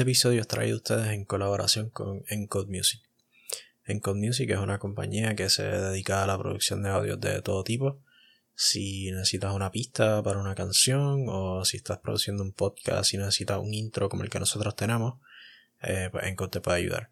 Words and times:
Este 0.00 0.10
episodio 0.12 0.40
es 0.40 0.48
traído 0.48 0.76
a 0.76 0.78
ustedes 0.78 1.08
en 1.08 1.26
colaboración 1.26 1.90
con 1.90 2.24
Encode 2.30 2.74
Music. 2.74 3.02
Encode 3.84 4.18
Music 4.18 4.48
es 4.48 4.56
una 4.56 4.78
compañía 4.78 5.36
que 5.36 5.50
se 5.50 5.62
dedica 5.62 6.22
a 6.22 6.26
la 6.26 6.38
producción 6.38 6.82
de 6.82 6.88
audios 6.88 7.20
de 7.20 7.42
todo 7.42 7.62
tipo. 7.64 8.00
Si 8.54 9.10
necesitas 9.10 9.52
una 9.52 9.70
pista 9.70 10.22
para 10.22 10.40
una 10.40 10.54
canción 10.54 11.26
o 11.28 11.66
si 11.66 11.76
estás 11.76 11.98
produciendo 11.98 12.42
un 12.42 12.54
podcast 12.54 13.12
y 13.12 13.18
necesitas 13.18 13.58
un 13.58 13.74
intro 13.74 14.08
como 14.08 14.22
el 14.22 14.30
que 14.30 14.40
nosotros 14.40 14.74
tenemos, 14.74 15.20
eh, 15.82 16.08
pues 16.10 16.24
Encode 16.28 16.50
te 16.50 16.60
puede 16.62 16.78
ayudar. 16.78 17.10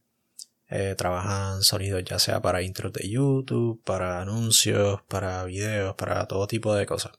Eh, 0.70 0.94
trabajan 0.96 1.60
sonidos 1.60 2.02
ya 2.04 2.18
sea 2.18 2.40
para 2.40 2.62
intros 2.62 2.94
de 2.94 3.06
YouTube, 3.06 3.82
para 3.84 4.22
anuncios, 4.22 5.02
para 5.08 5.44
videos, 5.44 5.94
para 5.96 6.26
todo 6.26 6.46
tipo 6.46 6.74
de 6.74 6.86
cosas. 6.86 7.12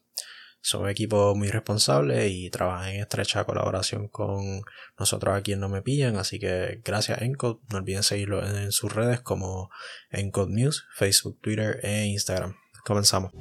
Son 0.61 0.83
un 0.83 0.89
equipo 0.89 1.35
muy 1.35 1.49
responsable 1.49 2.27
y 2.27 2.49
trabajan 2.49 2.89
en 2.89 3.01
estrecha 3.01 3.45
colaboración 3.45 4.07
con 4.07 4.61
nosotros 4.97 5.35
aquí 5.35 5.53
en 5.53 5.61
No 5.61 5.69
Me 5.69 5.81
Pillan, 5.81 6.17
así 6.17 6.39
que 6.39 6.81
gracias 6.83 7.21
Encode, 7.21 7.59
no 7.69 7.77
olviden 7.77 8.03
seguirlo 8.03 8.45
en 8.45 8.71
sus 8.71 8.93
redes 8.93 9.21
como 9.21 9.69
Encode 10.11 10.53
News, 10.53 10.85
Facebook, 10.93 11.39
Twitter 11.41 11.79
e 11.83 12.05
Instagram. 12.05 12.55
Comenzamos. 12.85 13.31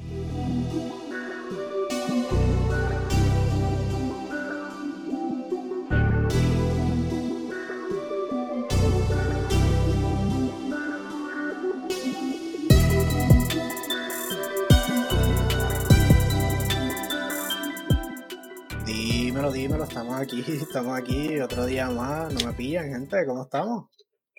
Estamos 19.99 20.21
aquí, 20.21 20.45
estamos 20.63 20.97
aquí, 20.97 21.41
otro 21.41 21.67
día 21.67 21.91
más, 21.91 22.33
no 22.33 22.47
me 22.47 22.53
pillan, 22.55 22.89
gente, 22.89 23.27
¿cómo 23.27 23.43
estamos? 23.43 23.87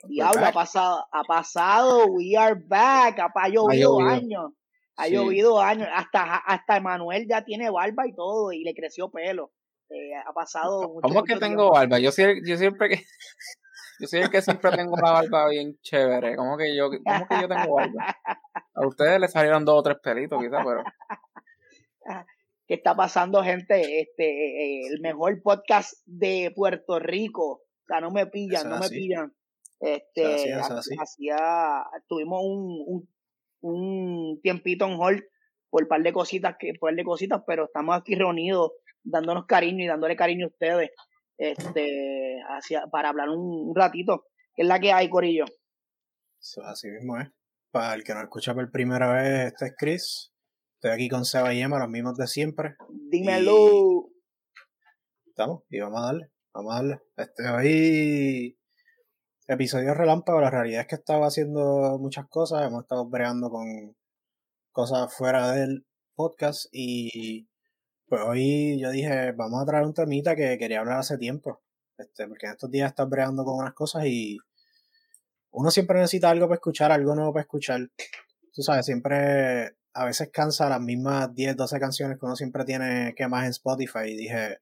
Diablo, 0.08 0.46
ha 0.46 0.54
pasado, 0.54 1.06
ha 1.12 1.24
pasado, 1.24 2.06
we 2.06 2.38
are 2.38 2.56
back, 2.66 3.20
ha, 3.20 3.50
llovido, 3.50 4.00
años, 4.00 4.54
ha 4.96 5.10
llovido 5.10 5.62
años, 5.62 5.90
hasta, 5.94 6.38
hasta 6.38 6.78
Emanuel 6.78 7.28
ya 7.28 7.44
tiene 7.44 7.70
barba 7.70 8.08
y 8.08 8.14
todo, 8.14 8.54
y 8.54 8.64
le 8.64 8.74
creció 8.74 9.12
pelo, 9.12 9.52
eh, 9.90 10.16
ha 10.26 10.32
pasado 10.32 10.94
¿Cómo 11.02 11.24
que 11.24 11.36
tengo 11.36 11.72
barba? 11.72 12.00
Yo, 12.00 12.12
yo 12.46 12.58
siempre 12.58 12.90
que... 12.90 13.04
Yo 14.02 14.08
soy 14.08 14.22
el 14.22 14.30
que 14.30 14.42
siempre 14.42 14.72
tengo 14.72 14.96
la 14.96 15.12
barba 15.12 15.50
bien 15.50 15.78
chévere. 15.82 16.38
¿Cómo 16.38 16.56
que 16.56 16.74
yo, 16.74 16.90
cómo 16.90 17.28
que 17.28 17.42
yo 17.42 17.50
tengo 17.50 17.76
barba? 17.76 18.16
A 18.74 18.88
ustedes 18.88 19.20
les 19.20 19.30
salieron 19.30 19.66
dos 19.66 19.80
o 19.80 19.84
tres 19.84 19.98
pelitos, 20.02 20.42
quizás, 20.42 20.64
pero. 20.66 20.84
¿Qué 22.70 22.76
está 22.76 22.96
pasando, 22.96 23.42
gente? 23.42 24.00
Este, 24.00 24.26
eh, 24.26 24.88
el 24.92 25.02
mejor 25.02 25.42
podcast 25.42 25.94
de 26.06 26.54
Puerto 26.56 27.00
Rico. 27.00 27.64
O 27.64 27.86
sea, 27.88 28.00
no 28.00 28.12
me 28.12 28.28
pillan, 28.28 28.70
no 28.70 28.78
me 28.78 28.88
pillan. 28.88 29.34
Este, 29.80 30.54
hacía, 30.54 31.84
tuvimos 32.08 32.44
un, 32.44 32.84
un, 32.86 33.10
un, 33.62 34.42
tiempito 34.44 34.86
en 34.86 35.00
hold 35.00 35.24
por 35.72 35.82
un 35.82 35.90
par 35.90 36.04
de 36.04 36.14
cositas, 36.14 36.58
que, 36.60 36.74
por 36.80 36.92
par 36.92 36.96
de 36.96 37.04
cositas, 37.04 37.42
pero 37.48 37.66
estamos 37.66 37.98
aquí 37.98 38.14
reunidos 38.14 38.74
dándonos 39.02 39.48
cariño 39.48 39.84
y 39.84 39.88
dándole 39.88 40.16
cariño 40.16 40.46
a 40.46 40.50
ustedes, 40.50 40.92
este, 41.40 42.40
hacia, 42.50 42.86
para 42.86 43.10
hablar 43.10 43.30
un, 43.30 43.76
ratito. 43.76 44.28
¿Qué 44.54 44.62
es 44.62 44.68
la 44.68 44.80
que 44.80 44.94
hay, 44.94 45.10
Corillo? 45.10 45.46
así 46.66 46.88
mismo 46.88 47.18
es. 47.20 47.30
Para 47.72 47.96
el 47.96 48.04
que 48.04 48.14
nos 48.14 48.26
escucha 48.26 48.54
por 48.54 48.70
primera 48.70 49.12
vez, 49.12 49.54
este 49.54 49.66
es 49.66 49.74
Chris. 49.76 50.32
Estoy 50.82 50.92
aquí 50.92 51.10
con 51.10 51.26
Seba 51.26 51.54
y 51.54 51.62
Emma, 51.62 51.78
los 51.78 51.90
mismos 51.90 52.16
de 52.16 52.26
siempre. 52.26 52.78
Dímelo. 53.10 54.08
Estamos, 55.28 55.64
y 55.70 55.78
vamos 55.78 56.00
a 56.00 56.06
darle, 56.06 56.32
vamos 56.54 56.72
a 56.72 56.76
darle. 56.78 57.02
Este 57.18 57.50
hoy 57.50 58.58
episodio 59.46 59.94
relámpago, 59.94 60.40
la 60.40 60.50
realidad 60.50 60.80
es 60.80 60.88
que 60.88 60.96
estaba 60.96 61.28
haciendo 61.28 61.98
muchas 62.00 62.30
cosas, 62.30 62.66
hemos 62.66 62.84
estado 62.84 63.10
bregando 63.10 63.50
con 63.50 63.94
cosas 64.72 65.14
fuera 65.14 65.52
del 65.52 65.86
podcast 66.16 66.68
y 66.72 67.50
pues 68.08 68.22
hoy 68.26 68.80
yo 68.80 68.90
dije, 68.90 69.34
vamos 69.34 69.62
a 69.62 69.66
traer 69.66 69.84
un 69.84 69.94
temita 69.94 70.34
que 70.34 70.58
quería 70.58 70.80
hablar 70.80 71.00
hace 71.00 71.18
tiempo. 71.18 71.62
Este, 71.98 72.26
porque 72.26 72.46
en 72.46 72.54
estos 72.54 72.72
días 72.72 72.92
estás 72.92 73.10
bregando 73.10 73.44
con 73.44 73.56
unas 73.56 73.74
cosas 73.74 74.06
y 74.06 74.38
uno 75.52 75.72
siempre 75.72 75.98
necesita 75.98 76.30
algo 76.30 76.48
para 76.48 76.56
escuchar, 76.56 76.94
algo 76.94 77.16
nuevo 77.16 77.34
para 77.34 77.42
escuchar. 77.42 77.82
Tú 78.54 78.62
sabes, 78.62 78.86
siempre 78.86 79.78
a 79.94 80.06
veces 80.06 80.30
cansa 80.32 80.70
las 80.70 80.82
mismas 80.82 81.34
10, 81.34 81.56
12 81.56 81.80
canciones 81.80 82.20
que 82.20 82.26
uno 82.26 82.36
siempre 82.36 82.66
tiene 82.66 83.14
que 83.16 83.28
más 83.28 83.46
en 83.46 83.52
Spotify. 83.52 84.10
Y 84.10 84.16
dije, 84.16 84.60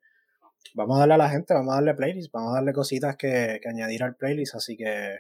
vamos 0.74 0.98
a 0.98 1.00
darle 1.02 1.16
a 1.16 1.18
la 1.18 1.30
gente, 1.30 1.54
vamos 1.54 1.74
a 1.74 1.76
darle 1.76 1.94
playlist, 1.94 2.32
vamos 2.32 2.52
a 2.52 2.56
darle 2.56 2.74
cositas 2.74 3.18
que, 3.18 3.60
añadir 3.68 4.04
al 4.04 4.16
playlist. 4.16 4.56
Así 4.56 4.78
que 4.78 5.20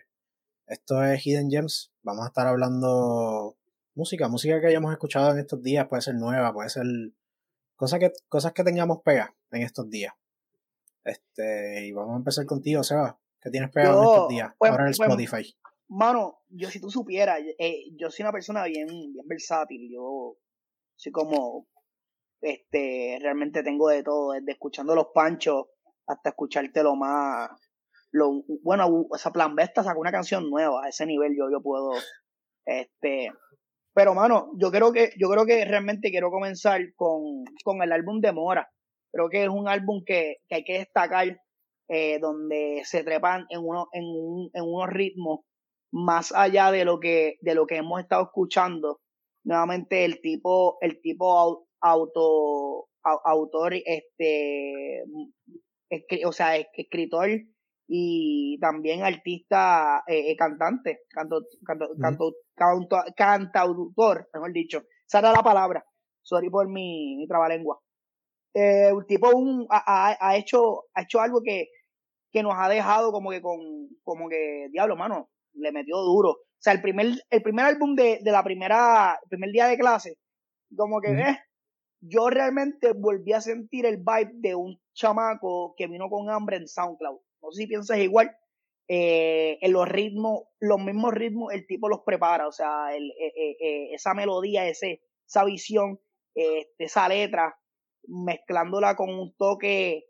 esto 0.66 1.03
es 1.03 1.25
Hidden 1.25 1.50
Gems. 1.50 1.91
Vamos 2.03 2.25
a 2.25 2.28
estar 2.28 2.47
hablando 2.47 3.57
música, 3.95 4.28
música 4.28 4.59
que 4.62 4.68
hayamos 4.68 4.91
escuchado 4.91 5.31
en 5.31 5.40
estos 5.40 5.62
días. 5.62 5.88
Puede 5.88 6.01
ser 6.01 6.16
nueva, 6.16 6.53
puede 6.53 6.69
ser 6.69 6.85
cosas 7.75 8.00
que, 8.00 8.12
cosas 8.29 8.53
que 8.53 8.63
tengamos 8.63 9.01
pega 9.03 9.35
en 9.51 9.63
estos 9.63 9.89
días. 9.89 10.13
Este, 11.03 11.85
y 11.88 11.91
vamos 11.91 12.16
a 12.16 12.18
empezar 12.18 12.45
contigo, 12.45 12.84
Seba. 12.84 13.19
¿Qué 13.39 13.50
tienes 13.50 13.72
pegado 13.72 14.01
en 14.01 14.09
estos 14.09 14.29
días? 14.29 14.53
Pues, 14.57 14.72
ahora 14.72 14.84
en 14.84 14.89
el 14.89 14.97
pues, 14.97 15.09
Spotify 15.09 15.57
mano, 15.89 16.39
yo 16.49 16.69
si 16.69 16.79
tú 16.79 16.89
supieras, 16.89 17.39
eh, 17.57 17.85
yo 17.95 18.09
soy 18.09 18.23
una 18.23 18.31
persona 18.31 18.65
bien, 18.65 18.87
bien 18.87 19.27
versátil, 19.27 19.89
yo 19.91 20.37
soy 20.95 21.11
como, 21.11 21.67
este, 22.41 23.17
realmente 23.21 23.63
tengo 23.63 23.89
de 23.89 24.03
todo, 24.03 24.33
desde 24.33 24.51
escuchando 24.51 24.95
los 24.95 25.07
panchos 25.13 25.67
hasta 26.07 26.29
escucharte 26.29 26.83
lo 26.83 26.95
más, 26.95 27.49
lo, 28.11 28.43
bueno, 28.63 29.07
esa 29.15 29.31
plan 29.31 29.55
Vesta 29.55 29.83
sacó 29.83 29.99
una 29.99 30.11
canción 30.11 30.49
nueva, 30.49 30.85
a 30.85 30.89
ese 30.89 31.05
nivel 31.05 31.35
yo, 31.37 31.49
yo 31.51 31.61
puedo, 31.61 31.91
este, 32.65 33.31
pero 33.93 34.13
mano, 34.13 34.51
yo 34.57 34.71
creo 34.71 34.91
que, 34.91 35.11
yo 35.17 35.29
creo 35.29 35.45
que 35.45 35.65
realmente 35.65 36.11
quiero 36.11 36.31
comenzar 36.31 36.81
con, 36.95 37.43
con 37.63 37.81
el 37.81 37.91
álbum 37.91 38.19
de 38.21 38.31
Mora, 38.31 38.69
creo 39.11 39.29
que 39.29 39.43
es 39.43 39.49
un 39.49 39.67
álbum 39.67 40.03
que, 40.05 40.37
que 40.47 40.55
hay 40.55 40.63
que 40.63 40.79
destacar, 40.79 41.41
eh, 41.89 42.19
donde 42.19 42.81
se 42.83 43.03
trepan 43.03 43.45
en, 43.49 43.61
uno, 43.63 43.87
en, 43.93 44.03
un, 44.03 44.49
en 44.53 44.63
unos 44.63 44.89
ritmos 44.89 45.39
más 45.91 46.31
allá 46.33 46.71
de 46.71 46.85
lo 46.85 46.99
que, 46.99 47.37
de 47.41 47.55
lo 47.55 47.65
que 47.65 47.77
hemos 47.77 48.01
estado 48.01 48.23
escuchando, 48.23 48.99
nuevamente 49.43 50.05
el 50.05 50.21
tipo, 50.21 50.77
el 50.81 51.01
tipo 51.01 51.67
auto, 51.81 52.87
autor, 53.03 53.73
este, 53.73 55.03
o 56.25 56.31
sea, 56.31 56.57
escritor 56.57 57.29
y 57.87 58.59
también 58.59 59.03
artista, 59.03 60.03
eh, 60.07 60.31
eh, 60.31 60.35
cantante, 60.35 61.03
canto, 61.09 61.45
canto, 61.65 62.33
canto, 62.55 63.03
cantautor, 63.15 64.29
mejor 64.33 64.51
dicho. 64.51 64.83
Esa 65.07 65.19
era 65.19 65.31
la 65.31 65.41
palabra. 65.41 65.85
Sorry 66.21 66.49
por 66.49 66.67
mi, 66.67 67.15
mi 67.15 67.27
trabalengua. 67.27 67.79
Eh, 68.53 68.89
el 68.89 69.05
tipo 69.05 69.29
un, 69.29 69.65
ha, 69.69 70.17
ha, 70.19 70.37
hecho, 70.37 70.85
ha 70.93 71.03
hecho 71.03 71.21
algo 71.21 71.41
que, 71.41 71.69
que 72.31 72.43
nos 72.43 72.55
ha 72.57 72.67
dejado 72.67 73.11
como 73.11 73.29
que 73.29 73.41
con, 73.41 73.59
como 74.03 74.27
que, 74.27 74.67
diablo, 74.71 74.97
mano, 74.97 75.29
le 75.57 75.72
metió 75.72 75.97
duro. 75.97 76.29
O 76.29 76.59
sea, 76.59 76.73
el 76.73 76.81
primer, 76.81 77.07
el 77.29 77.41
primer 77.41 77.66
álbum 77.66 77.95
de, 77.95 78.19
de 78.22 78.31
la 78.31 78.44
primera, 78.44 79.19
el 79.22 79.29
primer 79.29 79.51
día 79.51 79.68
de 79.68 79.78
clase, 79.78 80.18
como 80.75 81.00
que, 81.01 81.12
eh, 81.12 81.38
yo 82.01 82.29
realmente 82.29 82.94
volví 82.94 83.34
a 83.34 83.41
sentir 83.41 83.85
el 83.85 83.97
vibe 83.97 84.31
de 84.35 84.56
un 84.56 84.79
chamaco 84.94 85.73
que 85.78 85.88
vino 85.88 86.09
con 86.09 86.29
hambre 86.29 86.57
en 86.57 86.68
SoundCloud. 86.68 87.19
No 87.41 87.51
sé 87.51 87.63
si 87.63 87.68
piensas 87.68 87.97
igual. 88.00 88.35
Eh, 88.90 89.57
en 89.62 89.73
los 89.73 89.88
ritmos, 89.88 90.44
los 90.59 90.79
mismos 90.79 91.13
ritmos, 91.13 91.53
el 91.53 91.66
tipo 91.68 91.89
los 91.89 92.01
prepara. 92.06 92.47
O 92.47 92.51
sea, 92.51 92.95
el, 92.95 93.12
eh, 93.12 93.57
eh, 93.59 93.94
esa 93.94 94.13
melodía, 94.13 94.68
ese, 94.68 95.01
esa 95.28 95.44
visión, 95.44 96.00
esa 96.78 97.09
letra, 97.09 97.57
mezclándola 98.03 98.95
con 98.95 99.09
un 99.09 99.35
toque 99.35 100.06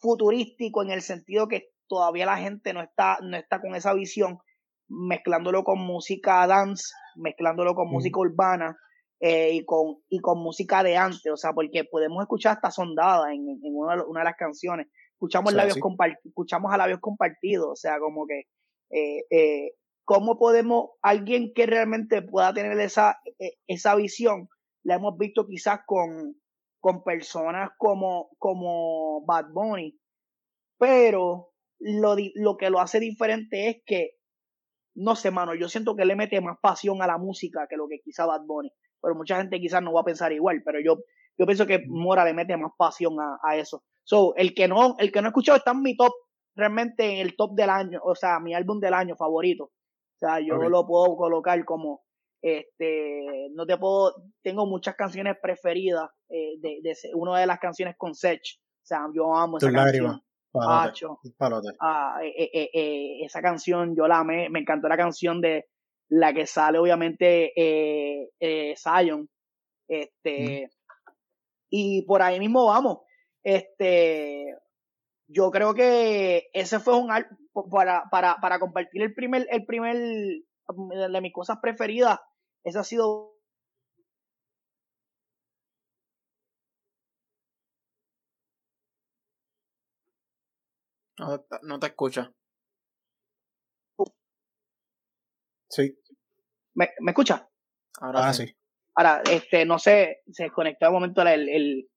futurístico 0.00 0.82
en 0.82 0.90
el 0.90 1.02
sentido 1.02 1.48
que 1.48 1.68
todavía 1.86 2.24
la 2.24 2.38
gente 2.38 2.72
no 2.72 2.80
está, 2.80 3.18
no 3.22 3.36
está 3.36 3.60
con 3.60 3.74
esa 3.74 3.92
visión 3.92 4.38
mezclándolo 4.90 5.62
con 5.62 5.78
música 5.78 6.46
dance, 6.46 6.92
mezclándolo 7.14 7.74
con 7.74 7.88
música 7.88 8.18
urbana 8.18 8.76
eh, 9.20 9.52
y, 9.54 9.64
con, 9.64 9.98
y 10.08 10.18
con 10.20 10.42
música 10.42 10.82
de 10.82 10.96
antes, 10.96 11.32
o 11.32 11.36
sea, 11.36 11.52
porque 11.52 11.84
podemos 11.84 12.20
escuchar 12.22 12.56
hasta 12.56 12.70
sondada 12.70 13.32
en, 13.32 13.48
en 13.48 13.76
una, 13.76 13.96
de 13.96 14.24
las 14.24 14.36
canciones, 14.36 14.88
escuchamos, 15.12 15.52
labios 15.52 15.78
escuchamos 16.24 16.72
a 16.72 16.76
labios 16.76 17.00
compartidos, 17.00 17.68
o 17.70 17.76
sea, 17.76 17.98
como 18.00 18.26
que, 18.26 18.42
eh, 18.90 19.24
eh, 19.30 19.74
¿cómo 20.04 20.38
podemos, 20.38 20.90
alguien 21.02 21.52
que 21.54 21.66
realmente 21.66 22.22
pueda 22.22 22.52
tener 22.52 22.78
esa, 22.80 23.20
e, 23.38 23.52
esa 23.68 23.94
visión, 23.94 24.48
la 24.82 24.96
hemos 24.96 25.16
visto 25.16 25.46
quizás 25.46 25.80
con, 25.86 26.34
con 26.80 27.04
personas 27.04 27.70
como, 27.78 28.30
como 28.38 29.24
Bad 29.24 29.52
Bunny, 29.52 29.96
pero 30.78 31.52
lo, 31.78 32.16
lo 32.34 32.56
que 32.56 32.70
lo 32.70 32.80
hace 32.80 32.98
diferente 32.98 33.68
es 33.68 33.76
que 33.84 34.19
no 34.94 35.16
sé, 35.16 35.30
mano, 35.30 35.54
yo 35.54 35.68
siento 35.68 35.96
que 35.96 36.04
le 36.04 36.16
mete 36.16 36.40
más 36.40 36.58
pasión 36.60 37.02
a 37.02 37.06
la 37.06 37.18
música 37.18 37.66
que 37.68 37.76
lo 37.76 37.88
que 37.88 38.00
quizá 38.00 38.26
Bad 38.26 38.42
Bunny. 38.46 38.72
Pero 39.00 39.14
mucha 39.14 39.36
gente 39.36 39.60
quizás 39.60 39.82
no 39.82 39.92
va 39.92 40.02
a 40.02 40.04
pensar 40.04 40.32
igual, 40.32 40.62
pero 40.64 40.78
yo, 40.80 40.98
yo 41.38 41.46
pienso 41.46 41.66
que 41.66 41.82
Mora 41.86 42.24
le 42.24 42.34
mete 42.34 42.56
más 42.56 42.72
pasión 42.76 43.18
a, 43.20 43.38
a 43.42 43.56
eso. 43.56 43.82
So, 44.04 44.34
el 44.36 44.54
que 44.54 44.68
no, 44.68 44.96
el 44.98 45.10
que 45.12 45.20
no 45.20 45.28
ha 45.28 45.30
escuchado 45.30 45.56
está 45.56 45.70
en 45.70 45.82
mi 45.82 45.96
top 45.96 46.12
realmente 46.54 47.04
en 47.04 47.26
el 47.26 47.36
top 47.36 47.54
del 47.54 47.70
año, 47.70 48.00
o 48.02 48.14
sea, 48.14 48.38
mi 48.40 48.54
álbum 48.54 48.80
del 48.80 48.94
año 48.94 49.16
favorito. 49.16 49.64
O 49.64 50.18
sea, 50.18 50.40
yo 50.40 50.56
lo 50.56 50.86
puedo 50.86 51.16
colocar 51.16 51.64
como, 51.64 52.02
este, 52.42 53.48
no 53.52 53.66
te 53.66 53.78
puedo, 53.78 54.14
tengo 54.42 54.66
muchas 54.66 54.94
canciones 54.94 55.36
preferidas 55.40 56.10
eh, 56.28 56.58
de, 56.60 56.80
de, 56.82 56.94
una 57.14 57.40
de 57.40 57.46
las 57.46 57.58
canciones 57.58 57.94
con 57.96 58.14
Sech. 58.14 58.42
O 58.82 58.86
sea, 58.86 59.06
yo 59.14 59.34
amo 59.34 59.56
esa 59.56 59.72
canción. 59.72 60.20
Ah, 61.80 62.20
eh, 62.22 62.70
eh, 62.72 63.24
esa 63.24 63.40
canción 63.40 63.94
yo 63.96 64.08
la 64.08 64.18
amé, 64.18 64.48
me 64.50 64.60
encantó 64.60 64.88
la 64.88 64.96
canción 64.96 65.40
de 65.40 65.68
la 66.08 66.32
que 66.32 66.46
sale 66.46 66.78
obviamente 66.78 67.52
eh, 67.56 68.74
Zion. 68.76 69.28
Este, 69.88 70.70
y 71.70 72.02
por 72.02 72.22
ahí 72.22 72.38
mismo 72.38 72.66
vamos. 72.66 72.98
Este, 73.42 74.56
yo 75.28 75.50
creo 75.50 75.74
que 75.74 76.48
ese 76.52 76.80
fue 76.80 76.96
un 76.96 77.08
para, 77.70 78.04
para, 78.10 78.36
para 78.40 78.58
compartir 78.58 79.02
el 79.02 79.14
primer, 79.14 79.46
el 79.50 79.64
primer 79.64 79.96
de 79.96 81.20
mis 81.20 81.32
cosas 81.32 81.58
preferidas. 81.62 82.18
Ese 82.64 82.78
ha 82.78 82.84
sido 82.84 83.39
No, 91.20 91.78
te 91.78 91.86
escucha. 91.86 92.32
Sí. 95.68 95.96
¿Me, 96.74 96.90
¿Me 97.00 97.12
escucha? 97.12 97.48
Ahora, 98.00 98.32
sí. 98.32 98.56
Ahora, 98.94 99.22
este, 99.30 99.64
no 99.64 99.78
sé, 99.78 100.22
se 100.32 100.44
desconectó 100.44 100.86
de 100.86 100.92
momento 100.92 101.22
el, 101.22 101.48
el, 101.48 101.90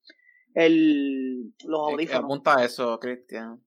el, 0.53 1.55
los 1.63 1.91
audífonos. 1.91 2.23
Apunta 2.23 2.63
eso, 2.63 2.99
Cristian. 2.99 3.65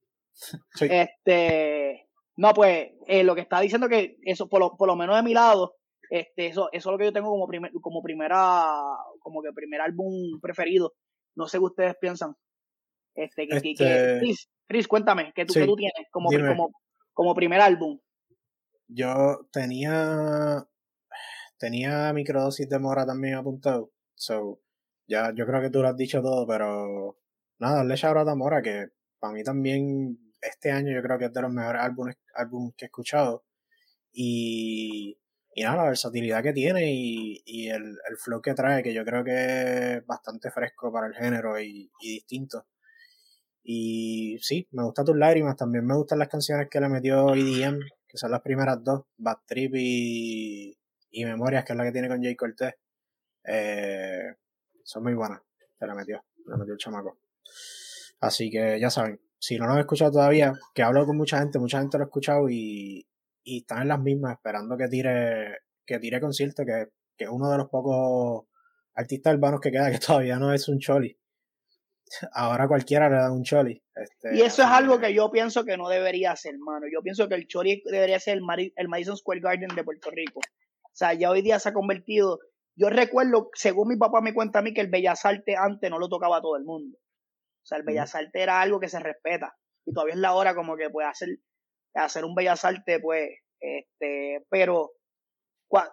Este, 0.81 2.09
no, 2.37 2.52
pues, 2.52 2.91
eh, 3.06 3.25
lo 3.25 3.35
que 3.35 3.41
está 3.41 3.61
diciendo 3.61 3.88
que 3.88 4.19
eso, 4.23 4.49
por 4.49 4.61
lo, 4.61 4.76
por 4.76 4.87
lo 4.87 4.97
menos 4.97 5.17
de 5.17 5.23
mi 5.23 5.35
lado, 5.35 5.76
este, 6.11 6.47
eso, 6.47 6.69
eso 6.73 6.91
es 6.91 6.93
lo 6.93 6.99
que 6.99 7.06
yo 7.06 7.12
tengo 7.12 7.31
como 7.31 7.49
primer, 7.49 7.73
como 7.81 8.02
primera, 8.02 8.67
como 9.19 9.43
que 9.43 9.52
primer 9.52 9.81
álbum 9.81 10.38
preferido. 10.41 10.94
No 11.35 11.47
sé 11.49 11.59
qué 11.59 11.64
ustedes 11.64 11.97
piensan. 12.00 12.37
Este, 13.14 13.49
que, 13.49 13.56
este... 13.56 14.19
Chris, 14.20 14.50
Chris, 14.67 14.89
cuéntame, 14.89 15.33
¿qué 15.35 15.45
tú, 15.45 15.55
¿qué 15.55 15.65
tú 15.65 15.77
tienes 15.77 16.07
como, 16.11 16.29
como, 16.31 16.73
como 17.13 17.35
primer 17.35 17.61
álbum? 17.61 17.99
Yo 18.89 19.47
tenía 19.53 20.67
tenía 21.59 22.13
microdosis 22.13 22.69
de 22.69 22.79
mora 22.79 23.07
también 23.07 23.35
apuntado. 23.35 23.91
So, 24.15 24.61
ya, 25.07 25.33
yo 25.35 25.47
creo 25.47 25.61
que 25.63 25.71
tú 25.71 25.83
lo 25.83 25.89
has 25.89 25.97
dicho 25.97 26.23
todo, 26.23 26.47
pero 26.47 27.19
nada, 27.59 27.77
darle 27.77 27.97
shout 27.97 28.29
a 28.29 28.35
Mora, 28.35 28.63
que 28.63 28.89
para 29.19 29.33
mí 29.33 29.43
también 29.45 30.19
este 30.41 30.71
año 30.71 30.93
yo 30.93 31.03
creo 31.03 31.19
que 31.19 31.27
es 31.27 31.33
de 31.33 31.43
los 31.43 31.53
mejores 31.53 31.83
álbumes, 31.83 32.17
álbumes 32.35 32.75
que 32.77 32.87
he 32.87 32.89
escuchado. 32.89 33.45
Y, 34.12 35.19
y 35.55 35.62
nada, 35.62 35.77
la 35.77 35.85
versatilidad 35.85 36.43
que 36.43 36.53
tiene 36.53 36.93
y, 36.93 37.43
y 37.45 37.69
el, 37.69 37.83
el, 38.09 38.17
flow 38.19 38.41
que 38.43 38.55
trae, 38.55 38.83
que 38.83 38.95
yo 38.95 39.05
creo 39.05 39.25
que 39.25 39.97
es 39.97 40.07
bastante 40.07 40.51
fresco 40.51 40.93
para 40.93 41.07
el 41.09 41.15
género 41.15 41.61
y, 41.61 41.91
y 42.01 42.15
distinto. 42.15 42.67
Y 43.69 44.39
sí, 44.43 44.69
me 44.71 44.85
gustan 44.85 45.07
tus 45.07 45.17
lágrimas, 45.17 45.57
también 45.57 45.85
me 45.85 45.97
gustan 45.97 46.21
las 46.21 46.29
canciones 46.29 46.69
que 46.71 46.79
le 46.81 46.89
metió 46.89 47.35
EDM, 47.35 47.81
que 48.07 48.17
son 48.17 48.31
las 48.31 48.41
primeras 48.41 48.83
dos, 48.85 49.03
Bad 49.17 49.39
Trip 49.45 49.75
y, 49.75 50.79
y 51.11 51.25
Memorias, 51.25 51.65
que 51.65 51.73
es 51.73 51.77
la 51.77 51.83
que 51.83 51.91
tiene 51.91 52.07
con 52.07 52.23
Jay 52.23 52.37
Cortez, 52.37 52.75
eh, 53.43 54.37
son 54.85 55.03
muy 55.03 55.15
buenas. 55.15 55.41
Se 55.77 55.85
la 55.85 55.97
metió, 55.97 56.25
la 56.47 56.57
metió 56.57 56.75
el 56.75 56.79
chamaco. 56.79 57.19
Así 58.21 58.53
que 58.53 58.79
ya 58.79 58.89
saben, 58.89 59.21
si 59.37 59.59
no 59.59 59.67
lo 59.67 59.73
han 59.73 59.81
escuchado 59.81 60.12
todavía, 60.12 60.53
que 60.73 60.85
hablo 60.85 61.05
con 61.05 61.17
mucha 61.17 61.41
gente, 61.41 61.59
mucha 61.59 61.81
gente 61.81 61.99
lo 61.99 62.05
ha 62.05 62.07
escuchado 62.07 62.49
y, 62.49 63.05
y 63.43 63.59
están 63.62 63.83
en 63.83 63.89
las 63.89 64.01
mismas 64.01 64.35
esperando 64.35 64.77
que 64.77 64.87
tire, 64.87 65.59
que 65.85 65.99
tire 65.99 66.21
concierto, 66.21 66.65
que, 66.65 66.87
que 67.17 67.25
es 67.25 67.31
uno 67.31 67.51
de 67.51 67.59
los 67.59 67.69
pocos 67.69 68.47
artistas 68.95 69.35
urbanos 69.35 69.61
que 69.61 69.73
queda, 69.73 69.91
que 69.91 69.99
todavía 69.99 70.39
no 70.39 70.55
es 70.55 70.69
un 70.69 70.79
choli. 70.79 71.19
Ahora 72.32 72.69
cualquiera 72.69 73.08
le 73.08 73.17
da 73.17 73.32
un 73.32 73.43
choli. 73.43 73.82
Este, 73.94 74.37
y 74.37 74.43
eso 74.43 74.62
es 74.62 74.69
algo 74.69 75.00
que 75.00 75.12
yo 75.12 75.31
pienso 75.31 75.64
que 75.64 75.76
no 75.76 75.88
debería 75.88 76.37
ser, 76.37 76.55
hermano. 76.55 76.87
Yo 76.93 77.03
pienso 77.03 77.29
que 77.29 77.35
el 77.35 77.47
choli 77.49 77.82
debería 77.85 78.20
ser 78.20 78.38
el, 78.38 78.73
el 78.76 78.88
Madison 78.88 79.17
Square 79.17 79.41
Garden 79.41 79.75
de 79.75 79.85
Puerto 79.85 80.11
Rico. 80.11 80.41
O 80.41 80.99
sea, 80.99 81.14
ya 81.14 81.31
hoy 81.31 81.43
día 81.43 81.58
se 81.58 81.69
ha 81.69 81.73
convertido. 81.73 82.38
Yo 82.76 82.91
recuerdo, 82.91 83.50
según 83.55 83.88
mi 83.88 83.97
papá 83.97 84.20
me 84.20 84.35
cuenta 84.35 84.61
a 84.61 84.62
mí, 84.62 84.73
que 84.73 84.81
el 84.81 84.91
Bellas 84.91 85.25
Artes 85.25 85.56
antes 85.58 85.91
no 85.91 85.99
lo 85.99 86.08
tocaba 86.08 86.38
a 86.38 86.43
todo 86.43 86.56
el 86.56 86.64
mundo. 86.64 86.97
O 86.99 87.67
sea, 87.67 87.79
el 87.79 87.85
Bellas 87.85 88.14
Artes 88.14 88.41
era 88.41 88.61
algo 88.61 88.79
que 88.79 88.88
se 88.88 89.00
respeta. 89.00 89.56
Y 89.85 89.93
todavía 89.93 90.14
es 90.14 90.20
la 90.20 90.35
hora 90.35 90.55
como 90.55 90.76
que 90.76 90.91
puede 90.91 91.09
hacer, 91.09 91.29
hacer 91.94 92.25
un 92.25 92.35
Bellas 92.35 92.64
Artes, 92.64 93.00
pues, 93.02 93.31
este, 93.61 94.44
pero 94.50 94.93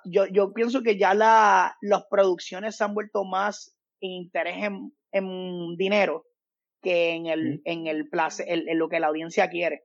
yo, 0.06 0.26
yo 0.28 0.54
pienso 0.54 0.84
que 0.84 0.98
ya 0.98 1.14
la, 1.14 1.76
las 1.82 2.06
producciones 2.10 2.78
se 2.78 2.84
han 2.84 2.94
vuelto 2.94 3.24
más 3.24 3.76
interés 4.00 4.64
en, 4.64 4.94
en 5.14 5.76
dinero 5.78 6.26
que 6.82 7.12
en 7.12 7.28
el, 7.28 7.62
en 7.64 7.88
el 7.88 8.10
place, 8.10 8.44
en, 8.48 8.78
lo 8.78 8.90
que 8.90 9.00
la 9.00 9.08
audiencia 9.08 9.50
quiere. 9.50 9.84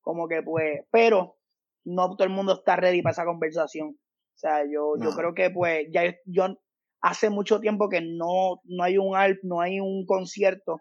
Como 0.00 0.28
que 0.28 0.42
pues, 0.42 0.82
pero 0.90 1.36
no 1.84 2.16
todo 2.16 2.24
el 2.24 2.32
mundo 2.32 2.54
está 2.54 2.76
ready 2.76 3.02
para 3.02 3.12
esa 3.12 3.24
conversación. 3.24 3.88
O 3.88 4.38
sea, 4.38 4.62
yo, 4.64 4.94
yo 5.02 5.10
creo 5.16 5.34
que 5.34 5.50
pues 5.50 5.86
ya 5.90 6.14
yo 6.24 6.56
hace 7.00 7.30
mucho 7.30 7.60
tiempo 7.60 7.88
que 7.88 8.00
no, 8.00 8.60
no 8.64 8.84
hay 8.84 8.98
un 8.98 9.16
alp, 9.16 9.38
no 9.42 9.60
hay 9.60 9.80
un 9.80 10.04
concierto 10.06 10.78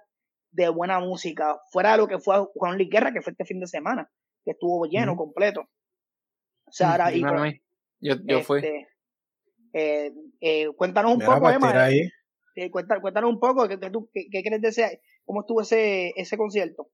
de 0.51 0.69
buena 0.69 0.99
música, 0.99 1.57
fuera 1.71 1.91
de 1.91 1.97
lo 1.97 2.07
que 2.07 2.19
fue 2.19 2.37
Juan 2.53 2.75
Luis 2.75 2.89
Guerra, 2.89 3.11
que 3.11 3.21
fue 3.21 3.31
este 3.31 3.45
fin 3.45 3.59
de 3.59 3.67
semana, 3.67 4.09
que 4.43 4.51
estuvo 4.51 4.85
lleno, 4.85 5.15
completo. 5.15 5.61
O 6.67 6.71
sea, 6.71 6.91
ahora, 6.91 7.13
y, 7.13 7.21
pues, 7.21 7.55
yo, 7.99 8.15
yo 8.23 8.41
fui. 8.41 8.59
Este, 8.59 8.87
eh, 9.73 10.11
eh, 10.39 10.67
cuéntanos 10.75 11.13
un 11.13 11.19
poco, 11.19 11.49
Emma. 11.49 11.73
Eh, 12.55 12.71
cuéntanos, 12.71 13.01
cuéntanos, 13.01 13.29
un 13.29 13.39
poco, 13.39 13.67
¿qué, 13.67 13.77
qué, 13.79 14.27
qué 14.31 14.43
crees 14.43 14.61
de 14.61 14.67
ese, 14.69 15.01
cómo 15.25 15.41
estuvo 15.41 15.61
ese, 15.61 16.13
ese 16.15 16.37
concierto? 16.37 16.89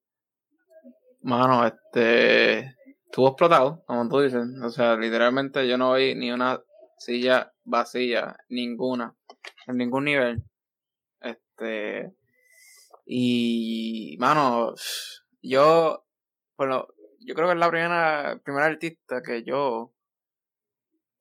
Mano, 1.22 1.66
este, 1.66 2.76
estuvo 3.06 3.28
explotado, 3.28 3.84
como 3.86 4.10
tú 4.10 4.22
dices. 4.22 4.44
O 4.64 4.70
sea, 4.70 4.96
literalmente 4.96 5.68
yo 5.68 5.78
no 5.78 5.94
vi 5.94 6.16
ni 6.16 6.32
una 6.32 6.62
silla 6.98 7.54
vacía, 7.64 8.38
ninguna, 8.50 9.16
en 9.68 9.78
ningún 9.78 10.06
nivel. 10.06 10.44
Este. 11.22 12.12
Y, 13.06 14.16
mano, 14.20 14.74
yo, 15.42 16.06
bueno, 16.58 16.88
yo 17.20 17.36
creo 17.36 17.48
que 17.48 17.54
es 17.54 17.60
la 17.60 17.70
primera, 17.70 18.40
primera 18.44 18.66
artista 18.66 19.22
que 19.22 19.44
yo, 19.44 19.94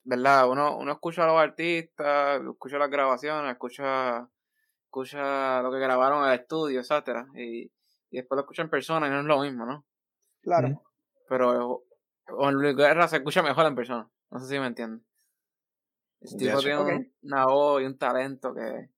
¿verdad? 0.05 0.49
Uno, 0.49 0.79
uno 0.79 0.93
escucha 0.93 1.25
a 1.25 1.27
los 1.27 1.41
artistas, 1.41 2.41
escucha 2.43 2.79
las 2.79 2.91
grabaciones, 2.91 3.53
escucha, 3.53 4.29
escucha 4.91 5.63
lo 5.63 5.71
que 5.71 5.79
grabaron 5.79 6.25
en 6.25 6.33
el 6.33 6.41
estudio, 6.41 6.81
etcétera, 6.81 7.27
y, 7.35 7.71
y 8.11 8.17
después 8.17 8.37
lo 8.37 8.43
escucha 8.43 8.63
en 8.63 8.71
persona 8.71 9.07
y 9.07 9.11
no 9.11 9.21
es 9.21 9.27
lo 9.27 9.41
mismo, 9.41 9.65
¿no? 9.65 9.85
Claro 10.43 10.83
pero 11.31 11.85
Juan 12.27 12.55
Luis 12.55 12.75
Guerra 12.75 13.07
se 13.07 13.19
escucha 13.19 13.41
mejor 13.41 13.65
en 13.65 13.77
persona. 13.77 14.11
No 14.33 14.41
sé 14.41 14.49
si 14.49 14.59
me 14.59 14.67
entienden. 14.67 15.07
Este 16.21 16.39
tipo 16.39 16.59
tiene 16.59 17.13
una 17.23 17.47
voz 17.47 17.81
y 17.81 17.85
un 17.87 17.97
talento 17.97 18.53
que. 18.53 18.91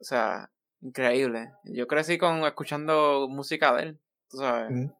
O 0.00 0.04
sea, 0.04 0.48
increíble. 0.80 1.54
Yo 1.64 1.88
crecí 1.88 2.18
con 2.18 2.44
escuchando 2.44 3.26
música 3.28 3.74
de 3.74 3.82
él, 3.82 4.00
tú 4.30 4.36
sabes. 4.36 4.92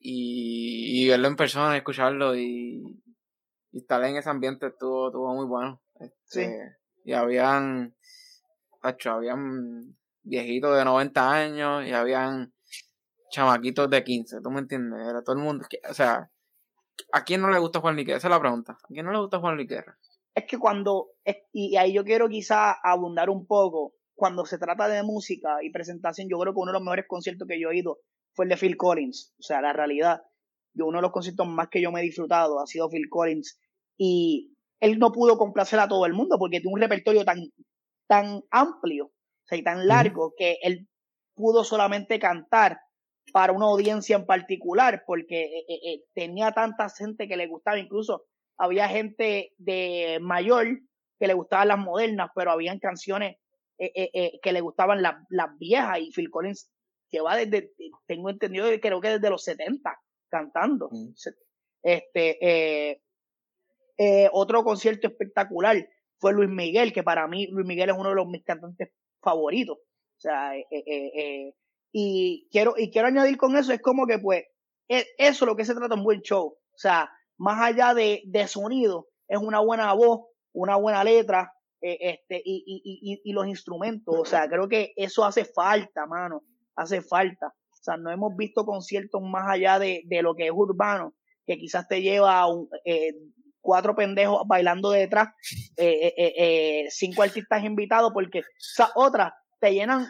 Y, 0.00 1.04
y, 1.04 1.08
verlo 1.08 1.28
en 1.28 1.36
persona, 1.36 1.76
escucharlo 1.76 2.34
y, 2.34 3.00
y 3.70 3.78
estar 3.78 4.02
en 4.04 4.16
ese 4.16 4.28
ambiente 4.28 4.66
estuvo, 4.66 5.06
estuvo 5.06 5.32
muy 5.34 5.46
bueno. 5.46 5.80
Este, 6.00 6.76
y 7.04 7.12
habían. 7.12 7.94
Habían 8.86 9.96
viejitos 10.22 10.76
de 10.76 10.84
90 10.84 11.32
años 11.32 11.86
y 11.86 11.92
habían 11.92 12.52
chamaquitos 13.30 13.90
de 13.90 14.04
15, 14.04 14.40
¿tú 14.42 14.50
me 14.50 14.60
entiendes? 14.60 15.06
Era 15.06 15.22
todo 15.22 15.36
el 15.36 15.42
mundo, 15.42 15.66
o 15.88 15.94
sea, 15.94 16.30
¿a 17.12 17.24
quién 17.24 17.40
no 17.40 17.50
le 17.50 17.58
gusta 17.58 17.80
Juan 17.80 17.96
Liquera? 17.96 18.18
Esa 18.18 18.28
es 18.28 18.30
la 18.30 18.40
pregunta. 18.40 18.72
¿A 18.72 18.88
quién 18.88 19.04
no 19.04 19.12
le 19.12 19.18
gusta 19.18 19.40
Juan 19.40 19.56
Liquera? 19.56 19.98
Es 20.34 20.44
que 20.46 20.58
cuando, 20.58 21.08
y 21.52 21.76
ahí 21.76 21.92
yo 21.94 22.04
quiero 22.04 22.28
quizá 22.28 22.72
abundar 22.72 23.30
un 23.30 23.46
poco, 23.46 23.94
cuando 24.14 24.44
se 24.44 24.58
trata 24.58 24.88
de 24.88 25.02
música 25.02 25.58
y 25.62 25.70
presentación, 25.70 26.28
yo 26.28 26.38
creo 26.38 26.52
que 26.52 26.60
uno 26.60 26.72
de 26.72 26.78
los 26.78 26.82
mejores 26.82 27.06
conciertos 27.08 27.46
que 27.48 27.60
yo 27.60 27.70
he 27.70 27.78
ido 27.78 27.98
fue 28.32 28.44
el 28.44 28.50
de 28.50 28.56
Phil 28.56 28.76
Collins. 28.76 29.34
O 29.38 29.42
sea, 29.42 29.60
la 29.60 29.72
realidad, 29.72 30.22
yo 30.74 30.86
uno 30.86 30.98
de 30.98 31.02
los 31.02 31.12
conciertos 31.12 31.46
más 31.46 31.68
que 31.70 31.80
yo 31.80 31.90
me 31.90 32.00
he 32.00 32.04
disfrutado 32.04 32.60
ha 32.60 32.66
sido 32.66 32.88
Phil 32.90 33.08
Collins. 33.08 33.58
Y 33.96 34.54
él 34.80 34.98
no 34.98 35.12
pudo 35.12 35.38
complacer 35.38 35.78
a 35.80 35.88
todo 35.88 36.04
el 36.06 36.12
mundo 36.12 36.36
porque 36.38 36.60
tiene 36.60 36.74
un 36.74 36.80
repertorio 36.80 37.24
tan, 37.24 37.38
tan 38.06 38.42
amplio, 38.50 39.06
o 39.06 39.46
sea, 39.46 39.58
y 39.58 39.62
tan 39.62 39.86
largo, 39.86 40.34
que 40.36 40.58
él 40.62 40.88
pudo 41.34 41.64
solamente 41.64 42.18
cantar 42.18 42.80
para 43.32 43.52
una 43.52 43.66
audiencia 43.66 44.16
en 44.16 44.26
particular, 44.26 45.04
porque 45.06 45.44
eh, 45.44 45.64
eh, 45.68 45.80
eh, 45.84 46.04
tenía 46.14 46.52
tanta 46.52 46.88
gente 46.88 47.28
que 47.28 47.36
le 47.36 47.46
gustaba, 47.46 47.78
incluso 47.78 48.24
había 48.56 48.88
gente 48.88 49.52
de 49.58 50.18
mayor 50.20 50.66
que 51.18 51.26
le 51.26 51.34
gustaban 51.34 51.68
las 51.68 51.78
modernas, 51.78 52.30
pero 52.34 52.50
habían 52.50 52.78
canciones 52.78 53.36
que 53.78 54.52
le 54.52 54.60
gustaban 54.62 55.02
las, 55.02 55.16
las 55.28 55.58
viejas. 55.58 55.98
Y 56.00 56.10
Phil 56.10 56.30
Collins 56.30 56.70
lleva 57.10 57.36
desde, 57.36 57.72
tengo 58.06 58.30
entendido 58.30 58.68
que 58.68 58.80
creo 58.80 59.00
que 59.00 59.10
desde 59.10 59.30
los 59.30 59.44
70 59.44 59.98
cantando. 60.28 60.90
Este, 61.82 62.38
eh, 62.40 63.02
eh, 63.98 64.28
otro 64.32 64.64
concierto 64.64 65.06
espectacular 65.06 65.88
fue 66.18 66.32
Luis 66.32 66.48
Miguel, 66.48 66.92
que 66.92 67.02
para 67.02 67.26
mí 67.28 67.46
Luis 67.48 67.66
Miguel 67.66 67.90
es 67.90 67.96
uno 67.98 68.10
de 68.10 68.14
los 68.14 68.26
mis 68.26 68.44
cantantes 68.44 68.90
favoritos. 69.20 69.78
O 69.78 70.20
sea, 70.20 70.56
eh, 70.56 70.66
eh, 70.70 71.54
y 71.92 72.48
quiero, 72.50 72.74
y 72.76 72.90
quiero 72.90 73.08
añadir 73.08 73.36
con 73.36 73.56
eso, 73.56 73.72
es 73.72 73.80
como 73.80 74.06
que 74.06 74.18
pues, 74.18 74.44
e, 74.88 75.06
eso 75.18 75.44
es 75.44 75.48
lo 75.48 75.56
que 75.56 75.64
se 75.64 75.74
trata 75.74 75.94
un 75.94 76.04
buen 76.04 76.20
show. 76.22 76.46
O 76.46 76.78
sea, 76.78 77.10
más 77.38 77.60
allá 77.60 77.94
de, 77.94 78.22
de 78.26 78.46
sonido, 78.48 79.08
es 79.28 79.38
una 79.38 79.60
buena 79.60 79.92
voz, 79.92 80.26
una 80.52 80.76
buena 80.76 81.04
letra, 81.04 81.52
este, 81.80 82.42
y, 82.44 82.64
y, 82.66 83.20
y, 83.22 83.32
los 83.32 83.46
instrumentos. 83.46 84.14
O 84.18 84.24
sea, 84.24 84.48
creo 84.48 84.68
que 84.68 84.92
eso 84.96 85.24
hace 85.24 85.44
falta, 85.44 86.06
mano. 86.06 86.42
Hace 86.74 87.02
falta. 87.02 87.48
O 87.70 87.82
sea, 87.82 87.96
no 87.96 88.10
hemos 88.10 88.34
visto 88.36 88.64
conciertos 88.64 89.22
más 89.22 89.48
allá 89.48 89.78
de, 89.78 90.02
de 90.06 90.22
lo 90.22 90.34
que 90.34 90.46
es 90.46 90.52
urbano, 90.52 91.14
que 91.46 91.58
quizás 91.58 91.86
te 91.86 92.02
lleva 92.02 92.40
a 92.40 92.48
un, 92.48 92.68
eh, 92.84 93.14
cuatro 93.66 93.96
pendejos 93.96 94.42
bailando 94.46 94.90
detrás, 94.90 95.30
eh, 95.76 96.14
eh, 96.16 96.34
eh, 96.38 96.86
cinco 96.88 97.22
artistas 97.22 97.64
invitados, 97.64 98.12
porque 98.14 98.42
o 98.78 99.06
otras 99.06 99.32
te 99.58 99.74
llenan 99.74 100.06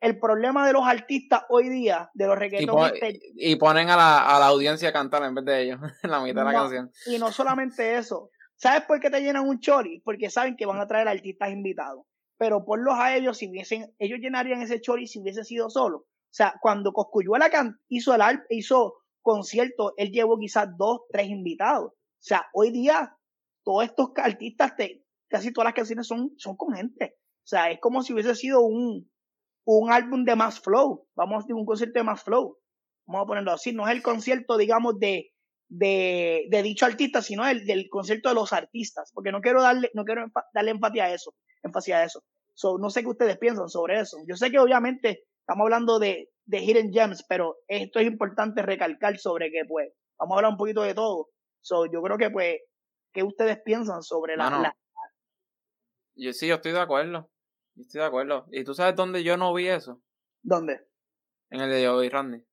el 0.00 0.18
problema 0.18 0.66
de 0.66 0.72
los 0.72 0.86
artistas 0.86 1.42
hoy 1.50 1.68
día, 1.68 2.10
de 2.14 2.26
los 2.26 2.38
reggaetonistas. 2.38 3.10
Y, 3.34 3.56
ponen 3.56 3.90
a 3.90 3.96
la, 3.96 4.36
a 4.36 4.40
la, 4.40 4.46
audiencia 4.46 4.88
a 4.88 4.92
cantar 4.94 5.22
en 5.24 5.34
vez 5.34 5.44
de 5.44 5.62
ellos, 5.62 5.80
en 6.02 6.10
la 6.10 6.20
mitad 6.20 6.40
de 6.40 6.52
la 6.52 6.58
canción. 6.58 6.90
Y 7.04 7.18
no 7.18 7.30
solamente 7.30 7.98
eso. 7.98 8.30
¿Sabes 8.56 8.84
por 8.86 8.98
qué 8.98 9.10
te 9.10 9.20
llenan 9.20 9.46
un 9.46 9.60
chori? 9.60 10.00
Porque 10.00 10.30
saben 10.30 10.56
que 10.56 10.66
van 10.66 10.80
a 10.80 10.86
traer 10.86 11.08
artistas 11.08 11.50
invitados. 11.50 12.04
Pero 12.38 12.64
ponlos 12.64 12.94
a 12.96 13.14
ellos, 13.14 13.36
si 13.36 13.50
hubiesen, 13.50 13.94
ellos 13.98 14.18
llenarían 14.20 14.62
ese 14.62 14.80
chori 14.80 15.06
si 15.06 15.20
hubiese 15.20 15.44
sido 15.44 15.68
solo. 15.68 15.98
O 15.98 16.32
sea, 16.32 16.54
cuando 16.62 16.92
Coscuyuela 16.92 17.50
hizo 17.88 18.14
el 18.14 18.22
hizo 18.48 18.94
concierto, 19.20 19.92
él 19.96 20.10
llevó 20.10 20.38
quizás 20.38 20.68
dos, 20.78 21.00
tres 21.10 21.28
invitados. 21.28 21.92
O 22.20 22.22
sea, 22.22 22.46
hoy 22.52 22.70
día 22.70 23.16
todos 23.64 23.84
estos 23.84 24.10
artistas, 24.16 24.76
te, 24.76 25.04
casi 25.28 25.52
todas 25.52 25.66
las 25.66 25.74
canciones 25.74 26.06
son, 26.06 26.32
son 26.36 26.56
con 26.56 26.74
gente. 26.74 27.16
O 27.18 27.48
sea, 27.50 27.70
es 27.70 27.80
como 27.80 28.02
si 28.02 28.12
hubiese 28.12 28.34
sido 28.34 28.60
un, 28.60 29.10
un 29.64 29.90
álbum 29.90 30.24
de 30.24 30.36
más 30.36 30.60
flow. 30.60 31.06
Vamos 31.14 31.36
a 31.36 31.38
decir 31.38 31.54
un 31.54 31.64
concierto 31.64 31.98
de 31.98 32.04
más 32.04 32.22
flow. 32.22 32.58
Vamos 33.06 33.24
a 33.24 33.26
ponerlo 33.26 33.52
así. 33.52 33.72
No 33.72 33.88
es 33.88 33.94
el 33.94 34.02
concierto, 34.02 34.58
digamos, 34.58 34.98
de, 34.98 35.32
de, 35.68 36.60
dicho 36.62 36.84
artista, 36.84 37.22
sino 37.22 37.46
el 37.48 37.64
del 37.64 37.88
concierto 37.88 38.28
de 38.28 38.34
los 38.34 38.52
artistas. 38.52 39.10
Porque 39.14 39.32
no 39.32 39.40
quiero 39.40 39.62
darle, 39.62 39.90
no 39.94 40.04
quiero 40.04 40.26
darle 40.52 40.70
empatía 40.72 41.04
a 41.04 41.14
eso, 41.14 41.34
énfasis 41.62 41.94
a 41.94 42.04
eso. 42.04 42.22
So, 42.54 42.76
no 42.78 42.90
sé 42.90 43.00
qué 43.00 43.08
ustedes 43.08 43.38
piensan 43.38 43.68
sobre 43.68 44.00
eso. 44.00 44.18
Yo 44.28 44.36
sé 44.36 44.50
que 44.50 44.58
obviamente 44.58 45.24
estamos 45.40 45.64
hablando 45.64 45.98
de, 45.98 46.28
de 46.44 46.58
Hidden 46.58 46.92
Gems, 46.92 47.24
pero 47.26 47.56
esto 47.66 47.98
es 48.00 48.06
importante 48.06 48.60
recalcar 48.60 49.18
sobre 49.18 49.50
que, 49.50 49.62
pues, 49.66 49.92
vamos 50.18 50.34
a 50.34 50.38
hablar 50.38 50.52
un 50.52 50.58
poquito 50.58 50.82
de 50.82 50.94
todo. 50.94 51.30
So, 51.60 51.86
yo 51.86 52.02
creo 52.02 52.18
que, 52.18 52.30
pues, 52.30 52.58
¿qué 53.12 53.22
ustedes 53.22 53.60
piensan 53.64 54.02
sobre 54.02 54.36
la, 54.36 54.74
Yo 56.14 56.32
sí, 56.32 56.48
yo 56.48 56.56
estoy 56.56 56.72
de 56.72 56.80
acuerdo. 56.80 57.30
Yo 57.74 57.82
estoy 57.82 58.00
de 58.00 58.06
acuerdo. 58.06 58.46
¿Y 58.50 58.64
tú 58.64 58.74
sabes 58.74 58.96
dónde 58.96 59.22
yo 59.22 59.36
no 59.36 59.52
vi 59.54 59.68
eso? 59.68 60.02
¿Dónde? 60.42 60.86
En 61.50 61.60
el 61.60 61.70
de 61.70 61.86
Joey 61.86 62.08
Randy. 62.08 62.44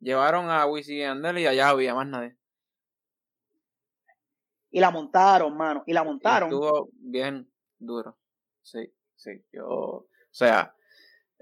Llevaron 0.00 0.48
a 0.50 0.66
Wisin 0.66 0.98
y 0.98 1.04
Andel 1.04 1.38
y 1.38 1.46
allá 1.46 1.70
había 1.70 1.94
más 1.94 2.06
nadie. 2.06 2.36
Y 4.70 4.80
la 4.80 4.90
montaron, 4.90 5.56
mano. 5.56 5.82
Y 5.86 5.92
la 5.92 6.04
montaron. 6.04 6.50
estuvo 6.50 6.90
bien 6.92 7.50
duro. 7.78 8.18
Sí, 8.62 8.92
sí. 9.16 9.44
Yo, 9.52 9.66
o 9.66 10.08
sea, 10.30 10.74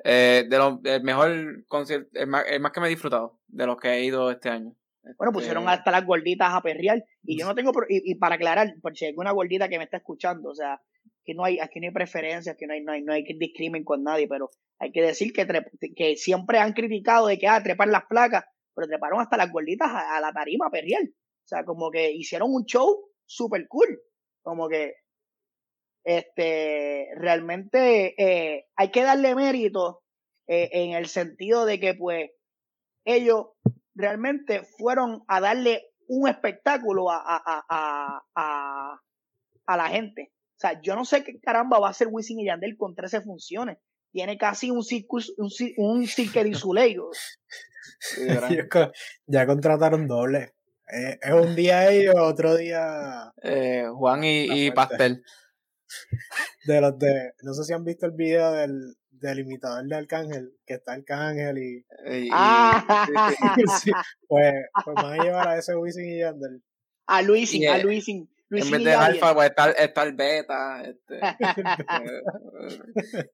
eh, 0.05 0.47
de 0.49 0.59
lo, 0.59 0.81
el 0.85 1.03
mejor 1.03 1.67
concierto, 1.67 2.09
el 2.13 2.27
más, 2.29 2.45
el 2.49 2.61
más 2.61 2.73
que 2.73 2.81
me 2.81 2.87
he 2.87 2.91
disfrutado 2.91 3.41
de 3.49 3.67
los 3.67 3.77
que 3.77 3.89
he 3.89 4.05
ido 4.05 4.31
este 4.31 4.49
año. 4.49 4.75
Bueno, 5.19 5.33
pusieron 5.33 5.69
hasta 5.69 5.91
las 5.91 6.05
gorditas 6.05 6.53
a 6.53 6.63
perrear. 6.63 7.05
Y 7.23 7.39
yo 7.39 7.47
no 7.47 7.55
tengo, 7.57 7.73
y, 7.89 8.13
y, 8.13 8.15
para 8.17 8.37
aclarar, 8.37 8.75
por 8.83 8.97
si 8.97 9.05
hay 9.05 9.11
alguna 9.11 9.33
gordita 9.33 9.69
que 9.69 9.79
me 9.79 9.85
está 9.85 9.99
escuchando, 9.99 10.51
o 10.51 10.55
sea, 10.55 10.81
que 11.25 11.35
no 11.35 11.45
hay, 11.45 11.59
aquí 11.59 11.81
no 11.81 11.89
hay 11.89 11.93
preferencias, 11.93 12.57
que 12.57 12.67
no 12.67 12.75
hay, 12.75 12.83
no 12.83 12.93
hay, 12.93 13.03
no 13.03 13.13
hay 13.13 13.25
discrimen 13.39 13.85
con 13.85 14.03
nadie, 14.03 14.29
pero 14.29 14.51
hay 14.79 14.93
que 14.93 15.03
decir 15.03 15.33
que, 15.33 15.47
que 15.95 16.17
siempre 16.17 16.59
han 16.59 16.73
criticado 16.73 17.27
de 17.27 17.39
que, 17.39 17.49
ah, 17.49 17.63
trepar 17.63 17.89
las 17.89 18.07
placas, 18.07 18.45
pero 18.75 18.87
treparon 18.87 19.21
hasta 19.21 19.37
las 19.37 19.51
gorditas 19.51 19.89
a, 19.91 20.21
la 20.21 20.33
tarima 20.33 20.67
a 20.67 20.71
perrear. 20.71 21.03
O 21.03 21.49
sea, 21.49 21.65
como 21.65 21.91
que 21.91 22.13
hicieron 22.13 22.53
un 22.53 22.65
show 22.65 23.11
super 23.25 23.67
cool. 23.69 24.01
Como 24.43 24.69
que, 24.69 24.95
este, 26.05 27.09
realmente 27.17 28.15
eh, 28.23 28.67
hay 28.77 28.91
que 28.91 29.03
darle 29.03 29.35
mérito 29.35 30.03
eh, 30.47 30.71
en 30.73 30.93
el 30.93 31.07
sentido 31.07 31.67
de 31.67 31.81
que, 31.81 31.95
pues, 31.95 32.31
ellos 33.05 33.47
realmente 33.97 34.63
fueron 34.79 35.25
a 35.27 35.41
darle 35.41 35.91
un 36.07 36.29
espectáculo 36.29 37.11
a, 37.11 37.21
a, 37.25 38.23
a, 38.35 39.01
a, 39.67 39.77
la 39.77 39.89
gente. 39.89 40.33
O 40.57 40.59
sea, 40.59 40.81
yo 40.81 40.95
no 40.95 41.05
sé 41.05 41.25
qué 41.25 41.41
caramba 41.41 41.79
va 41.79 41.89
a 41.89 41.91
hacer 41.91 42.09
Wisin 42.11 42.41
y 42.41 42.47
Yandel 42.47 42.77
con 42.77 42.95
13 42.95 43.23
funciones. 43.23 43.79
Tiene 44.13 44.39
casi 44.39 44.71
un 44.71 44.85
circus, 44.85 45.35
un, 45.37 45.51
un 45.79 46.07
cirque 46.07 46.45
de 46.45 46.55
ya 49.27 49.47
contrataron 49.47 50.07
doble. 50.07 50.55
Eh, 50.93 51.19
es 51.21 51.33
un 51.33 51.57
día 51.57 51.91
ellos, 51.91 52.15
otro 52.17 52.57
día. 52.57 53.33
Eh, 53.43 53.87
Juan 53.93 54.25
y, 54.25 54.67
y 54.67 54.71
Pastel. 54.71 55.23
De 56.65 56.81
los 56.81 56.99
de. 56.99 57.33
No 57.43 57.55
sé 57.55 57.65
si 57.65 57.73
han 57.73 57.85
visto 57.85 58.07
el 58.07 58.13
video 58.13 58.53
del, 58.53 58.97
del 59.21 59.41
imitador 59.41 59.87
de 59.87 59.97
Arcángel, 59.97 60.57
que 60.67 60.75
está 60.75 60.93
Arcángel 60.93 61.59
y. 61.59 61.85
y, 62.07 62.29
ah. 62.33 63.07
pues, 64.29 64.55
pues 64.85 64.95
van 64.95 65.21
a 65.21 65.25
llevar 65.25 65.49
a 65.49 65.59
ese 65.59 65.75
Wisin 65.77 66.09
y 66.09 66.21
Yandel. 66.21 66.63
A 67.07 67.23
Luisin, 67.23 67.69
a 67.69 67.79
Luisin. 67.79 68.29
en 68.51 68.71
vez 68.71 68.85
de 68.85 68.95
alfa, 68.95 69.35
pues 69.35 69.51
está, 69.51 69.71
está 69.71 70.03
el 70.03 70.15
beta. 70.15 70.85
Este. 70.85 71.21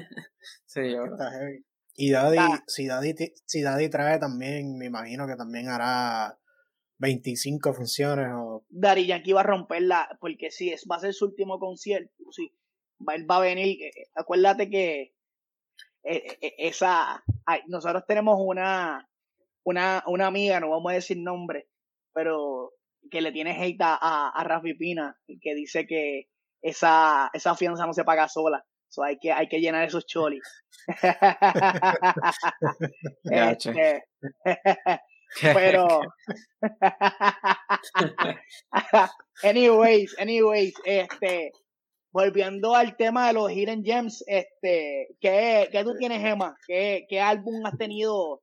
sí, 0.66 0.92
yo. 0.92 1.04
Está 1.04 1.30
heavy. 1.30 1.64
Y 1.94 2.12
Daddy, 2.12 2.38
si, 2.66 2.86
Daddy, 2.86 3.14
si 3.44 3.62
Daddy 3.62 3.90
trae 3.90 4.18
también, 4.18 4.78
me 4.78 4.86
imagino 4.86 5.26
que 5.26 5.36
también 5.36 5.68
hará 5.68 6.40
25 7.00 7.74
funciones 7.74 8.28
o... 8.32 8.64
Daddy 8.70 9.06
Yankee 9.06 9.32
va 9.32 9.40
a 9.40 9.44
romperla, 9.44 10.08
porque 10.20 10.50
si 10.50 10.70
es, 10.70 10.86
va 10.90 10.96
a 10.96 11.00
ser 11.00 11.12
su 11.12 11.26
último 11.26 11.58
concierto, 11.58 12.10
sí, 12.30 12.54
va, 13.06 13.14
él 13.14 13.30
va 13.30 13.36
a 13.36 13.40
venir, 13.40 13.82
eh, 13.82 13.92
acuérdate 14.14 14.70
que 14.70 15.00
eh, 15.00 15.02
eh, 15.02 15.14
esa, 16.02 17.22
nosotros 17.68 18.04
tenemos 18.06 18.36
una, 18.38 19.08
una, 19.64 20.02
una 20.06 20.26
amiga, 20.26 20.60
no 20.60 20.70
vamos 20.70 20.92
a 20.92 20.94
decir 20.94 21.18
nombre, 21.18 21.68
pero 22.12 22.72
que 23.10 23.20
le 23.20 23.32
tiene 23.32 23.52
hate 23.52 23.80
a, 23.80 24.30
a, 24.30 24.44
Rafi 24.44 24.74
Pina, 24.74 25.16
que 25.40 25.54
dice 25.54 25.86
que 25.86 26.28
esa, 26.62 27.30
esa 27.32 27.56
fianza 27.56 27.86
no 27.86 27.92
se 27.92 28.04
paga 28.04 28.28
sola. 28.28 28.64
So 28.88 29.04
hay 29.04 29.18
que, 29.18 29.32
hay 29.32 29.48
que 29.48 29.60
llenar 29.60 29.84
esos 29.84 30.06
cholis. 30.06 30.42
este, 33.24 34.04
pero 35.40 36.00
anyways, 39.44 40.16
anyways, 40.18 40.74
este 40.84 41.52
volviendo 42.12 42.74
al 42.74 42.96
tema 42.96 43.28
de 43.28 43.34
los 43.34 43.50
Hidden 43.50 43.84
Gems, 43.84 44.24
este, 44.26 45.16
¿qué, 45.20 45.68
qué 45.70 45.84
tú 45.84 45.94
tienes, 45.96 46.20
Gemma? 46.20 46.56
¿Qué, 46.66 47.06
¿Qué 47.08 47.20
álbum 47.20 47.64
has 47.64 47.76
tenido 47.76 48.42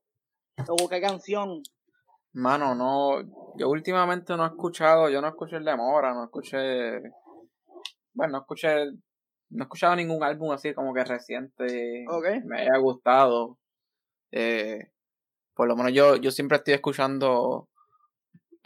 o 0.66 0.88
qué 0.88 1.00
canción? 1.00 1.62
Mano, 2.32 2.74
no, 2.74 3.22
yo 3.56 3.68
últimamente 3.68 4.36
no 4.36 4.44
he 4.44 4.48
escuchado, 4.48 5.08
yo 5.08 5.20
no 5.20 5.28
escuché 5.28 5.56
el 5.56 5.64
de 5.64 5.76
Mora, 5.76 6.14
no 6.14 6.24
escuché, 6.24 7.00
bueno, 8.12 8.32
no 8.32 8.38
escuché, 8.38 8.86
no 9.50 9.62
he 9.62 9.62
escuchado 9.62 9.96
ningún 9.96 10.22
álbum 10.22 10.52
así 10.52 10.74
como 10.74 10.92
que 10.92 11.04
reciente, 11.04 12.04
me 12.44 12.60
haya 12.60 12.76
gustado, 12.78 13.58
eh, 14.30 14.90
por 15.54 15.68
lo 15.68 15.76
menos 15.76 15.92
yo, 15.92 16.16
yo 16.16 16.30
siempre 16.30 16.58
estoy 16.58 16.74
escuchando 16.74 17.68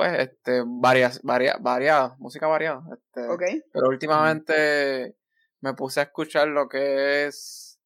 pues, 0.03 0.19
este, 0.19 0.63
varias, 0.67 1.23
varias, 1.23 1.63
variadas, 1.63 2.19
música 2.19 2.49
variada. 2.49 2.83
Este, 2.93 3.63
Pero 3.73 3.89
últimamente 3.89 5.15
me 5.61 5.75
puse 5.75 6.01
a 6.01 6.05
escuchar 6.05 6.49
lo 6.49 6.69
que 6.69 7.27
es 7.27 7.79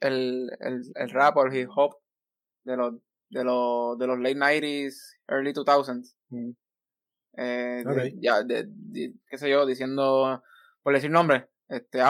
el, 0.00 0.50
el, 0.60 0.82
el 0.94 1.10
rap 1.10 1.38
o 1.38 1.46
el 1.46 1.56
hip 1.56 1.70
hop 1.74 1.96
de 2.64 2.76
los, 2.76 2.94
de 3.30 3.44
los, 3.44 3.98
de 3.98 4.06
los 4.06 4.18
late 4.18 4.36
90s, 4.36 5.16
early 5.26 5.54
2000s. 5.54 6.14
Eh, 7.36 7.84
ya, 8.20 8.42
de, 8.42 8.68
qué 9.26 9.38
sé 9.38 9.48
yo, 9.48 9.64
diciendo, 9.64 10.42
por 10.82 10.92
decir 10.92 11.10
nombres, 11.10 11.44
este, 11.68 12.00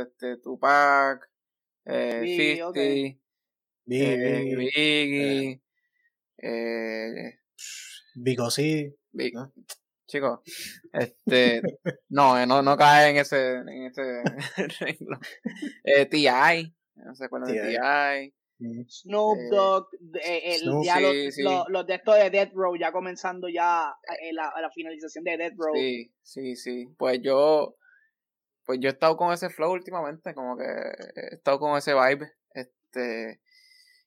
este, 0.00 0.38
Tupac, 0.38 1.28
eh, 1.84 2.20
Biggie, 2.22 3.20
Biggie, 3.84 5.62
eh, 6.38 7.38
Vigo 8.22 8.50
sí. 8.50 8.94
Chicos, 10.06 10.40
este, 10.92 11.60
no, 12.08 12.38
eh, 12.40 12.46
no, 12.46 12.62
no 12.62 12.76
cae 12.78 13.10
en 13.10 13.16
ese, 13.18 13.56
en 13.56 13.86
ese 13.86 14.22
eh, 15.84 16.06
TI, 16.06 16.74
no 16.94 17.14
se 17.14 17.24
acuerdan 17.26 17.52
de 17.52 17.76
TI. 17.76 18.34
Snoop 18.88 19.38
Dogg, 19.50 19.88
el, 20.24 20.62
ya 20.82 20.98
los, 20.98 21.68
Los, 21.68 21.86
de 21.86 21.94
estos 21.94 22.14
de 22.16 22.30
Death 22.30 22.52
Row, 22.54 22.74
ya 22.76 22.90
comenzando 22.90 23.48
ya 23.48 23.94
eh, 24.22 24.32
la, 24.32 24.52
la, 24.60 24.70
finalización 24.70 25.24
de 25.24 25.36
Death 25.36 25.54
Row. 25.56 25.74
Sí, 25.74 26.12
sí, 26.22 26.56
sí. 26.56 26.88
Pues 26.98 27.20
yo, 27.22 27.76
pues 28.64 28.80
yo 28.80 28.88
he 28.88 28.92
estado 28.92 29.16
con 29.16 29.32
ese 29.32 29.50
flow 29.50 29.72
últimamente, 29.72 30.34
como 30.34 30.56
que 30.56 30.64
he 30.64 31.34
estado 31.36 31.60
con 31.60 31.76
ese 31.76 31.94
vibe, 31.94 32.32
este, 32.52 33.40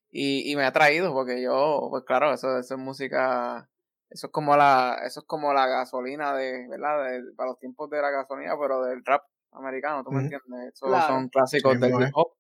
y, 0.10 0.51
y 0.51 0.56
me 0.56 0.65
ha 0.65 0.74
traído, 0.74 1.13
porque 1.13 1.41
yo, 1.41 1.88
pues 1.89 2.03
claro, 2.06 2.34
eso, 2.34 2.60
eso 2.60 2.74
es 2.74 2.80
música, 2.80 3.70
eso 4.12 4.27
es 4.27 4.34
como 4.34 4.58
la, 4.58 5.00
eso 5.06 5.22
es 5.22 5.25
como 5.25 5.53
la 5.53 5.68
gasolina 5.68 6.36
de, 6.36 6.68
¿verdad? 6.68 7.06
De, 7.06 7.34
para 7.34 7.51
los 7.51 7.60
tiempos 7.60 7.89
de 7.89 8.01
la 8.01 8.10
gasolina, 8.10 8.58
pero 8.60 8.84
del 8.84 9.03
rap 9.06 9.24
americano, 9.53 10.03
¿tú 10.03 10.12
me 10.12 10.24
entiendes? 10.24 10.74
Esos 10.74 11.03
son 11.06 11.30
clásicos 11.30 11.80
del 11.80 11.94
hip 11.94 12.12
hop. 12.13 12.34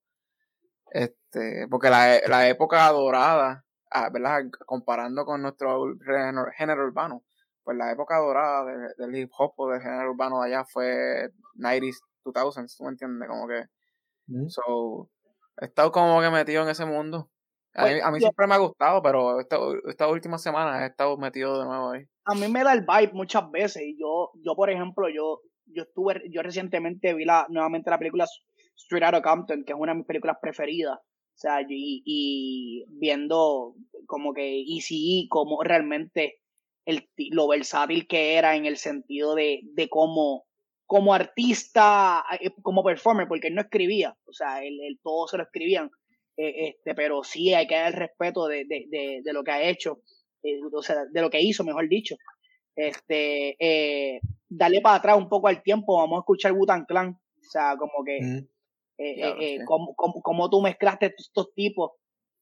Este, 0.91 1.67
porque 1.69 1.89
la, 1.89 2.19
la 2.27 2.49
época 2.49 2.89
dorada, 2.91 3.63
ah, 3.89 4.09
¿verdad? 4.11 4.43
Comparando 4.65 5.23
con 5.25 5.41
nuestro 5.41 5.95
género, 6.57 6.83
urbano, 6.85 7.23
pues 7.63 7.77
la 7.77 7.89
época 7.91 8.17
dorada 8.17 8.65
del 8.97 9.15
hip 9.15 9.31
hop 9.37 9.53
o 9.55 9.69
del 9.69 9.81
género 9.81 10.11
urbano 10.11 10.41
de 10.41 10.47
allá 10.47 10.65
fue 10.65 11.29
90s, 11.55 11.99
2000s, 12.25 12.77
¿tú 12.77 12.83
me 12.83 12.89
entiendes? 12.89 13.29
Como 13.29 13.47
que, 13.47 13.63
so, 14.49 15.09
he 15.61 15.65
estado 15.65 15.93
como 15.93 16.19
que 16.19 16.29
metido 16.29 16.63
en 16.63 16.69
ese 16.69 16.85
mundo. 16.85 17.29
A 17.73 17.85
mí, 17.85 17.99
a 18.03 18.11
mí 18.11 18.19
siempre 18.19 18.47
me 18.47 18.55
ha 18.55 18.57
gustado, 18.57 19.01
pero 19.01 19.39
esta, 19.39 19.57
esta 19.87 20.07
última 20.07 20.37
semana 20.37 20.83
he 20.83 20.87
estado 20.87 21.17
metido 21.17 21.59
de 21.59 21.65
nuevo 21.65 21.91
ahí. 21.91 22.03
A 22.25 22.35
mí 22.35 22.47
me 22.47 22.63
da 22.63 22.73
el 22.73 22.81
vibe 22.81 23.13
muchas 23.13 23.49
veces. 23.49 23.83
Y 23.83 23.97
yo, 23.99 24.31
yo 24.43 24.55
por 24.55 24.69
ejemplo, 24.69 25.07
yo, 25.09 25.39
yo 25.65 25.83
estuve, 25.83 26.21
yo 26.29 26.41
recientemente 26.41 27.13
vi 27.13 27.25
la, 27.25 27.45
nuevamente 27.49 27.89
la 27.89 27.97
película 27.97 28.25
Straight 28.75 29.05
Outta 29.05 29.21
Compton, 29.21 29.63
que 29.63 29.73
es 29.73 29.79
una 29.79 29.93
de 29.93 29.99
mis 29.99 30.07
películas 30.07 30.37
preferidas. 30.41 30.97
O 30.97 31.37
sea, 31.41 31.61
y, 31.61 32.03
y 32.05 32.85
viendo 32.89 33.75
como 34.05 34.33
que 34.33 34.61
Easy 34.61 35.27
como 35.29 35.63
realmente 35.63 36.41
el, 36.85 37.09
lo 37.31 37.47
versátil 37.47 38.07
que 38.07 38.35
era 38.35 38.55
en 38.55 38.65
el 38.65 38.77
sentido 38.77 39.35
de, 39.35 39.61
de 39.63 39.89
cómo, 39.89 40.45
como 40.85 41.13
artista, 41.13 42.23
eh, 42.39 42.51
como 42.61 42.83
performer, 42.83 43.27
porque 43.27 43.47
él 43.47 43.55
no 43.55 43.61
escribía, 43.61 44.15
o 44.25 44.33
sea, 44.33 44.63
él, 44.63 44.79
él 44.83 44.99
todo 45.01 45.27
se 45.27 45.37
lo 45.37 45.43
escribían, 45.43 45.89
eh, 46.43 46.69
este, 46.69 46.95
pero 46.95 47.23
sí 47.23 47.53
hay 47.53 47.67
que 47.67 47.75
dar 47.75 47.93
el 47.93 47.99
respeto 47.99 48.47
de, 48.47 48.65
de, 48.65 48.85
de, 48.89 49.21
de 49.23 49.33
lo 49.33 49.43
que 49.43 49.51
ha 49.51 49.61
hecho, 49.61 50.01
eh, 50.41 50.59
o 50.73 50.81
sea, 50.81 51.05
de 51.05 51.21
lo 51.21 51.29
que 51.29 51.39
hizo, 51.41 51.63
mejor 51.63 51.87
dicho. 51.87 52.15
Este, 52.75 53.55
eh, 53.59 54.21
darle 54.49 54.81
para 54.81 54.95
atrás 54.95 55.17
un 55.17 55.29
poco 55.29 55.47
al 55.47 55.61
tiempo, 55.61 55.97
vamos 55.97 56.17
a 56.17 56.21
escuchar 56.21 56.53
Butan 56.53 56.85
Clan, 56.85 57.09
o 57.09 57.49
sea, 57.49 57.75
como 57.77 58.03
que, 58.03 58.19
mm. 58.21 58.47
eh, 58.97 59.59
como, 59.65 59.93
como, 59.95 60.49
tú 60.49 60.61
mezclaste 60.61 61.13
estos 61.15 61.53
tipos, 61.53 61.91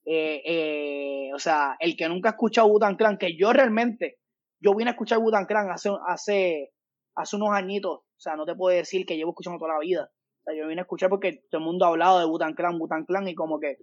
o 0.06 1.39
sea, 1.39 1.75
el 1.79 1.98
que 1.98 2.08
nunca 2.08 2.29
ha 2.29 2.32
escuchado 2.32 2.70
Butan 2.70 2.96
Clan, 2.96 3.18
que 3.18 3.36
yo 3.38 3.51
realmente, 3.51 4.20
yo 4.62 4.75
vine 4.75 4.91
a 4.91 4.94
escuchar 4.94 5.20
Butan 5.20 5.46
Clan 5.46 5.70
hace, 5.72 5.89
hace, 6.08 6.72
hace 7.15 7.36
unos 7.36 7.50
añitos, 7.51 8.00
o 8.00 8.20
sea, 8.22 8.38
no 8.38 8.46
te 8.46 8.56
puedo 8.56 8.75
decir 8.77 9.06
que 9.06 9.18
llevo 9.18 9.32
escuchando 9.32 9.60
toda 9.60 9.74
la 9.74 9.79
vida, 9.79 10.10
yo 10.48 10.67
vine 10.67 10.81
a 10.81 10.84
escuchar 10.84 11.10
porque 11.10 11.43
todo 11.50 11.60
el 11.60 11.65
mundo 11.65 11.86
ha 11.86 11.89
hablado 11.89 12.19
de 12.19 12.25
Butan 12.25 12.53
Clan, 12.53 12.79
Butan 12.79 13.05
Clan, 13.05 13.27
y 13.27 13.36
como 13.36 13.60
que 13.60 13.77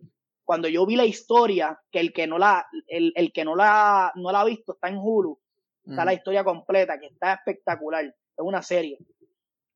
cuando 0.44 0.68
yo 0.68 0.86
vi 0.86 0.96
la 0.96 1.04
historia, 1.04 1.80
que 1.90 2.00
el 2.00 2.12
que 2.12 2.26
no 2.26 2.38
la, 2.38 2.66
el, 2.86 3.12
el 3.16 3.32
que 3.32 3.44
no 3.44 3.56
la, 3.56 4.12
no 4.14 4.30
la 4.30 4.40
ha 4.40 4.44
visto 4.44 4.74
está 4.74 4.88
en 4.88 4.98
Hulu, 4.98 5.38
está 5.84 6.04
la 6.04 6.14
historia 6.14 6.44
completa, 6.44 6.98
que 6.98 7.06
está 7.06 7.34
espectacular, 7.34 8.04
es 8.04 8.14
una 8.38 8.62
serie. 8.62 8.98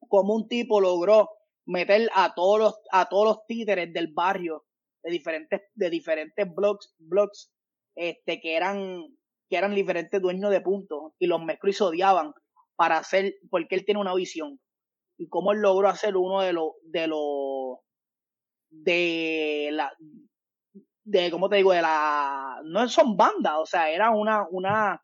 Como 0.09 0.35
un 0.35 0.49
tipo 0.49 0.81
logró 0.81 1.29
meter 1.67 2.09
a 2.15 2.35
todos 2.35 2.59
los, 2.59 2.81
a 2.91 3.09
todos 3.09 3.25
los 3.27 3.47
títeres 3.47 3.93
del 3.93 4.13
barrio, 4.13 4.65
de 5.03 5.11
diferentes, 5.11 5.63
de 5.75 5.91
diferentes 5.91 6.55
blogs, 6.55 6.95
blogs, 6.99 7.53
este, 7.95 8.41
que 8.41 8.57
eran, 8.57 9.07
que 9.49 9.57
eran 9.57 9.75
diferentes 9.75 10.21
dueños 10.21 10.51
de 10.51 10.61
puntos, 10.61 11.13
y 11.19 11.27
los 11.27 11.43
mezcló 11.43 11.71
y 11.71 11.75
se 11.75 11.85
odiaban 11.85 12.33
para 12.77 12.99
hacer, 12.99 13.35
porque 13.51 13.75
él 13.75 13.85
tiene 13.85 14.01
una 14.01 14.15
visión 14.15 14.61
y 15.21 15.29
cómo 15.29 15.53
él 15.53 15.61
logró 15.61 15.87
hacer 15.87 16.17
uno 16.17 16.41
de 16.41 16.55
los 16.55 16.73
de 16.83 17.07
los 17.07 17.79
de 18.71 19.69
la 19.71 19.93
de 21.05 21.31
cómo 21.31 21.51
te 21.51 21.57
digo 21.57 21.73
de 21.73 21.83
la 21.83 22.63
no 22.65 22.89
son 22.89 23.19
bandas 23.19 23.55
o 23.59 23.67
sea 23.67 23.91
era 23.91 24.11
una 24.11 24.47
una 24.51 25.03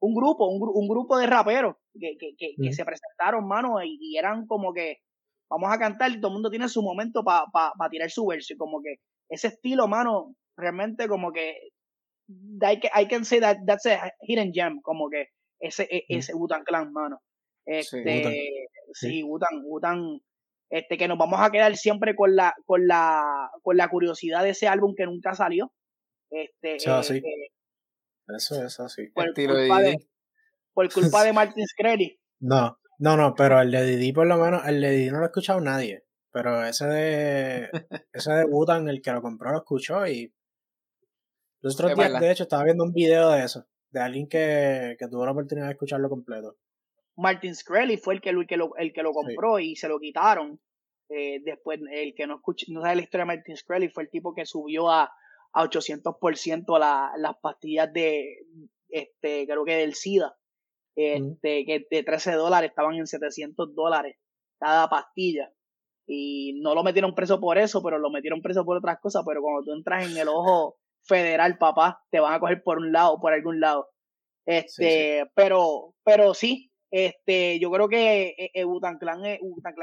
un 0.00 0.14
grupo 0.14 0.46
un, 0.48 0.66
un 0.72 0.88
grupo 0.88 1.18
de 1.18 1.26
raperos 1.26 1.76
que, 2.00 2.16
que, 2.18 2.54
que, 2.56 2.72
se 2.72 2.84
presentaron 2.84 3.46
mano 3.46 3.82
y, 3.84 4.16
eran 4.16 4.46
como 4.46 4.72
que 4.72 4.98
vamos 5.50 5.70
a 5.70 5.78
cantar 5.78 6.12
y 6.12 6.20
todo 6.20 6.28
el 6.28 6.34
mundo 6.34 6.50
tiene 6.50 6.68
su 6.68 6.82
momento 6.82 7.22
para 7.22 7.44
pa, 7.52 7.72
pa 7.76 7.90
tirar 7.90 8.10
su 8.10 8.24
verso 8.24 8.54
y 8.54 8.56
como 8.56 8.80
que 8.80 8.96
ese 9.28 9.48
estilo 9.48 9.86
mano 9.86 10.34
realmente 10.56 11.08
como 11.08 11.30
que 11.30 11.58
I 12.28 12.80
can, 12.80 13.02
I 13.02 13.06
can 13.06 13.24
say 13.24 13.40
that 13.40 13.58
that's 13.66 13.84
a 13.86 14.12
hidden 14.22 14.52
gem 14.52 14.80
como 14.80 15.10
que 15.10 15.26
ese 15.60 15.88
e, 15.90 16.04
ese 16.08 16.34
Butan 16.34 16.62
Clan 16.64 16.92
mano. 16.92 17.20
Este 17.66 18.02
sí, 18.22 18.68
Utan, 19.24 19.62
Utan, 19.66 20.20
este, 20.70 20.96
que 20.98 21.08
nos 21.08 21.18
vamos 21.18 21.40
a 21.40 21.50
quedar 21.50 21.76
siempre 21.76 22.14
con 22.14 22.36
la, 22.36 22.54
con 22.66 22.86
la, 22.86 23.50
con 23.62 23.76
la 23.76 23.88
curiosidad 23.88 24.42
de 24.42 24.50
ese 24.50 24.68
álbum 24.68 24.94
que 24.96 25.06
nunca 25.06 25.34
salió. 25.34 25.72
Este, 26.30 26.76
eh, 26.76 26.76
eh, 26.76 27.22
Eso 28.36 28.64
es 28.64 28.80
así. 28.80 29.08
Por 29.14 29.32
culpa 29.32 29.80
de, 29.80 29.96
por 30.74 30.92
culpa 30.92 31.24
de 31.24 31.32
Martin 31.32 31.66
Screlly. 31.66 32.18
No, 32.40 32.78
no, 33.00 33.16
no, 33.16 33.34
pero 33.34 33.60
el 33.60 33.72
de 33.72 33.84
Didi 33.84 34.12
por 34.12 34.28
lo 34.28 34.36
menos, 34.36 34.64
el 34.64 34.80
de 34.80 34.90
Didi 34.90 35.10
no 35.10 35.18
lo 35.18 35.24
ha 35.24 35.26
escuchado 35.26 35.60
nadie. 35.60 36.04
Pero 36.30 36.64
ese 36.64 36.86
de 36.86 37.68
ese 38.12 38.32
de 38.32 38.44
Butan, 38.44 38.88
el 38.88 39.02
que 39.02 39.10
lo 39.10 39.20
compró, 39.20 39.50
lo 39.50 39.58
escuchó 39.58 40.06
y 40.06 40.32
los 41.60 41.74
otros 41.74 41.96
días, 41.96 42.20
de 42.20 42.30
hecho, 42.30 42.44
estaba 42.44 42.62
viendo 42.62 42.84
un 42.84 42.92
video 42.92 43.30
de 43.30 43.44
eso, 43.44 43.66
de 43.90 44.00
alguien 44.00 44.28
que, 44.28 44.94
que 44.98 45.08
tuvo 45.08 45.24
la 45.24 45.32
oportunidad 45.32 45.66
de 45.66 45.72
escucharlo 45.72 46.08
completo. 46.08 46.56
Martin 47.18 47.54
Screlly 47.54 47.96
fue 47.96 48.14
el 48.14 48.20
que, 48.20 48.30
el 48.30 48.46
que, 48.46 48.56
lo, 48.56 48.76
el 48.76 48.92
que 48.92 49.02
lo 49.02 49.12
compró 49.12 49.58
y 49.58 49.76
se 49.76 49.88
lo 49.88 49.98
quitaron. 49.98 50.60
Eh, 51.10 51.40
después, 51.44 51.80
el 51.90 52.14
que 52.14 52.26
no 52.26 52.36
escucha, 52.36 52.66
no 52.68 52.80
sabe 52.80 52.96
la 52.96 53.02
historia 53.02 53.24
de 53.24 53.36
Martin 53.36 53.56
Screlly 53.56 53.88
fue 53.88 54.04
el 54.04 54.10
tipo 54.10 54.34
que 54.34 54.46
subió 54.46 54.88
a, 54.88 55.10
a 55.52 55.64
800% 55.64 56.78
la, 56.78 57.12
las 57.16 57.36
pastillas 57.38 57.92
de, 57.92 58.46
este, 58.88 59.46
creo 59.46 59.64
que 59.64 59.76
del 59.76 59.94
SIDA. 59.94 60.36
Este, 60.94 61.64
que 61.64 61.86
de 61.88 62.02
13 62.02 62.32
dólares 62.32 62.70
estaban 62.70 62.96
en 62.96 63.06
700 63.06 63.74
dólares 63.74 64.16
cada 64.58 64.88
pastilla. 64.88 65.52
Y 66.06 66.60
no 66.60 66.74
lo 66.74 66.82
metieron 66.82 67.14
preso 67.14 67.40
por 67.40 67.58
eso, 67.58 67.82
pero 67.82 67.98
lo 67.98 68.10
metieron 68.10 68.42
preso 68.42 68.64
por 68.64 68.78
otras 68.78 68.98
cosas. 69.00 69.22
Pero 69.26 69.42
cuando 69.42 69.64
tú 69.64 69.72
entras 69.72 70.10
en 70.10 70.16
el 70.16 70.28
ojo 70.28 70.76
federal, 71.04 71.58
papá, 71.58 72.02
te 72.10 72.20
van 72.20 72.34
a 72.34 72.40
coger 72.40 72.62
por 72.62 72.78
un 72.78 72.92
lado 72.92 73.20
por 73.20 73.32
algún 73.32 73.60
lado. 73.60 73.88
Este, 74.46 75.30
pero, 75.34 75.94
pero 76.04 76.32
sí, 76.32 76.67
este, 76.90 77.58
yo 77.58 77.70
creo 77.70 77.88
que 77.88 78.34
eh, 78.38 78.50
eh 78.54 78.64
Clan, 78.98 79.24
eh, 79.24 79.38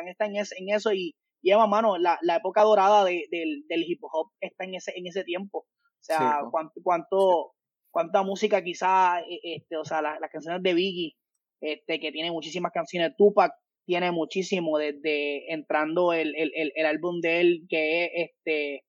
está 0.08 0.26
en, 0.26 0.36
ese, 0.38 0.56
en 0.58 0.70
eso 0.70 0.92
y 0.94 1.16
lleva 1.42 1.68
mano, 1.68 1.98
la, 1.98 2.18
la 2.22 2.38
época 2.38 2.64
dorada 2.64 3.04
de, 3.06 3.26
del, 3.30 3.66
del 3.68 3.84
hip 3.84 4.00
hop 4.04 4.32
está 4.42 4.66
en 4.66 4.76
ese, 4.76 4.94
en 4.96 5.08
ese 5.08 5.24
tiempo. 5.24 5.60
O 5.60 6.04
sea, 6.06 6.42
cuánto, 6.52 6.74
cuánto, 6.84 7.52
cuánta 7.92 8.24
música 8.24 8.64
quizá, 8.64 9.22
eh, 9.22 9.40
este, 9.44 9.78
o 9.78 9.86
sea, 9.86 10.02
las, 10.02 10.20
canciones 10.32 10.62
de 10.64 10.74
Biggie, 10.74 11.16
este, 11.62 12.00
que 12.00 12.12
tiene 12.12 12.32
muchísimas 12.32 12.72
canciones, 12.72 13.16
Tupac 13.18 13.52
tiene 13.86 14.12
muchísimo 14.12 14.78
desde 14.78 15.52
entrando 15.54 16.14
el, 16.14 16.36
el, 16.36 16.52
el, 16.56 16.72
el 16.76 16.86
álbum 16.86 17.22
de 17.22 17.40
él 17.40 17.66
que 17.70 18.06
es 18.06 18.12
este, 18.14 18.84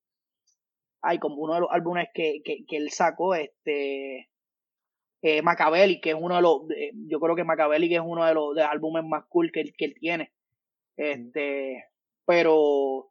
hay 1.03 1.19
como 1.19 1.37
uno 1.37 1.55
de 1.55 1.61
los 1.61 1.71
álbumes 1.71 2.09
que, 2.15 2.41
que, 2.45 2.65
que 2.67 2.77
él 2.77 2.91
sacó, 2.91 3.35
este, 3.35 4.29
eh, 5.23 5.43
que 6.03 6.11
es 6.11 6.17
uno 6.19 6.37
de 6.37 6.43
los, 6.43 6.63
yo 7.09 7.21
creo 7.21 7.35
que 7.37 7.45
Macabelli 7.45 7.95
es 7.95 8.03
uno 8.05 8.25
de 8.25 8.35
los 8.35 8.55
de 8.55 8.63
álbumes 8.63 9.05
más 9.05 9.25
cool 9.29 9.51
que, 9.53 9.65
que 9.77 9.85
él 9.87 9.95
tiene. 9.99 10.33
Este, 10.97 11.85
pero 12.25 13.11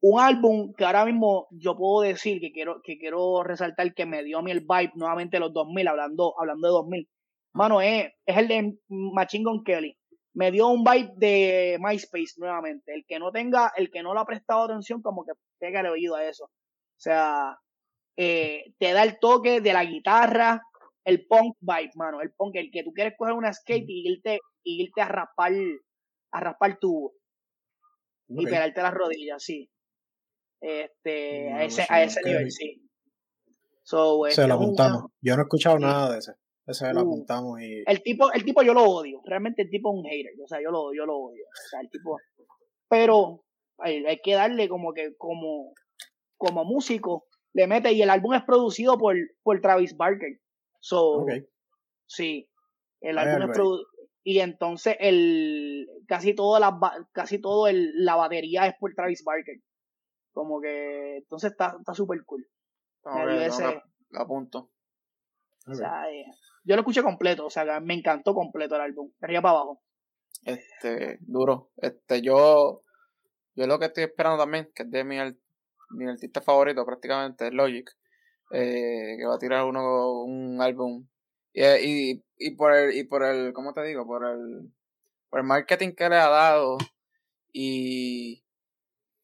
un 0.00 0.20
álbum 0.20 0.72
que 0.74 0.84
ahora 0.84 1.04
mismo 1.04 1.48
yo 1.50 1.76
puedo 1.76 2.02
decir 2.02 2.40
que 2.40 2.52
quiero, 2.52 2.80
que 2.82 2.98
quiero 2.98 3.42
resaltar 3.42 3.94
que 3.94 4.06
me 4.06 4.22
dio 4.22 4.38
a 4.38 4.42
mí 4.42 4.50
el 4.50 4.60
vibe 4.60 4.92
nuevamente 4.94 5.40
los 5.40 5.52
2000, 5.52 5.88
hablando, 5.88 6.34
hablando 6.38 6.68
de 6.68 6.72
2000. 6.72 7.08
Mano, 7.54 7.80
es, 7.80 8.12
es 8.26 8.36
el 8.36 8.48
de 8.48 8.78
Machine 8.88 9.44
Gun 9.44 9.64
Kelly. 9.64 9.96
Me 10.34 10.50
dio 10.50 10.68
un 10.68 10.84
vibe 10.84 11.12
de 11.16 11.78
MySpace 11.80 12.34
nuevamente. 12.36 12.92
El 12.94 13.06
que 13.06 13.18
no 13.18 13.32
tenga, 13.32 13.72
el 13.76 13.90
que 13.90 14.02
no 14.02 14.12
le 14.12 14.20
ha 14.20 14.26
prestado 14.26 14.64
atención, 14.64 15.00
como 15.00 15.24
que 15.24 15.32
pega 15.58 15.80
el 15.80 15.86
oído 15.86 16.14
a 16.14 16.24
eso. 16.24 16.44
O 16.44 17.00
sea, 17.00 17.58
eh, 18.16 18.74
te 18.78 18.92
da 18.92 19.02
el 19.02 19.18
toque 19.18 19.60
de 19.60 19.72
la 19.72 19.84
guitarra, 19.84 20.62
el 21.06 21.24
punk 21.26 21.56
vibe, 21.60 21.92
mano, 21.94 22.20
el 22.20 22.32
punk, 22.32 22.56
el 22.56 22.70
que 22.72 22.82
tú 22.82 22.92
quieres 22.92 23.14
coger 23.16 23.34
una 23.34 23.52
skate 23.52 23.84
y 23.86 24.10
irte, 24.10 24.40
y 24.64 24.82
irte 24.82 25.00
a 25.00 25.08
raspar, 25.08 25.52
a 26.32 26.40
raspar 26.40 26.78
tubo. 26.80 27.14
Y 28.28 28.44
pegarte 28.44 28.82
las 28.82 28.92
rodillas, 28.92 29.40
sí. 29.40 29.70
Este, 30.60 31.52
a 31.52 31.64
ese, 31.64 31.86
a 31.88 32.02
ese 32.02 32.20
nivel, 32.24 32.50
sí. 32.50 32.82
So, 33.84 34.24
se 34.24 34.30
este, 34.30 34.48
lo 34.48 34.54
apuntamos. 34.54 35.12
Yo 35.20 35.36
no 35.36 35.42
he 35.42 35.44
escuchado 35.44 35.78
nada 35.78 36.10
de 36.10 36.18
ese. 36.18 36.32
Ese 36.66 36.92
lo 36.92 37.02
uh. 37.02 37.04
apuntamos 37.04 37.60
y. 37.60 37.84
El 37.86 38.02
tipo, 38.02 38.32
el 38.32 38.44
tipo 38.44 38.62
yo 38.64 38.74
lo 38.74 38.82
odio. 38.82 39.22
Realmente 39.24 39.62
el 39.62 39.70
tipo 39.70 39.92
es 39.92 40.00
un 40.00 40.10
hater. 40.10 40.32
O 40.42 40.48
sea, 40.48 40.60
yo 40.60 40.72
lo, 40.72 40.92
yo 40.92 41.06
lo 41.06 41.16
odio. 41.16 41.44
O 41.44 41.68
sea, 41.70 41.80
el 41.82 41.88
tipo. 41.88 42.16
Pero 42.88 43.44
hay, 43.78 44.04
hay 44.06 44.18
que 44.24 44.34
darle 44.34 44.68
como 44.68 44.92
que, 44.92 45.14
como, 45.16 45.72
como 46.36 46.64
músico, 46.64 47.28
le 47.54 47.68
mete 47.68 47.92
y 47.92 48.02
el 48.02 48.10
álbum 48.10 48.34
es 48.34 48.42
producido 48.42 48.98
por, 48.98 49.14
por 49.44 49.60
Travis 49.60 49.96
Barker. 49.96 50.40
So, 50.88 51.24
sí, 52.06 52.48
el 53.00 53.18
álbum 53.18 53.50
es 53.50 53.56
y 54.22 54.38
entonces 54.40 54.96
el 55.00 55.88
casi 56.06 56.34
toda 56.34 56.60
la 56.60 56.78
casi 57.12 57.40
todo 57.40 57.66
el, 57.66 58.04
la 58.04 58.14
batería 58.14 58.66
es 58.66 58.74
por 58.78 58.94
Travis 58.94 59.24
Barker. 59.24 59.56
Como 60.32 60.60
que 60.60 61.16
entonces 61.16 61.50
está 61.52 61.76
está 61.78 61.92
súper 61.94 62.24
cool. 62.24 62.46
Tengo 63.02 63.18
ese- 63.46 63.62
que- 63.64 63.82
lo 64.10 64.20
apunto. 64.20 64.70
O 65.68 65.74
sea, 65.74 66.08
eh, 66.10 66.24
yo 66.64 66.76
lo 66.76 66.82
escuché 66.82 67.02
completo, 67.02 67.46
o 67.46 67.50
sea, 67.50 67.80
me 67.80 67.94
encantó 67.94 68.32
completo 68.34 68.76
el 68.76 68.82
álbum, 68.82 69.10
de 69.18 69.26
arriba 69.26 69.42
para 69.42 69.54
abajo. 69.54 69.82
Este, 70.44 71.18
duro. 71.22 71.70
Este, 71.76 72.22
yo, 72.22 72.82
yo 73.56 73.66
lo 73.66 73.78
que 73.80 73.86
estoy 73.86 74.04
esperando 74.04 74.38
también, 74.38 74.70
que 74.72 74.84
es 74.84 74.90
de 74.92 75.02
mi, 75.02 75.16
mi 75.90 76.08
artista 76.08 76.40
favorito 76.40 76.86
prácticamente, 76.86 77.48
es 77.48 77.52
Logic, 77.52 77.90
eh, 78.50 79.16
que 79.18 79.26
va 79.26 79.34
a 79.34 79.38
tirar 79.38 79.64
uno, 79.64 80.22
un 80.22 80.60
álbum. 80.60 81.06
Y, 81.52 81.64
y, 81.64 82.24
y 82.38 82.50
por 82.56 82.74
el, 82.74 82.94
y 82.96 83.04
por 83.04 83.22
el, 83.24 83.52
¿cómo 83.52 83.72
te 83.72 83.82
digo? 83.82 84.06
Por 84.06 84.24
el, 84.26 84.72
por 85.30 85.40
el 85.40 85.46
marketing 85.46 85.92
que 85.92 86.08
le 86.08 86.16
ha 86.16 86.28
dado 86.28 86.78
y, 87.52 88.44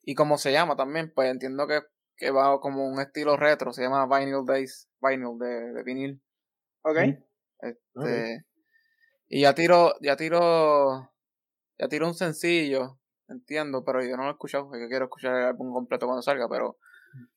y 0.02 0.14
como 0.14 0.38
se 0.38 0.52
llama 0.52 0.76
también, 0.76 1.12
pues 1.14 1.30
entiendo 1.30 1.66
que, 1.66 1.80
que 2.16 2.30
va 2.30 2.60
como 2.60 2.86
un 2.86 3.00
estilo 3.00 3.36
retro, 3.36 3.72
se 3.72 3.82
llama 3.82 4.06
Vinyl 4.06 4.44
Days, 4.46 4.88
Vinyl 5.00 5.38
de, 5.38 5.72
de 5.72 5.82
vinil. 5.82 6.22
¿Ok? 6.82 6.98
Este, 7.60 8.44
y 9.28 9.42
ya 9.42 9.54
tiro, 9.54 9.94
ya 10.00 10.16
tiro, 10.16 11.12
ya 11.78 11.88
tiro 11.88 12.08
un 12.08 12.14
sencillo, 12.14 12.98
entiendo, 13.28 13.84
pero 13.84 14.02
yo 14.02 14.16
no 14.16 14.24
lo 14.24 14.30
he 14.30 14.32
escuchado, 14.32 14.68
porque 14.68 14.88
quiero 14.88 15.04
escuchar 15.04 15.36
el 15.36 15.44
álbum 15.44 15.72
completo 15.72 16.06
cuando 16.06 16.22
salga, 16.22 16.48
pero 16.48 16.78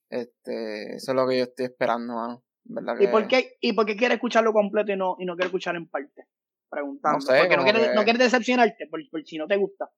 este, 0.09 0.95
eso 0.95 1.11
es 1.11 1.15
lo 1.15 1.27
que 1.27 1.37
yo 1.37 1.43
estoy 1.43 1.65
esperando, 1.65 2.13
mano. 2.15 2.43
¿Verdad 2.67 2.95
¿Y 2.99 3.07
por 3.07 3.27
qué, 3.27 3.57
y 3.61 3.73
por 3.73 3.85
qué 3.85 3.95
quieres 3.95 4.15
escucharlo 4.15 4.51
completo 4.53 4.91
y 4.91 4.97
no, 4.97 5.15
y 5.19 5.25
no 5.25 5.35
quieres 5.35 5.47
escucharlo 5.49 5.79
en 5.79 5.87
parte? 5.87 6.27
Preguntando. 6.69 7.19
No 7.19 7.21
sé, 7.21 7.37
Porque 7.39 7.57
no 7.57 7.63
que- 7.65 7.93
no 7.93 8.03
quieres 8.03 8.19
decepcionarte, 8.23 8.87
por, 8.87 8.99
por 9.09 9.23
si 9.23 9.37
no 9.37 9.47
te 9.47 9.55
gusta. 9.55 9.89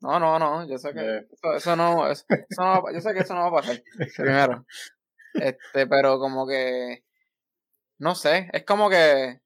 No, 0.00 0.20
no, 0.20 0.38
no, 0.38 0.68
yo 0.68 0.78
sé 0.78 0.92
que 0.92 1.00
Eh. 1.00 1.26
eso, 1.32 1.54
eso 1.56 1.74
no, 1.76 2.08
eso, 2.10 2.24
eso 2.28 2.62
no 2.62 2.82
va- 2.82 2.92
yo 2.92 3.00
sé 3.00 3.12
que 3.14 3.20
eso 3.20 3.34
no 3.34 3.40
va 3.40 3.48
a 3.58 3.62
pasar, 3.62 3.82
primero. 4.16 4.66
Este, 5.34 5.86
pero 5.86 6.18
como 6.18 6.46
que, 6.46 7.04
no 7.98 8.14
sé, 8.14 8.48
es 8.52 8.64
como 8.64 8.88
que, 8.88 9.40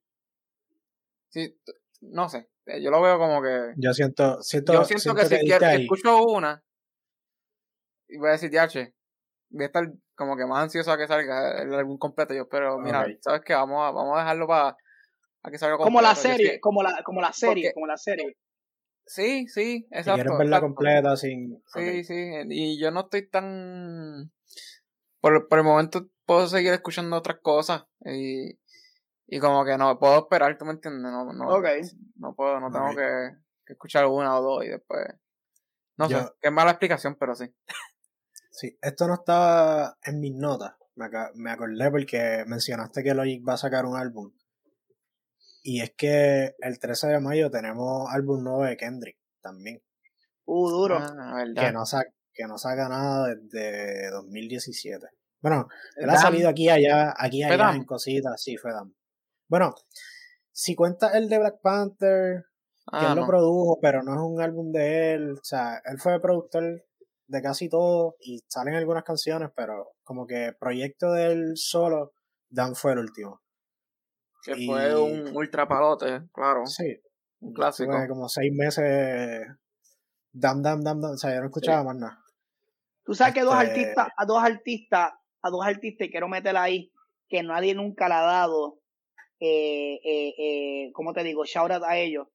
sí, 1.31 1.57
no 2.03 2.29
sé, 2.29 2.49
yo 2.81 2.91
lo 2.91 3.01
veo 3.01 3.19
como 3.19 3.41
que, 3.43 3.73
Yo 3.77 3.93
siento, 3.95 4.43
siento, 4.43 4.73
yo 4.73 4.85
siento 4.85 5.15
que 5.15 5.27
si 5.27 5.39
quiero, 5.39 5.67
escucho 5.67 6.25
una 6.25 6.63
y 8.09 8.19
voy 8.19 8.29
a 8.29 8.33
decir, 8.33 8.51
yache, 8.51 8.95
voy 9.51 9.65
a 9.65 9.67
estar 9.67 9.93
como 10.15 10.37
que 10.37 10.47
más 10.47 10.63
ansioso 10.65 10.91
a 10.93 10.99
que 10.99 11.07
salga 11.07 11.63
el 11.63 11.73
álbum 11.75 11.99
completo. 11.99 12.35
Yo, 12.35 12.49
pero 12.49 12.79
mira. 12.79 13.07
¿sabes 13.21 13.43
qué? 13.45 13.53
Vamos 13.55 13.87
a, 13.87 13.91
vamos 13.91 14.17
a 14.17 14.21
dejarlo 14.21 14.47
para 14.47 14.77
a 15.43 15.51
que 15.51 15.59
salga 15.59 15.77
completo. 15.77 15.85
Como 15.95 16.01
la 16.03 16.15
serie, 16.15 16.61
como 16.61 16.83
la, 16.83 17.03
como 17.05 17.21
la 17.21 17.33
serie, 17.33 17.65
Porque- 17.69 17.75
como 17.75 17.87
la 17.87 17.97
serie. 17.97 18.37
Sí, 19.07 19.49
sí, 19.49 19.87
Si 19.89 19.89
exacto. 19.91 20.15
quieres 20.15 20.39
verla 20.39 20.57
exacto. 20.59 20.67
completa 20.67 21.17
sin. 21.17 21.63
Sí, 21.75 22.05
sí, 22.05 22.31
y 22.49 22.81
yo 22.81 22.91
no 22.93 23.01
estoy 23.01 23.29
tan... 23.29 24.31
Por, 25.21 25.49
por 25.49 25.59
el 25.59 25.65
momento 25.65 26.07
puedo 26.27 26.47
seguir 26.47 26.73
escuchando 26.73 27.17
otras 27.17 27.39
cosas 27.43 27.85
y, 28.05 28.51
y 29.27 29.39
como 29.41 29.65
que 29.65 29.77
no 29.77 29.99
puedo 29.99 30.19
esperar, 30.21 30.57
¿tú 30.57 30.65
me 30.65 30.73
entiendes? 30.73 31.03
No, 31.03 31.25
no, 31.33 31.49
Ok. 31.49 31.67
no 32.17 32.35
puedo, 32.37 32.61
no 32.61 32.71
tengo 32.71 32.95
que, 32.95 33.31
que 33.67 33.73
escuchar 33.73 34.07
una 34.07 34.39
o 34.39 34.43
dos 34.43 34.65
y 34.65 34.69
después... 34.69 35.05
No 35.97 36.07
sé, 36.07 36.15
Yo- 36.15 36.37
qué 36.41 36.51
mala 36.53 36.71
explicación, 36.71 37.17
pero 37.19 37.35
sí. 37.35 37.53
Sí, 38.51 38.77
esto 38.83 39.07
no 39.07 39.15
estaba 39.15 39.97
en 40.03 40.21
mis 40.21 40.35
notas. 40.35 40.73
Me, 40.97 41.07
aca- 41.07 41.31
me 41.35 41.51
acordé 41.51 41.91
porque 41.91 42.45
mencionaste 42.47 43.03
que 43.03 43.15
Logic 43.15 43.43
va 43.49 43.55
a 43.55 43.59
sacar 43.59 43.87
un 43.87 43.97
álbum. 43.97 44.33
Y 45.63 45.81
es 45.83 45.93
que 45.97 46.55
el 46.59 46.79
13 46.79 47.09
de 47.09 47.21
mayo 47.21 47.51
tenemos 47.51 48.09
álbum 48.11 48.43
nuevo 48.43 48.65
de 48.65 48.77
Kendrick 48.77 49.19
también. 49.41 49.83
Uh, 50.47 50.69
duro. 50.71 50.99
Ah. 51.01 51.45
Que 51.55 51.71
no, 51.73 51.85
saca, 51.87 52.11
que 52.33 52.45
no 52.47 52.59
saca 52.59 52.89
nada 52.89 53.29
desde 53.35 54.11
2017. 54.11 55.07
Bueno, 55.41 55.69
él 55.97 56.11
ha 56.11 56.17
salido 56.17 56.49
aquí 56.49 56.65
y 56.65 56.71
allá, 56.71 57.15
aquí 57.17 57.41
y 57.41 57.45
¿Fue 57.45 57.55
allá 57.55 57.65
Damn? 57.67 57.77
en 57.77 57.85
cositas. 57.85 58.43
Sí, 58.43 58.57
fue 58.57 58.73
Damn. 58.73 58.95
Bueno, 59.49 59.75
si 60.53 60.75
cuentas 60.75 61.15
el 61.15 61.29
de 61.29 61.39
Black 61.39 61.61
Panther, 61.63 62.45
que 62.91 62.97
Ah, 62.97 63.11
él 63.13 63.17
lo 63.21 63.27
produjo, 63.27 63.79
pero 63.81 64.03
no 64.03 64.15
es 64.15 64.21
un 64.21 64.41
álbum 64.41 64.73
de 64.73 65.13
él. 65.15 65.33
O 65.33 65.45
sea, 65.45 65.81
él 65.85 65.99
fue 65.99 66.21
productor 66.21 66.85
de 67.31 67.43
casi 67.43 67.69
todo 67.69 68.17
y 68.21 68.41
salen 68.49 68.75
algunas 68.75 69.05
canciones, 69.05 69.51
pero 69.55 69.93
como 70.03 70.27
que 70.27 70.53
proyecto 70.59 71.13
de 71.13 71.27
él 71.33 71.53
solo, 71.57 72.13
Dan 72.49 72.75
fue 72.75 72.93
el 72.93 72.99
último. 72.99 73.41
Que 74.43 74.55
y- 74.59 74.67
fue 74.67 74.97
un 75.01 75.37
ultra 75.37 75.69
palote, 75.69 76.23
claro. 76.33 76.67
Sí, 76.67 77.01
Un 77.41 77.53
clásico. 77.53 77.93
fue 77.93 78.09
como 78.09 78.29
seis 78.29 78.53
meses. 78.53 79.47
Dam, 80.33 80.61
dam, 80.63 80.83
dam, 80.83 81.01
dam. 81.01 81.13
O 81.13 81.17
sea, 81.17 81.33
yo 81.35 81.41
no 81.41 81.47
escuchaba 81.47 81.85
más 81.85 81.97
nada. 81.97 82.19
Tú 83.05 83.15
sabes 83.15 83.35
que 83.35 83.43
dos 83.43 83.55
Este- 83.55 83.69
artistas, 83.71 84.09
a 84.17 84.25
dos 84.27 84.43
artistas, 84.43 85.13
a 85.43 85.51
dos 85.51 85.65
artistas, 85.65 86.09
y 86.09 86.11
quiero 86.11 86.29
meterla 86.29 86.63
ahí, 86.65 86.93
que 87.29 87.43
nadie 87.45 87.75
nunca 87.75 88.09
le 88.09 88.15
ha 88.15 88.23
dado, 88.23 88.81
eh, 89.39 90.01
eh, 90.05 90.35
eh, 90.39 90.91
¿cómo 90.93 91.13
te 91.13 91.23
digo? 91.23 91.45
Shout 91.45 91.71
out 91.71 91.85
a 91.85 91.97
ellos. 91.97 92.27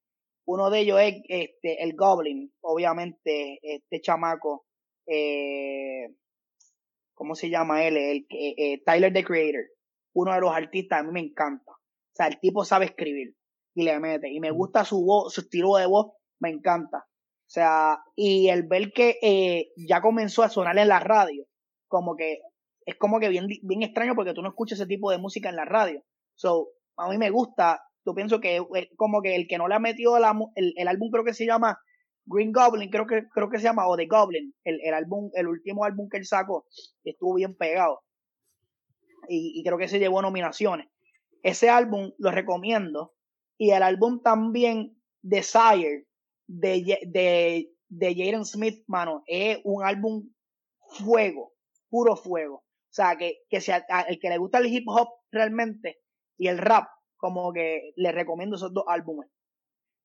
Uno 0.45 0.69
de 0.69 0.79
ellos 0.79 0.99
es 1.01 1.15
este, 1.27 1.83
el 1.83 1.95
Goblin, 1.95 2.53
obviamente, 2.61 3.59
este 3.61 3.99
chamaco, 3.99 4.65
eh, 5.07 6.07
¿cómo 7.13 7.35
se 7.35 7.49
llama 7.49 7.83
él? 7.83 7.97
El, 7.97 8.25
que- 8.27 8.53
eh, 8.57 8.81
Tyler 8.85 9.13
the 9.13 9.23
Creator. 9.23 9.65
Uno 10.13 10.33
de 10.33 10.41
los 10.41 10.51
artistas, 10.55 10.99
a 10.99 11.03
mí 11.03 11.11
me 11.11 11.19
encanta. 11.21 11.71
O 11.71 12.13
sea, 12.15 12.27
el 12.27 12.39
tipo 12.39 12.63
sabe 12.65 12.85
escribir 12.85 13.35
y 13.73 13.83
le 13.83 13.99
mete. 13.99 14.29
Y 14.31 14.39
me 14.39 14.51
gusta 14.51 14.85
su 14.85 15.03
voz, 15.03 15.33
su 15.33 15.41
estilo 15.41 15.75
de 15.75 15.85
voz, 15.87 16.13
me 16.39 16.49
encanta. 16.49 16.99
O 16.99 17.49
sea, 17.49 17.99
y 18.15 18.49
el 18.49 18.63
ver 18.63 18.91
que 18.93 19.17
eh, 19.21 19.69
ya 19.77 20.01
comenzó 20.01 20.43
a 20.43 20.49
sonar 20.49 20.77
en 20.77 20.87
la 20.87 20.99
radio, 20.99 21.45
como 21.87 22.15
que 22.15 22.39
es 22.85 22.95
como 22.97 23.19
que 23.19 23.29
bien, 23.29 23.47
bien 23.63 23.83
extraño 23.83 24.15
porque 24.15 24.33
tú 24.33 24.41
no 24.41 24.49
escuchas 24.49 24.79
ese 24.79 24.87
tipo 24.87 25.11
de 25.11 25.17
música 25.17 25.49
en 25.49 25.55
la 25.55 25.65
radio. 25.65 26.03
So, 26.35 26.69
a 26.97 27.09
mí 27.09 27.17
me 27.17 27.29
gusta, 27.29 27.81
yo 28.05 28.13
pienso 28.13 28.39
que 28.39 28.57
eh, 28.57 28.89
como 28.95 29.21
que 29.21 29.35
el 29.35 29.47
que 29.47 29.57
no 29.57 29.67
le 29.67 29.75
ha 29.75 29.79
metido 29.79 30.17
la 30.19 30.37
el, 30.55 30.73
el 30.77 30.87
álbum 30.87 31.09
creo 31.11 31.23
que 31.23 31.33
se 31.33 31.45
llama 31.45 31.77
Green 32.25 32.51
Goblin, 32.51 32.89
creo 32.89 33.07
que, 33.07 33.27
creo 33.29 33.49
que 33.49 33.57
se 33.59 33.65
llama, 33.65 33.87
o 33.87 33.95
The 33.97 34.07
Goblin, 34.07 34.53
el, 34.63 34.79
el 34.83 34.93
álbum, 34.93 35.29
el 35.33 35.47
último 35.47 35.85
álbum 35.85 36.09
que 36.09 36.17
él 36.17 36.25
sacó, 36.25 36.65
estuvo 37.03 37.35
bien 37.35 37.55
pegado. 37.55 38.01
Y, 39.27 39.59
y 39.59 39.63
creo 39.63 39.77
que 39.77 39.87
se 39.87 39.99
llevó 39.99 40.21
nominaciones. 40.21 40.87
Ese 41.43 41.69
álbum 41.69 42.11
lo 42.17 42.31
recomiendo. 42.31 43.13
Y 43.57 43.71
el 43.71 43.83
álbum 43.83 44.21
también 44.21 44.97
Desire 45.21 46.05
de, 46.47 46.99
de, 47.07 47.71
de 47.89 48.15
Jaden 48.15 48.45
Smith, 48.45 48.83
mano, 48.87 49.23
es 49.27 49.59
un 49.63 49.83
álbum 49.83 50.29
fuego, 50.99 51.53
puro 51.89 52.15
fuego. 52.15 52.57
O 52.57 52.63
sea, 52.95 53.17
que, 53.17 53.39
que 53.49 53.61
si 53.61 53.71
a- 53.71 53.85
el 54.07 54.19
que 54.19 54.29
le 54.29 54.37
gusta 54.37 54.59
el 54.59 54.67
hip 54.67 54.85
hop 54.87 55.09
realmente 55.31 55.99
y 56.37 56.47
el 56.47 56.59
rap, 56.59 56.87
como 57.17 57.53
que 57.53 57.93
le 57.95 58.11
recomiendo 58.11 58.57
esos 58.57 58.73
dos 58.73 58.85
álbumes. 58.87 59.29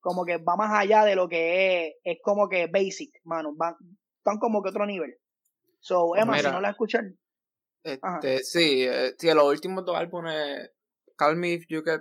Como 0.01 0.25
que 0.25 0.39
va 0.39 0.57
más 0.57 0.71
allá 0.73 1.05
de 1.05 1.15
lo 1.15 1.29
que 1.29 1.87
es, 1.89 1.95
es 2.05 2.19
como 2.23 2.49
que 2.49 2.67
basic, 2.67 3.11
mano. 3.25 3.53
Van, 3.57 3.75
están 4.19 4.39
como 4.39 4.63
que 4.63 4.71
otro 4.71 4.87
nivel. 4.87 5.15
So, 5.81 6.17
Emma, 6.17 6.37
Mira. 6.37 6.49
si 6.51 6.55
no 6.55 6.61
la 6.61 6.71
escuchan, 6.71 7.19
Ajá. 8.03 8.19
Este, 8.23 8.39
sí, 8.45 8.83
eh, 8.87 9.15
sí, 9.19 9.33
los 9.33 9.45
últimos 9.45 9.85
dos 9.87 9.97
álbumes, 9.97 10.71
Call 11.17 11.37
Me 11.37 11.53
If 11.53 11.65
You 11.69 11.83
Get 11.83 12.01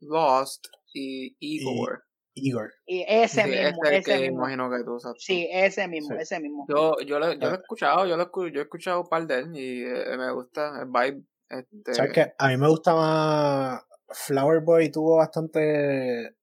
Lost 0.00 0.66
y 0.92 1.36
Igor. 1.40 2.02
Igor. 2.38 2.70
y 2.86 3.02
ese 3.08 3.42
Sí, 3.44 3.48
mismo, 3.48 3.64
ese 3.64 3.70
es 3.70 3.88
el 3.88 3.94
ese 3.94 4.12
que 4.12 4.20
mismo. 4.28 4.38
imagino 4.42 4.70
que 4.70 4.84
tú 4.84 5.00
sabes. 5.00 5.22
Sí, 5.24 5.48
ese 5.50 5.88
mismo, 5.88 6.10
Sí. 6.14 6.16
ese 6.20 6.38
mismo. 6.38 6.66
Yo, 6.68 6.94
yo, 7.06 7.18
lo, 7.18 7.32
yo 7.32 7.38
lo 7.38 7.46
he 7.48 7.50
Ah. 7.54 7.60
escuchado, 7.62 8.06
yo 8.06 8.16
lo, 8.16 8.30
yo 8.48 8.60
he 8.60 8.64
escuchado 8.64 9.00
un 9.00 9.08
par 9.08 9.26
de 9.26 9.38
él 9.38 9.56
y 9.56 9.82
eh, 9.84 10.16
me 10.18 10.30
gusta 10.32 10.80
el 10.82 10.86
vibe. 10.86 11.24
Este, 11.48 11.94
¿Sabes 11.94 12.12
qué? 12.12 12.32
A 12.38 12.48
mí 12.48 12.56
me 12.58 12.68
gusta 12.68 12.94
más. 12.94 13.82
Flower 14.10 14.60
Boy 14.60 14.90
tuvo 14.92 15.16
bastante. 15.16 16.35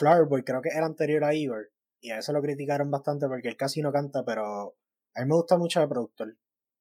Flower 0.00 0.26
Boy 0.26 0.42
creo 0.42 0.62
que 0.62 0.70
era 0.70 0.86
anterior 0.86 1.22
a 1.24 1.34
Igor. 1.34 1.70
Y 2.00 2.10
a 2.10 2.18
eso 2.18 2.32
lo 2.32 2.40
criticaron 2.40 2.90
bastante 2.90 3.28
porque 3.28 3.48
él 3.48 3.56
casi 3.58 3.82
no 3.82 3.92
canta, 3.92 4.24
pero 4.24 4.74
a 5.14 5.20
mí 5.20 5.28
me 5.28 5.34
gusta 5.34 5.58
mucho 5.58 5.80
de 5.80 5.88
productor. 5.88 6.28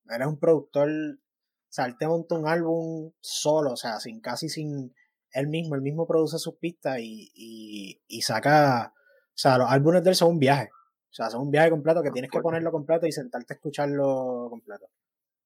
Él 0.06 0.22
es 0.22 0.28
un 0.28 0.40
productor. 0.40 0.90
O 0.90 1.72
sea, 1.72 1.86
él 1.86 1.98
te 2.00 2.08
monta 2.08 2.36
un 2.36 2.48
álbum 2.48 3.12
solo, 3.20 3.74
o 3.74 3.76
sea, 3.76 4.00
sin 4.00 4.22
casi 4.22 4.48
sin 4.48 4.96
él 5.34 5.48
mismo. 5.48 5.76
Él 5.76 5.82
mismo 5.82 6.08
produce 6.08 6.40
sus 6.40 6.56
pistas 6.56 7.00
y, 7.00 7.30
y, 7.36 8.02
y 8.08 8.22
saca. 8.22 8.94
O 8.96 9.42
sea, 9.42 9.58
los 9.58 9.70
álbumes 9.70 10.02
de 10.04 10.12
él 10.12 10.16
son 10.16 10.30
un 10.30 10.40
viaje. 10.40 10.70
O 10.72 11.14
sea, 11.14 11.30
son 11.30 11.42
un 11.42 11.52
viaje 11.52 11.70
completo 11.70 12.02
que 12.02 12.12
tienes 12.12 12.32
que 12.32 12.40
ponerlo 12.40 12.72
completo 12.72 13.06
y 13.06 13.12
sentarte 13.12 13.54
a 13.54 13.56
escucharlo 13.56 14.48
completo. 14.50 14.88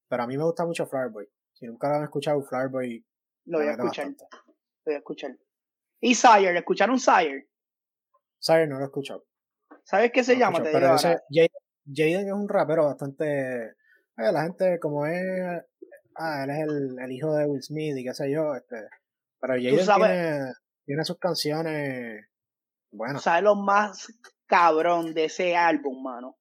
Pero 0.08 0.22
a 0.22 0.26
mí 0.26 0.36
me 0.36 0.44
gusta 0.44 0.64
mucho 0.64 0.86
Flower 0.86 1.10
Boy. 1.10 1.28
Si 1.52 1.66
nunca 1.66 1.88
lo 1.88 1.96
han 1.96 2.04
escuchado, 2.04 2.40
Flower 2.42 2.68
Boy 2.68 3.04
Lo 3.46 3.58
voy 3.58 3.66
a 3.66 3.72
escuchar, 3.72 4.06
bastante. 4.06 4.24
lo 4.32 4.42
voy 4.86 4.94
a 4.94 4.98
escuchar. 4.98 5.36
Y 6.00 6.14
Sire, 6.14 6.58
¿escucharon 6.58 7.00
Sire? 7.00 7.48
Sire 8.44 8.66
no 8.66 8.76
lo 8.76 8.82
he 8.82 8.84
escuchado. 8.84 9.24
¿Sabes 9.84 10.12
qué 10.12 10.22
se 10.22 10.34
no 10.34 10.40
llama? 10.40 10.62
Te 10.62 10.70
pero 10.70 10.86
digo 10.86 10.96
ese. 10.96 11.18
Jaden, 11.86 12.28
es 12.28 12.32
un 12.32 12.48
rapero 12.48 12.84
bastante 12.84 13.68
Eh, 14.18 14.32
la 14.32 14.42
gente, 14.42 14.78
como 14.80 15.06
es. 15.06 15.62
Ah, 16.14 16.44
él 16.44 16.50
es 16.50 16.58
el, 16.58 16.96
el, 17.00 17.12
hijo 17.12 17.34
de 17.34 17.46
Will 17.46 17.62
Smith 17.62 17.96
y 17.96 18.04
qué 18.04 18.12
sé 18.12 18.30
yo. 18.30 18.54
este 18.54 18.76
Pero 19.40 19.54
Jaden 19.54 19.86
tiene, 19.86 20.52
tiene 20.84 21.04
sus 21.04 21.18
canciones. 21.18 22.26
Bueno. 22.92 23.18
¿Sabes 23.18 23.44
lo 23.44 23.56
más 23.56 24.12
cabrón 24.46 25.14
de 25.14 25.24
ese 25.24 25.56
álbum, 25.56 26.02
mano? 26.02 26.36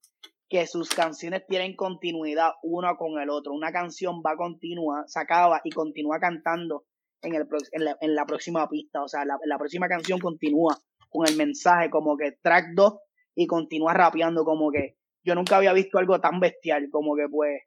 Que 0.50 0.68
sus 0.68 0.90
canciones 0.90 1.48
tienen 1.48 1.74
continuidad 1.76 2.52
una 2.64 2.98
con 2.98 3.18
el 3.18 3.30
otro. 3.30 3.54
Una 3.54 3.72
canción 3.72 4.22
va 4.26 4.32
a 4.32 4.38
continuar, 4.38 5.06
se 5.08 5.22
acaba 5.22 5.62
y 5.64 5.72
continúa 5.72 6.20
cantando 6.20 6.86
en, 7.22 7.34
el, 7.34 7.48
en, 7.72 7.86
la, 7.86 7.98
en 8.02 8.14
la 8.14 8.26
próxima 8.26 8.68
pista. 8.70 9.02
O 9.02 9.08
sea, 9.08 9.24
la, 9.24 9.40
la 9.46 9.58
próxima 9.58 9.88
canción 9.88 10.20
continúa 10.20 10.78
con 11.14 11.28
el 11.28 11.38
mensaje 11.38 11.90
como 11.90 12.18
que 12.18 12.34
track 12.42 12.74
2 12.74 12.94
y 13.36 13.48
continúa 13.48 13.94
rapeando 13.94 14.44
como 14.44 14.72
que 14.72 14.98
yo 15.24 15.36
nunca 15.36 15.58
había 15.58 15.74
visto 15.74 16.00
algo 16.00 16.20
tan 16.20 16.40
bestial 16.40 16.90
como 16.92 17.16
que 17.16 17.28
pues 17.30 17.62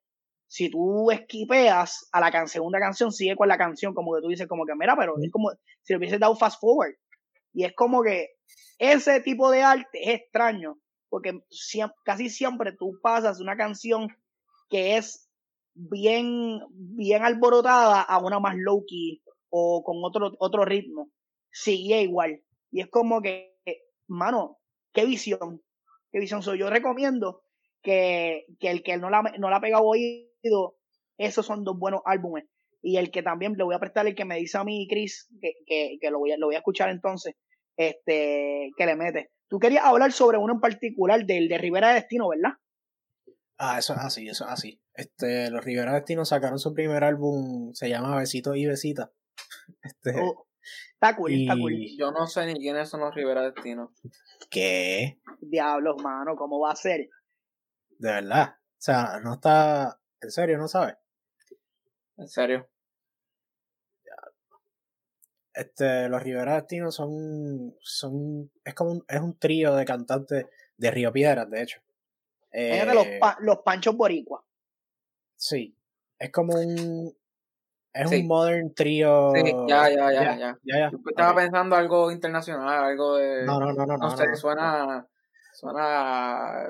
si 0.48 0.70
tú 0.70 1.11
esquipeas 1.11 2.09
a 2.12 2.20
la 2.20 2.46
segunda 2.46 2.78
canción 2.78 3.12
sigue 3.12 3.37
con 3.37 3.48
la 3.48 3.56
canción 3.56 3.94
como 3.94 4.14
que 4.14 4.22
tú 4.22 4.28
dices 4.28 4.46
como 4.46 4.66
que 4.66 4.74
mira 4.74 4.96
pero 4.96 5.14
es 5.22 5.30
como 5.30 5.50
si 5.82 5.92
lo 5.92 5.98
hubiese 5.98 6.18
dado 6.18 6.37
fast 6.37 6.61
forward 6.61 6.94
y 7.52 7.64
es 7.64 7.72
como 7.74 8.02
que 8.02 8.30
ese 8.78 9.20
tipo 9.20 9.50
de 9.50 9.62
arte 9.62 10.02
es 10.02 10.20
extraño 10.20 10.78
porque 11.09 11.40
casi 12.04 12.28
siempre 12.28 12.72
tú 12.72 12.98
pasas 13.02 13.40
una 13.40 13.56
canción 13.56 14.09
que 14.68 14.96
es 14.96 15.30
bien 15.74 16.61
bien 16.72 17.22
alborotada 17.22 18.02
a 18.02 18.18
una 18.18 18.40
más 18.40 18.56
low 18.56 18.85
key 18.87 19.22
o 19.50 19.82
con 19.85 19.98
otro 20.02 20.32
otro 20.38 20.64
ritmo. 20.64 21.11
Sigue 21.50 22.02
igual 22.02 22.42
y 22.77 22.81
es 22.83 22.89
como 22.89 23.23
que 23.23 23.57
mano 24.07 24.59
qué 24.93 25.07
visión 25.07 25.62
qué 26.12 26.21
visión 26.21 26.43
soy 26.43 26.59
yo 26.59 26.71
recomiendo 26.71 27.43
que, 27.87 28.47
que 28.59 28.71
el 28.71 28.83
que 28.83 28.97
no 28.97 29.11
la, 29.11 29.23
no 29.39 29.49
la 29.49 29.57
ha 29.57 29.61
pegado 29.61 29.85
oído, 29.85 30.77
esos 31.19 31.47
son 31.47 31.62
dos 31.62 31.79
buenos 31.79 32.01
álbumes. 32.05 32.45
Y 32.83 32.97
el 32.97 33.12
que 33.12 33.23
también 33.23 33.55
le 33.57 33.62
voy 33.62 33.77
a 33.77 33.79
prestar, 33.79 34.07
el 34.09 34.17
que 34.17 34.25
me 34.25 34.37
dice 34.39 34.59
a 34.59 34.65
mí, 34.65 34.89
Chris, 34.91 35.29
que, 35.41 35.53
que, 35.67 35.97
que 36.01 36.11
lo, 36.11 36.19
voy 36.19 36.33
a, 36.33 36.37
lo 36.37 36.47
voy 36.47 36.57
a 36.57 36.59
escuchar 36.59 36.91
entonces, 36.91 37.35
este, 37.77 38.71
que 38.77 38.87
le 38.87 38.97
mete. 38.97 39.31
Tú 39.49 39.61
querías 39.61 39.85
hablar 39.85 40.11
sobre 40.12 40.37
uno 40.37 40.55
en 40.55 40.61
particular, 40.61 41.25
del 41.25 41.49
de 41.49 41.59
Rivera 41.59 41.95
Destino, 41.95 42.29
¿verdad? 42.29 42.55
Ah, 43.59 43.79
eso 43.79 43.95
es 43.95 44.01
así, 44.01 44.29
eso 44.29 44.45
es 44.45 44.51
así. 44.51 44.81
Este, 44.93 45.51
los 45.51 45.65
Rivera 45.65 45.95
Destino 45.95 46.25
sacaron 46.25 46.59
su 46.59 46.75
primer 46.75 47.05
álbum, 47.05 47.73
se 47.73 47.89
llama 47.89 48.17
Besitos 48.17 48.57
y 48.57 48.67
Besitas. 48.67 49.11
Este, 49.83 50.12
oh, 50.21 50.45
está 51.07 51.16
cool, 51.16 51.33
está 51.33 51.57
cool. 51.57 51.75
Yo 51.97 52.11
no 52.11 52.27
sé 52.27 52.47
ni 52.47 52.55
quiénes 52.55 52.88
son 52.88 53.01
los 53.01 53.14
Rivera 53.14 53.42
Destino. 53.42 53.92
¿Qué? 54.51 55.19
Diablos, 55.40 56.03
mano, 56.03 56.37
¿cómo 56.37 56.61
va 56.61 56.73
a 56.73 56.77
ser? 56.77 57.09
De 57.99 58.11
verdad. 58.11 58.57
O 58.59 58.79
sea, 58.79 59.21
no 59.23 59.35
está. 59.35 60.01
¿En 60.21 60.31
serio? 60.31 60.59
¿No 60.59 60.69
sabes? 60.69 60.97
¿En 62.16 62.29
serio? 62.29 62.69
Este, 65.55 66.09
los 66.09 66.23
Rivera 66.23 66.57
Destino 66.57 66.90
son. 66.90 67.75
son. 67.81 68.51
Es 68.64 68.75
como 68.75 68.92
un, 68.92 69.05
es 69.09 69.21
un 69.21 69.38
trío 69.38 69.75
de 69.75 69.85
cantantes 69.85 70.47
de 70.77 70.90
Río 70.90 71.12
Piedras, 71.12 71.51
de 71.51 71.62
hecho. 71.62 71.81
es 72.51 72.87
de 72.87 72.95
los, 72.95 73.07
eh, 73.07 73.21
los 73.40 73.59
Panchos 73.59 73.97
Boricua. 73.97 74.45
Sí. 75.37 75.75
Es 76.19 76.31
como 76.31 76.55
un. 76.55 77.16
Es 77.96 78.12
un 78.12 78.26
modern 78.26 78.74
trío. 78.74 79.32
Sí, 79.35 79.42
ya, 79.68 79.88
ya, 79.88 80.12
ya, 80.12 80.37
ya. 80.37 80.59
ya, 80.62 80.90
Yo 80.90 80.98
estaba 81.09 81.35
pensando 81.35 81.76
algo 81.76 82.11
internacional, 82.11 82.85
algo 82.85 83.16
de. 83.16 83.44
No, 83.44 83.59
no, 83.59 83.72
no, 83.72 83.87
no. 83.87 83.96
No, 83.96 84.16
sé, 84.16 84.35
suena. 84.37 85.06
Suena, 85.56 86.68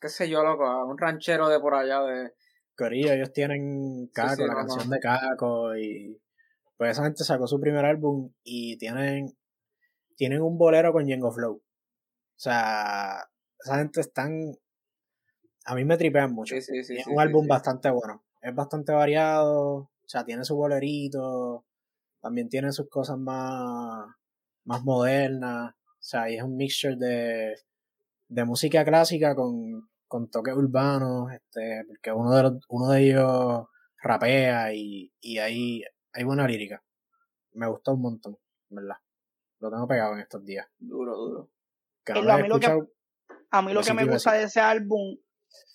qué 0.00 0.08
sé 0.08 0.28
yo, 0.28 0.44
loco, 0.44 0.64
a 0.64 0.84
un 0.84 0.96
ranchero 0.96 1.48
de 1.48 1.58
por 1.58 1.74
allá 1.74 2.02
de... 2.02 2.32
Corillo, 2.76 3.12
ellos 3.12 3.32
tienen 3.32 4.06
Caco, 4.14 4.46
la 4.46 4.54
canción 4.54 4.88
de 4.90 5.00
Caco 5.00 5.76
y... 5.76 6.22
Pues 6.76 6.92
esa 6.92 7.02
gente 7.02 7.24
sacó 7.24 7.48
su 7.48 7.58
primer 7.58 7.84
álbum 7.84 8.32
y 8.44 8.78
tienen, 8.78 9.36
tienen 10.16 10.40
un 10.40 10.56
bolero 10.56 10.92
con 10.92 11.04
Yengo 11.04 11.32
Flow. 11.32 11.54
O 11.54 11.62
sea, 12.36 13.28
esa 13.58 13.78
gente 13.78 14.00
están... 14.00 14.52
A 15.64 15.74
mí 15.74 15.84
me 15.84 15.96
tripean 15.96 16.32
mucho. 16.32 16.54
Sí, 16.54 16.62
sí, 16.62 16.84
sí, 16.84 16.98
es 16.98 17.08
un 17.08 17.18
álbum 17.18 17.48
bastante 17.48 17.90
bueno. 17.90 18.24
Es 18.40 18.54
bastante 18.54 18.92
variado. 18.92 19.90
O 20.12 20.18
sea, 20.18 20.26
tiene 20.26 20.44
su 20.44 20.54
bolerito. 20.54 21.64
También 22.20 22.50
tiene 22.50 22.70
sus 22.70 22.86
cosas 22.90 23.16
más, 23.16 24.14
más 24.64 24.84
modernas. 24.84 25.72
O 25.72 25.96
sea, 25.98 26.28
y 26.28 26.36
es 26.36 26.42
un 26.42 26.54
mixture 26.54 26.96
de, 26.96 27.54
de 28.28 28.44
música 28.44 28.84
clásica 28.84 29.34
con, 29.34 29.88
con 30.06 30.28
toques 30.28 30.54
urbanos, 30.54 31.32
este, 31.32 31.84
porque 31.88 32.12
uno 32.12 32.34
de, 32.34 32.42
los, 32.42 32.52
uno 32.68 32.90
de 32.90 33.00
ellos 33.00 33.66
rapea 34.02 34.74
y, 34.74 35.10
y 35.22 35.38
hay, 35.38 35.82
hay 36.12 36.24
buena 36.24 36.46
lírica. 36.46 36.84
Me 37.52 37.66
gustó 37.66 37.94
un 37.94 38.02
montón, 38.02 38.36
¿verdad? 38.68 38.96
Lo 39.60 39.70
tengo 39.70 39.88
pegado 39.88 40.12
en 40.12 40.20
estos 40.20 40.44
días. 40.44 40.68
Duro, 40.78 41.16
duro. 41.16 41.50
a, 42.08 42.36
mí 42.36 42.48
lo 42.48 42.60
que, 42.60 42.66
a 43.50 43.62
mí 43.62 43.72
lo 43.72 43.80
que 43.80 43.94
me 43.94 44.04
gusta 44.04 44.32
de 44.32 44.42
ese 44.42 44.60
álbum 44.60 45.16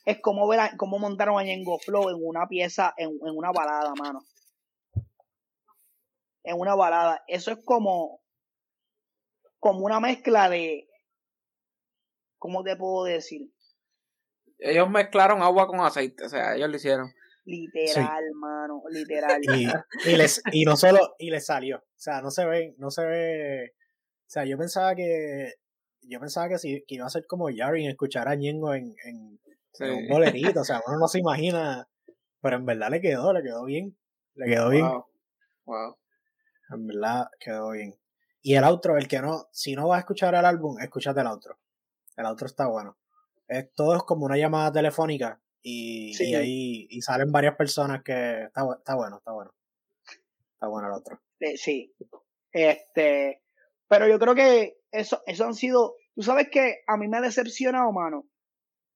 es 0.05 0.19
cómo, 0.21 0.47
ver 0.47 0.59
cómo 0.77 0.99
montaron 0.99 1.39
a 1.39 1.43
Ñengo 1.43 1.79
Flow 1.79 2.09
en 2.09 2.17
una 2.19 2.47
pieza, 2.47 2.93
en, 2.97 3.09
en 3.09 3.35
una 3.35 3.51
balada, 3.51 3.93
mano. 3.99 4.19
En 6.43 6.59
una 6.59 6.75
balada. 6.75 7.23
Eso 7.27 7.51
es 7.51 7.59
como, 7.65 8.21
como 9.59 9.85
una 9.85 9.99
mezcla 9.99 10.49
de, 10.49 10.87
¿cómo 12.37 12.63
te 12.63 12.75
puedo 12.75 13.05
decir? 13.05 13.51
Ellos 14.59 14.89
mezclaron 14.89 15.41
agua 15.41 15.67
con 15.67 15.81
aceite, 15.81 16.25
o 16.25 16.29
sea, 16.29 16.55
ellos 16.55 16.69
lo 16.69 16.75
hicieron. 16.77 17.13
Literal, 17.45 18.23
mano, 18.35 18.83
literal. 18.89 19.39
Y, 19.41 19.67
y, 20.09 20.15
les, 20.17 20.41
y 20.51 20.65
no 20.65 20.75
solo, 20.75 21.15
y 21.17 21.29
les 21.29 21.45
salió. 21.45 21.77
O 21.77 21.99
sea, 21.99 22.21
no 22.21 22.29
se 22.29 22.45
ve, 22.45 22.75
no 22.77 22.91
se 22.91 23.05
ve. 23.05 23.73
O 23.75 24.29
sea, 24.29 24.45
yo 24.45 24.57
pensaba 24.57 24.95
que. 24.95 25.53
Yo 26.01 26.19
pensaba 26.19 26.49
que, 26.49 26.57
si, 26.57 26.83
que 26.87 26.95
iba 26.95 27.05
a 27.05 27.09
ser 27.09 27.25
como 27.25 27.49
Yarin 27.49 27.89
escuchar 27.89 28.27
a 28.27 28.35
Ñengo 28.35 28.73
en, 28.73 28.95
en, 29.05 29.39
un 29.79 30.07
bolerito. 30.07 30.61
O 30.61 30.63
sea, 30.63 30.81
uno 30.87 30.97
no 30.97 31.07
se 31.07 31.19
imagina. 31.19 31.87
Pero 32.41 32.57
en 32.57 32.65
verdad 32.65 32.89
le 32.91 33.01
quedó, 33.01 33.33
le 33.33 33.43
quedó 33.43 33.65
bien. 33.65 33.97
Le 34.35 34.45
quedó 34.45 34.69
bien. 34.69 34.85
Wow. 35.65 35.97
En 36.69 36.87
verdad 36.87 37.27
quedó 37.39 37.71
bien. 37.71 37.97
Y 38.41 38.55
el 38.55 38.63
outro, 38.63 38.97
el 38.97 39.07
que 39.07 39.19
no, 39.19 39.47
si 39.51 39.75
no 39.75 39.87
vas 39.87 39.97
a 39.97 39.99
escuchar 39.99 40.35
el 40.35 40.45
álbum, 40.45 40.79
escúchate 40.79 41.19
el 41.19 41.27
outro. 41.27 41.59
El 42.15 42.25
otro 42.25 42.47
está 42.47 42.67
bueno. 42.67 42.97
Es, 43.47 43.73
todo 43.73 43.95
es 43.95 44.03
como 44.03 44.25
una 44.25 44.37
llamada 44.37 44.71
telefónica 44.71 45.41
y, 45.61 46.13
y 46.17 46.35
ahí 46.35 46.87
y 46.89 47.01
salen 47.01 47.31
varias 47.31 47.55
personas 47.55 48.03
que 48.03 48.43
está, 48.43 48.65
está 48.77 48.95
bueno, 48.95 49.17
está 49.17 49.31
bueno. 49.31 49.53
Está 50.53 50.67
bueno 50.67 50.87
el 50.87 50.93
otro. 50.93 51.21
Sí. 51.55 51.93
Este, 52.51 53.43
pero 53.87 54.07
yo 54.07 54.17
creo 54.19 54.35
que 54.35 54.79
eso, 54.91 55.21
eso 55.25 55.45
han 55.45 55.53
sido, 55.53 55.95
tú 56.15 56.23
sabes 56.23 56.49
que 56.49 56.83
a 56.87 56.97
mí 56.97 57.07
me 57.07 57.17
ha 57.17 57.21
decepcionado, 57.21 57.91
mano. 57.91 58.27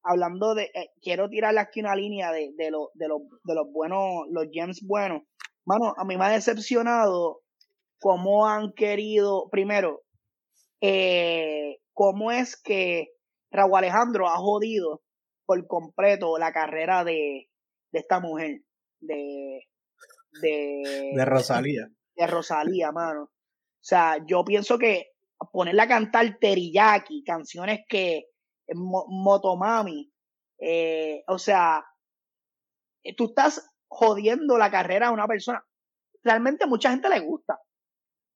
Hablando 0.03 0.55
de, 0.55 0.71
eh, 0.73 0.89
quiero 1.01 1.29
tirarle 1.29 1.59
aquí 1.59 1.79
una 1.79 1.95
línea 1.95 2.31
de, 2.31 2.51
de, 2.57 2.71
lo, 2.71 2.89
de, 2.95 3.07
los, 3.07 3.21
de 3.43 3.55
los 3.55 3.71
buenos, 3.71 4.25
los 4.31 4.47
gems 4.51 4.85
buenos. 4.85 5.21
Mano, 5.65 5.93
a 5.95 6.03
mí 6.05 6.17
me 6.17 6.25
ha 6.25 6.29
decepcionado 6.29 7.41
cómo 7.99 8.47
han 8.47 8.73
querido, 8.73 9.47
primero, 9.51 10.03
eh, 10.81 11.77
cómo 11.93 12.31
es 12.31 12.59
que 12.59 13.09
Raúl 13.51 13.77
Alejandro 13.77 14.27
ha 14.27 14.37
jodido 14.37 15.03
por 15.45 15.67
completo 15.67 16.37
la 16.39 16.51
carrera 16.51 17.03
de, 17.03 17.49
de 17.91 17.99
esta 17.99 18.19
mujer, 18.19 18.61
de, 18.99 19.67
de, 20.41 21.11
de 21.15 21.25
Rosalía. 21.25 21.89
De 22.15 22.27
Rosalía, 22.27 22.91
mano. 22.91 23.23
O 23.23 23.83
sea, 23.83 24.17
yo 24.25 24.43
pienso 24.43 24.79
que 24.79 25.11
ponerla 25.51 25.83
a 25.83 25.87
cantar 25.87 26.37
teriyaki, 26.39 27.23
canciones 27.23 27.81
que 27.87 28.30
Motomami, 28.75 30.11
eh, 30.59 31.23
o 31.27 31.37
sea, 31.37 31.83
tú 33.17 33.25
estás 33.25 33.69
jodiendo 33.87 34.57
la 34.57 34.71
carrera 34.71 35.07
de 35.07 35.13
una 35.13 35.27
persona. 35.27 35.65
Realmente 36.23 36.65
mucha 36.65 36.91
gente 36.91 37.09
le 37.09 37.19
gusta. 37.19 37.59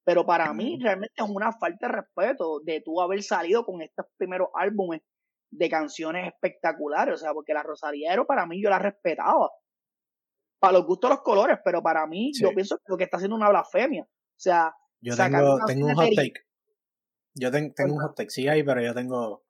Pero 0.03 0.25
para 0.25 0.53
mí 0.53 0.77
realmente 0.79 1.15
es 1.17 1.29
una 1.29 1.51
falta 1.51 1.87
de 1.87 1.93
respeto 1.93 2.59
de 2.59 2.81
tú 2.81 3.01
haber 3.01 3.23
salido 3.23 3.65
con 3.65 3.81
estos 3.81 4.05
primeros 4.17 4.49
álbumes 4.53 5.01
de 5.49 5.69
canciones 5.69 6.27
espectaculares. 6.27 7.15
O 7.15 7.17
sea, 7.17 7.33
porque 7.33 7.53
la 7.53 7.63
Rosariero 7.63 8.27
para 8.27 8.45
mí 8.45 8.61
yo 8.61 8.69
la 8.69 8.79
respetaba. 8.79 9.49
Para 10.59 10.73
los 10.73 10.85
gustos 10.85 11.09
los 11.09 11.21
colores, 11.21 11.59
pero 11.63 11.81
para 11.81 12.05
mí 12.07 12.31
yo 12.39 12.51
pienso 12.53 12.77
que 12.77 12.83
lo 12.87 12.97
que 12.97 13.03
está 13.05 13.17
haciendo 13.17 13.35
una 13.35 13.49
blasfemia. 13.49 14.03
O 14.03 14.39
sea, 14.39 14.75
yo 15.01 15.15
tengo, 15.15 15.59
tengo 15.65 15.87
un 15.87 15.95
hot 15.95 16.09
take. 16.15 16.41
Yo 17.35 17.51
tengo 17.51 17.93
un 17.93 17.99
hot 17.99 18.15
take, 18.15 18.29
sí 18.29 18.47
ahí, 18.47 18.63
pero 18.63 18.81
yo 18.81 18.93
tengo... 18.93 19.44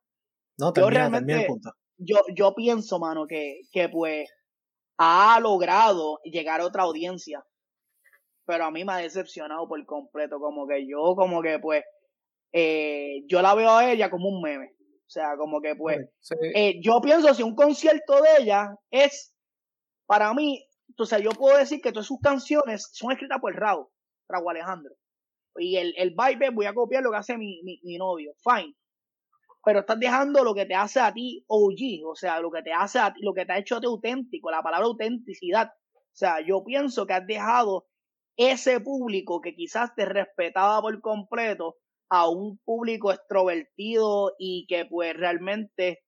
No, 0.57 0.73
termina, 0.73 1.11
termina 1.11 1.41
el 1.41 1.47
punto. 1.47 1.71
Yo, 1.97 2.17
yo 2.33 2.53
pienso, 2.55 2.99
mano, 2.99 3.25
que, 3.27 3.61
que 3.71 3.89
pues 3.89 4.29
ha 4.97 5.39
logrado 5.39 6.19
llegar 6.23 6.61
a 6.61 6.65
otra 6.65 6.83
audiencia 6.83 7.43
pero 8.45 8.65
a 8.65 8.71
mí 8.71 8.85
me 8.85 8.93
ha 8.93 8.97
decepcionado 8.97 9.67
por 9.67 9.83
completo, 9.85 10.39
como 10.39 10.67
que 10.67 10.87
yo, 10.87 11.15
como 11.15 11.41
que 11.41 11.59
pues, 11.59 11.83
eh, 12.53 13.23
yo 13.27 13.41
la 13.41 13.55
veo 13.55 13.71
a 13.71 13.91
ella 13.91 14.09
como 14.09 14.29
un 14.29 14.41
meme, 14.41 14.73
o 14.77 15.09
sea, 15.09 15.35
como 15.37 15.61
que 15.61 15.75
pues, 15.75 15.99
eh, 16.53 16.79
yo 16.81 17.01
pienso 17.01 17.33
si 17.33 17.43
un 17.43 17.55
concierto 17.55 18.21
de 18.21 18.43
ella 18.43 18.75
es 18.91 19.33
para 20.05 20.33
mí, 20.33 20.65
entonces 20.87 21.21
yo 21.21 21.31
puedo 21.31 21.57
decir 21.57 21.81
que 21.81 21.91
todas 21.91 22.05
sus 22.05 22.19
canciones 22.21 22.89
son 22.93 23.11
escritas 23.11 23.39
por 23.41 23.53
Raúl, 23.55 23.87
Raúl 24.29 24.51
Alejandro. 24.51 24.93
Y 25.57 25.77
el, 25.77 25.93
el 25.97 26.11
vibe 26.11 26.49
voy 26.51 26.65
a 26.65 26.73
copiar 26.73 27.01
lo 27.01 27.11
que 27.11 27.17
hace 27.17 27.37
mi, 27.37 27.61
mi, 27.63 27.79
mi 27.83 27.97
novio. 27.97 28.33
Fine 28.43 28.75
pero 29.65 29.79
estás 29.79 29.99
dejando 29.99 30.43
lo 30.43 30.53
que 30.53 30.67
te 30.67 30.75
hace 30.75 30.99
a 30.99 31.11
ti 31.11 31.43
OG, 31.47 32.07
o 32.07 32.15
sea, 32.15 32.39
lo 32.39 32.51
que 32.51 32.61
te 32.61 32.71
hace 32.71 32.99
a 32.99 33.11
ti, 33.11 33.21
lo 33.23 33.33
que 33.33 33.47
te 33.47 33.53
ha 33.53 33.57
hecho 33.57 33.77
a 33.77 33.81
ti 33.81 33.87
auténtico, 33.87 34.51
la 34.51 34.61
palabra 34.61 34.85
autenticidad. 34.85 35.71
O 35.95 35.99
sea, 36.13 36.39
yo 36.39 36.63
pienso 36.63 37.07
que 37.07 37.13
has 37.13 37.25
dejado 37.25 37.87
ese 38.37 38.79
público 38.79 39.41
que 39.41 39.55
quizás 39.55 39.95
te 39.95 40.05
respetaba 40.05 40.79
por 40.81 41.01
completo 41.01 41.77
a 42.09 42.29
un 42.29 42.59
público 42.59 43.11
extrovertido 43.11 44.33
y 44.37 44.67
que 44.67 44.85
pues 44.85 45.17
realmente 45.17 46.03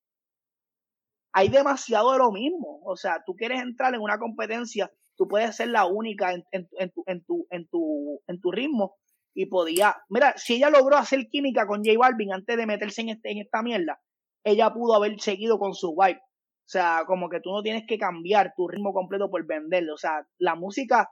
hay 1.34 1.50
demasiado 1.50 2.12
de 2.12 2.20
lo 2.20 2.32
mismo. 2.32 2.80
O 2.84 2.96
sea, 2.96 3.24
tú 3.26 3.36
quieres 3.36 3.60
entrar 3.60 3.96
en 3.96 4.02
una 4.02 4.20
competencia, 4.20 4.92
tú 5.16 5.28
puedes 5.28 5.56
ser 5.56 5.70
la 5.70 5.88
única 5.88 6.32
en, 6.32 6.44
en, 6.52 6.70
en, 6.78 6.92
tu, 6.92 7.04
en, 7.08 7.26
tu, 7.26 7.48
en, 7.50 7.68
tu, 7.68 8.22
en 8.28 8.40
tu 8.40 8.52
ritmo, 8.52 8.98
y 9.38 9.46
podía, 9.46 9.96
mira, 10.10 10.34
si 10.36 10.56
ella 10.56 10.72
logró 10.72 10.98
hacer 10.98 11.28
química 11.30 11.68
con 11.68 11.84
J 11.86 11.96
Balvin 11.96 12.34
antes 12.34 12.58
de 12.58 12.66
meterse 12.66 13.02
en, 13.02 13.10
este, 13.10 13.32
en 13.32 13.38
esta 13.38 13.62
mierda, 13.62 14.02
ella 14.44 14.74
pudo 14.74 14.96
haber 14.96 15.20
seguido 15.20 15.60
con 15.60 15.76
su 15.76 15.96
vibe. 15.96 16.20
O 16.20 16.70
sea, 16.70 17.04
como 17.06 17.30
que 17.30 17.40
tú 17.40 17.52
no 17.52 17.62
tienes 17.62 17.84
que 17.88 18.00
cambiar 18.00 18.54
tu 18.58 18.68
ritmo 18.68 18.94
completo 18.94 19.30
por 19.30 19.46
venderlo. 19.46 19.94
O 19.94 19.98
sea, 19.98 20.28
la 20.40 20.56
música, 20.56 21.12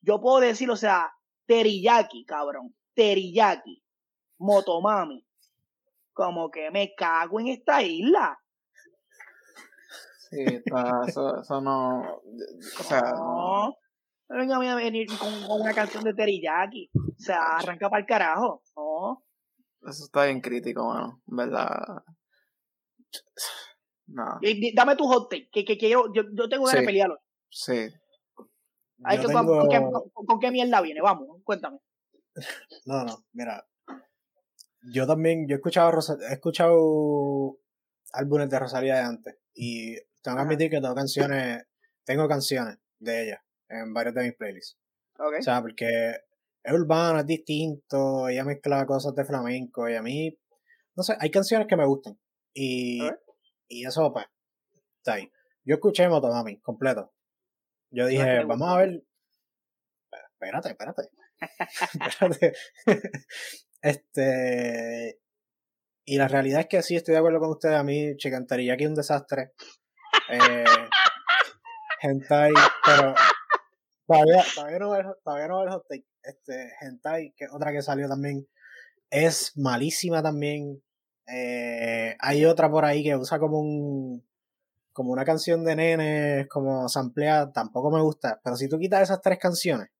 yo 0.00 0.22
puedo 0.22 0.40
decir, 0.40 0.70
o 0.70 0.76
sea, 0.76 1.12
teriyaki, 1.44 2.24
cabrón. 2.24 2.74
Teriyaki. 2.94 3.84
Motomami. 4.38 5.26
Como 6.14 6.50
que 6.50 6.70
me 6.70 6.94
cago 6.94 7.40
en 7.40 7.48
esta 7.48 7.82
isla. 7.82 8.38
Sí, 10.30 10.44
está, 10.46 11.02
eso, 11.06 11.42
eso 11.42 11.60
no. 11.60 12.22
O 12.80 12.82
sea, 12.82 13.02
no. 13.02 13.66
No 13.66 13.85
venga 14.28 14.56
a 14.56 14.74
venir 14.76 15.06
con, 15.18 15.60
una 15.60 15.72
canción 15.72 16.04
de 16.04 16.14
teriyaki. 16.14 16.90
O 16.94 17.18
sea, 17.18 17.56
arranca 17.56 17.88
para 17.88 18.00
el 18.00 18.06
carajo. 18.06 18.62
No. 18.76 19.24
Eso 19.82 20.04
está 20.04 20.24
bien 20.24 20.40
crítico, 20.40 20.86
mano. 20.86 21.22
¿Verdad? 21.26 22.02
No. 24.08 24.38
dame 24.74 24.96
tu 24.96 25.04
hot 25.06 25.30
take, 25.30 25.48
que, 25.50 25.64
que, 25.64 25.90
yo, 25.90 26.12
yo, 26.12 26.48
tengo 26.48 26.66
ganas 26.66 26.80
de 26.80 26.86
pelearlo. 26.86 27.18
Sí. 27.50 27.88
¿con, 29.02 30.40
qué, 30.40 30.50
mierda 30.50 30.80
viene? 30.80 31.00
Vamos, 31.00 31.40
cuéntame. 31.44 31.78
No, 32.84 33.04
no, 33.04 33.24
mira. 33.32 33.66
Yo 34.92 35.06
también, 35.06 35.48
yo 35.48 35.54
he 35.54 35.56
escuchado, 35.56 35.90
he 36.28 36.34
escuchado 36.34 37.58
álbumes 38.12 38.50
de 38.50 38.58
Rosalía 38.58 38.96
de 38.96 39.00
antes. 39.00 39.38
Y 39.54 39.96
tengo 40.22 40.36
que 40.36 40.42
admitir 40.42 40.70
que 40.70 40.80
tengo 40.80 40.94
canciones, 40.94 41.66
tengo 42.04 42.28
canciones 42.28 42.78
de 42.98 43.24
ella 43.24 43.45
en 43.68 43.92
varios 43.92 44.14
de 44.14 44.22
mis 44.24 44.34
playlists. 44.34 44.78
O 45.18 45.42
sea, 45.42 45.62
porque 45.62 46.16
es 46.62 46.72
urbano, 46.72 47.20
es 47.20 47.26
distinto, 47.26 48.28
ella 48.28 48.44
mezcla 48.44 48.84
cosas 48.86 49.14
de 49.14 49.24
flamenco 49.24 49.88
y 49.88 49.94
a 49.94 50.02
mí, 50.02 50.36
no 50.94 51.02
sé, 51.02 51.16
hay 51.18 51.30
canciones 51.30 51.66
que 51.66 51.76
me 51.76 51.86
gustan. 51.86 52.18
Y, 52.52 53.00
y 53.68 53.86
eso, 53.86 54.12
pues, 54.12 54.26
está 54.98 55.14
ahí. 55.14 55.30
Yo 55.64 55.74
escuché 55.74 56.08
Motomami 56.08 56.60
completo. 56.60 57.12
Yo 57.90 58.06
dije, 58.06 58.44
vamos 58.44 58.68
a 58.68 58.78
ver. 58.78 59.02
Espérate, 60.32 60.70
espérate. 60.70 61.02
espérate. 62.06 62.52
este. 63.82 65.20
Y 66.04 66.18
la 66.18 66.28
realidad 66.28 66.60
es 66.60 66.66
que 66.66 66.82
sí, 66.82 66.96
estoy 66.96 67.12
de 67.12 67.18
acuerdo 67.18 67.40
con 67.40 67.50
ustedes. 67.50 67.76
A 67.76 67.82
mí, 67.82 68.16
Chicantería 68.16 68.74
aquí 68.74 68.84
es 68.84 68.90
un 68.90 68.96
desastre. 68.96 69.52
Eh, 70.30 70.64
hentai, 72.02 72.52
pero 72.84 73.14
Todavía, 74.06 74.44
todavía 74.54 74.78
no 74.78 75.14
todavía 75.24 75.48
no 75.48 75.70
hot 75.72 75.86
take. 75.88 76.06
Este, 76.22 76.72
Hentai, 76.80 77.32
que 77.36 77.46
otra 77.52 77.72
que 77.72 77.82
salió 77.82 78.08
también, 78.08 78.46
es 79.10 79.52
malísima 79.56 80.22
también. 80.22 80.82
Eh, 81.26 82.16
hay 82.20 82.44
otra 82.44 82.70
por 82.70 82.84
ahí 82.84 83.02
que 83.02 83.16
usa 83.16 83.38
como 83.38 83.58
un 83.60 84.24
como 84.92 85.12
una 85.12 85.24
canción 85.26 85.64
de 85.64 85.76
nenes, 85.76 86.48
como 86.48 86.88
sampleada, 86.88 87.52
tampoco 87.52 87.90
me 87.90 88.00
gusta. 88.00 88.40
Pero 88.42 88.56
si 88.56 88.68
tú 88.68 88.78
quitas 88.78 89.02
esas 89.02 89.20
tres 89.20 89.38
canciones 89.38 89.90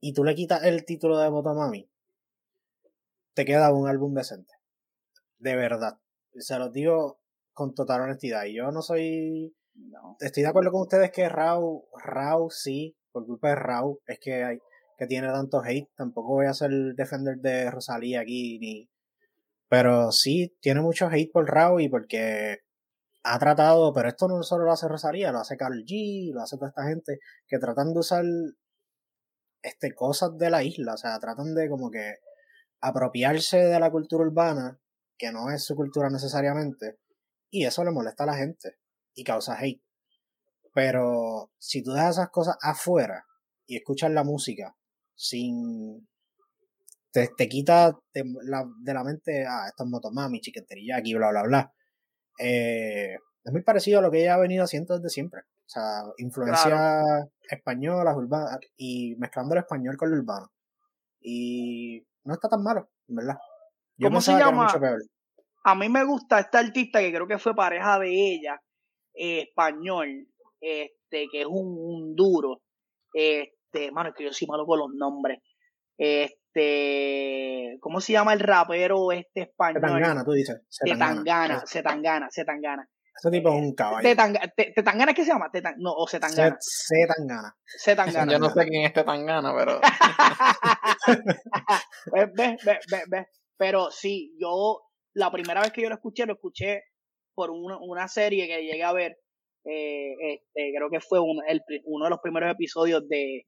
y 0.00 0.12
tú 0.12 0.24
le 0.24 0.34
quitas 0.34 0.62
el 0.64 0.84
título 0.84 1.18
de 1.18 1.30
Motomami, 1.30 1.88
te 3.34 3.44
queda 3.44 3.72
un 3.72 3.88
álbum 3.88 4.14
decente. 4.14 4.52
De 5.38 5.56
verdad. 5.56 5.98
Se 6.38 6.58
lo 6.58 6.70
digo 6.70 7.20
con 7.54 7.74
total 7.74 8.02
honestidad. 8.02 8.44
Y 8.44 8.54
yo 8.56 8.70
no 8.70 8.82
soy 8.82 9.54
Estoy 10.20 10.42
de 10.42 10.48
acuerdo 10.48 10.72
con 10.72 10.82
ustedes 10.82 11.10
que 11.12 11.28
Rau, 11.28 11.86
Rau 12.04 12.50
sí, 12.50 12.96
por 13.12 13.24
culpa 13.26 13.50
de 13.50 13.54
Rau, 13.56 14.00
es 14.06 14.18
que 14.18 14.44
hay 14.44 14.58
que 14.98 15.06
tiene 15.06 15.28
tanto 15.28 15.62
hate. 15.62 15.88
Tampoco 15.96 16.34
voy 16.34 16.46
a 16.46 16.54
ser 16.54 16.70
defender 16.96 17.36
de 17.38 17.70
Rosalía 17.70 18.20
aquí, 18.20 18.58
ni. 18.58 18.90
Pero 19.68 20.12
sí, 20.12 20.56
tiene 20.60 20.80
mucho 20.80 21.08
hate 21.08 21.30
por 21.32 21.46
Rau 21.48 21.78
y 21.80 21.88
porque 21.88 22.58
ha 23.22 23.38
tratado, 23.38 23.92
pero 23.92 24.08
esto 24.08 24.28
no 24.28 24.42
solo 24.42 24.64
lo 24.64 24.72
hace 24.72 24.88
Rosalía, 24.88 25.32
lo 25.32 25.40
hace 25.40 25.56
Carl 25.56 25.84
G, 25.84 26.32
lo 26.32 26.42
hace 26.42 26.56
toda 26.56 26.70
esta 26.70 26.84
gente, 26.84 27.20
que 27.46 27.58
tratan 27.58 27.92
de 27.92 28.00
usar 28.00 28.24
este, 29.62 29.94
cosas 29.94 30.36
de 30.38 30.50
la 30.50 30.62
isla, 30.62 30.94
o 30.94 30.96
sea, 30.96 31.18
tratan 31.20 31.54
de 31.54 31.68
como 31.68 31.90
que 31.90 32.16
apropiarse 32.80 33.58
de 33.58 33.80
la 33.80 33.90
cultura 33.90 34.24
urbana, 34.24 34.80
que 35.18 35.32
no 35.32 35.50
es 35.50 35.64
su 35.64 35.76
cultura 35.76 36.10
necesariamente, 36.10 36.98
y 37.50 37.66
eso 37.66 37.84
le 37.84 37.90
molesta 37.90 38.24
a 38.24 38.28
la 38.28 38.36
gente 38.36 38.78
y 39.18 39.24
causa 39.24 39.58
hate. 39.58 39.82
Pero 40.72 41.50
si 41.58 41.82
tú 41.82 41.92
dejas 41.92 42.16
esas 42.16 42.30
cosas 42.30 42.56
afuera 42.62 43.26
y 43.66 43.76
escuchas 43.76 44.10
la 44.12 44.24
música 44.24 44.76
sin. 45.14 46.08
te, 47.10 47.30
te 47.36 47.48
quita 47.48 47.98
de 48.14 48.24
la, 48.44 48.64
de 48.80 48.94
la 48.94 49.02
mente, 49.02 49.44
ah, 49.46 49.66
esto 49.68 49.84
es 49.84 49.90
Motomami, 49.90 50.40
aquí 50.94 51.14
bla, 51.14 51.30
bla, 51.30 51.42
bla. 51.42 51.72
Eh, 52.38 53.16
es 53.44 53.52
muy 53.52 53.62
parecido 53.62 53.98
a 53.98 54.02
lo 54.02 54.10
que 54.10 54.20
ella 54.20 54.34
ha 54.34 54.38
venido 54.38 54.64
haciendo 54.64 54.94
desde 54.94 55.10
siempre. 55.10 55.40
O 55.40 55.70
sea, 55.70 56.02
influencia 56.18 57.02
española, 57.50 58.16
urbana, 58.16 58.58
y 58.76 59.16
mezclando 59.16 59.54
el 59.54 59.60
español 59.60 59.96
con 59.96 60.12
el 60.12 60.20
urbano. 60.20 60.52
Y 61.20 62.06
no 62.24 62.34
está 62.34 62.48
tan 62.48 62.62
malo, 62.62 62.88
en 63.08 63.16
verdad. 63.16 63.38
¿Cómo 64.00 64.20
se 64.20 64.32
llama? 64.32 64.72
A 65.64 65.74
mí 65.74 65.88
me 65.88 66.04
gusta 66.04 66.38
esta 66.38 66.60
artista 66.60 67.00
que 67.00 67.12
creo 67.12 67.26
que 67.26 67.38
fue 67.38 67.54
pareja 67.54 67.98
de 67.98 68.08
ella, 68.08 68.62
español, 69.18 70.28
este, 70.60 71.28
que 71.30 71.40
es 71.40 71.46
un, 71.46 72.14
duro. 72.14 72.62
Este, 73.12 73.90
mano, 73.90 74.10
es 74.10 74.14
que 74.14 74.24
yo 74.24 74.32
soy 74.32 74.46
malo 74.46 74.66
con 74.66 74.78
los 74.78 74.90
nombres. 74.94 75.40
Este, 75.96 77.76
¿cómo 77.80 78.00
se 78.00 78.12
llama 78.12 78.32
el 78.32 78.40
rapero 78.40 79.10
este 79.12 79.42
español? 79.42 79.82
Tangana, 79.82 80.24
tú 80.24 80.32
dices. 80.32 80.60
Setangana, 80.68 81.66
Setangana, 81.66 82.28
Setangana. 82.30 82.88
Ese 83.18 83.30
tipo 83.32 83.48
es 83.48 83.56
un 83.56 83.74
caballo. 83.74 84.08
¿Tetangana 84.08 85.12
qué 85.12 85.24
se 85.24 85.32
llama? 85.32 85.50
no, 85.78 85.92
o 85.92 86.06
Setangana. 86.06 86.56
Setangana. 86.60 87.56
Setangana. 87.64 88.32
Yo 88.32 88.38
no 88.38 88.50
sé 88.50 88.64
quién 88.66 88.84
es 88.84 88.92
Tetangana, 88.92 89.52
pero. 89.56 89.80
ve, 92.12 92.30
ve, 92.36 92.56
ve, 92.64 92.78
ve, 93.08 93.26
Pero 93.56 93.90
sí, 93.90 94.36
yo, 94.40 94.82
la 95.14 95.32
primera 95.32 95.62
vez 95.62 95.72
que 95.72 95.82
yo 95.82 95.88
lo 95.88 95.96
escuché, 95.96 96.26
lo 96.26 96.34
escuché 96.34 96.84
por 97.38 97.52
una, 97.52 98.08
serie 98.08 98.48
que 98.48 98.64
llegué 98.64 98.82
a 98.82 98.92
ver, 98.92 99.16
eh, 99.64 100.12
este, 100.28 100.72
creo 100.76 100.90
que 100.90 100.98
fue 100.98 101.20
uno, 101.20 101.40
de 101.46 102.10
los 102.10 102.18
primeros 102.18 102.50
episodios 102.50 103.08
de, 103.08 103.46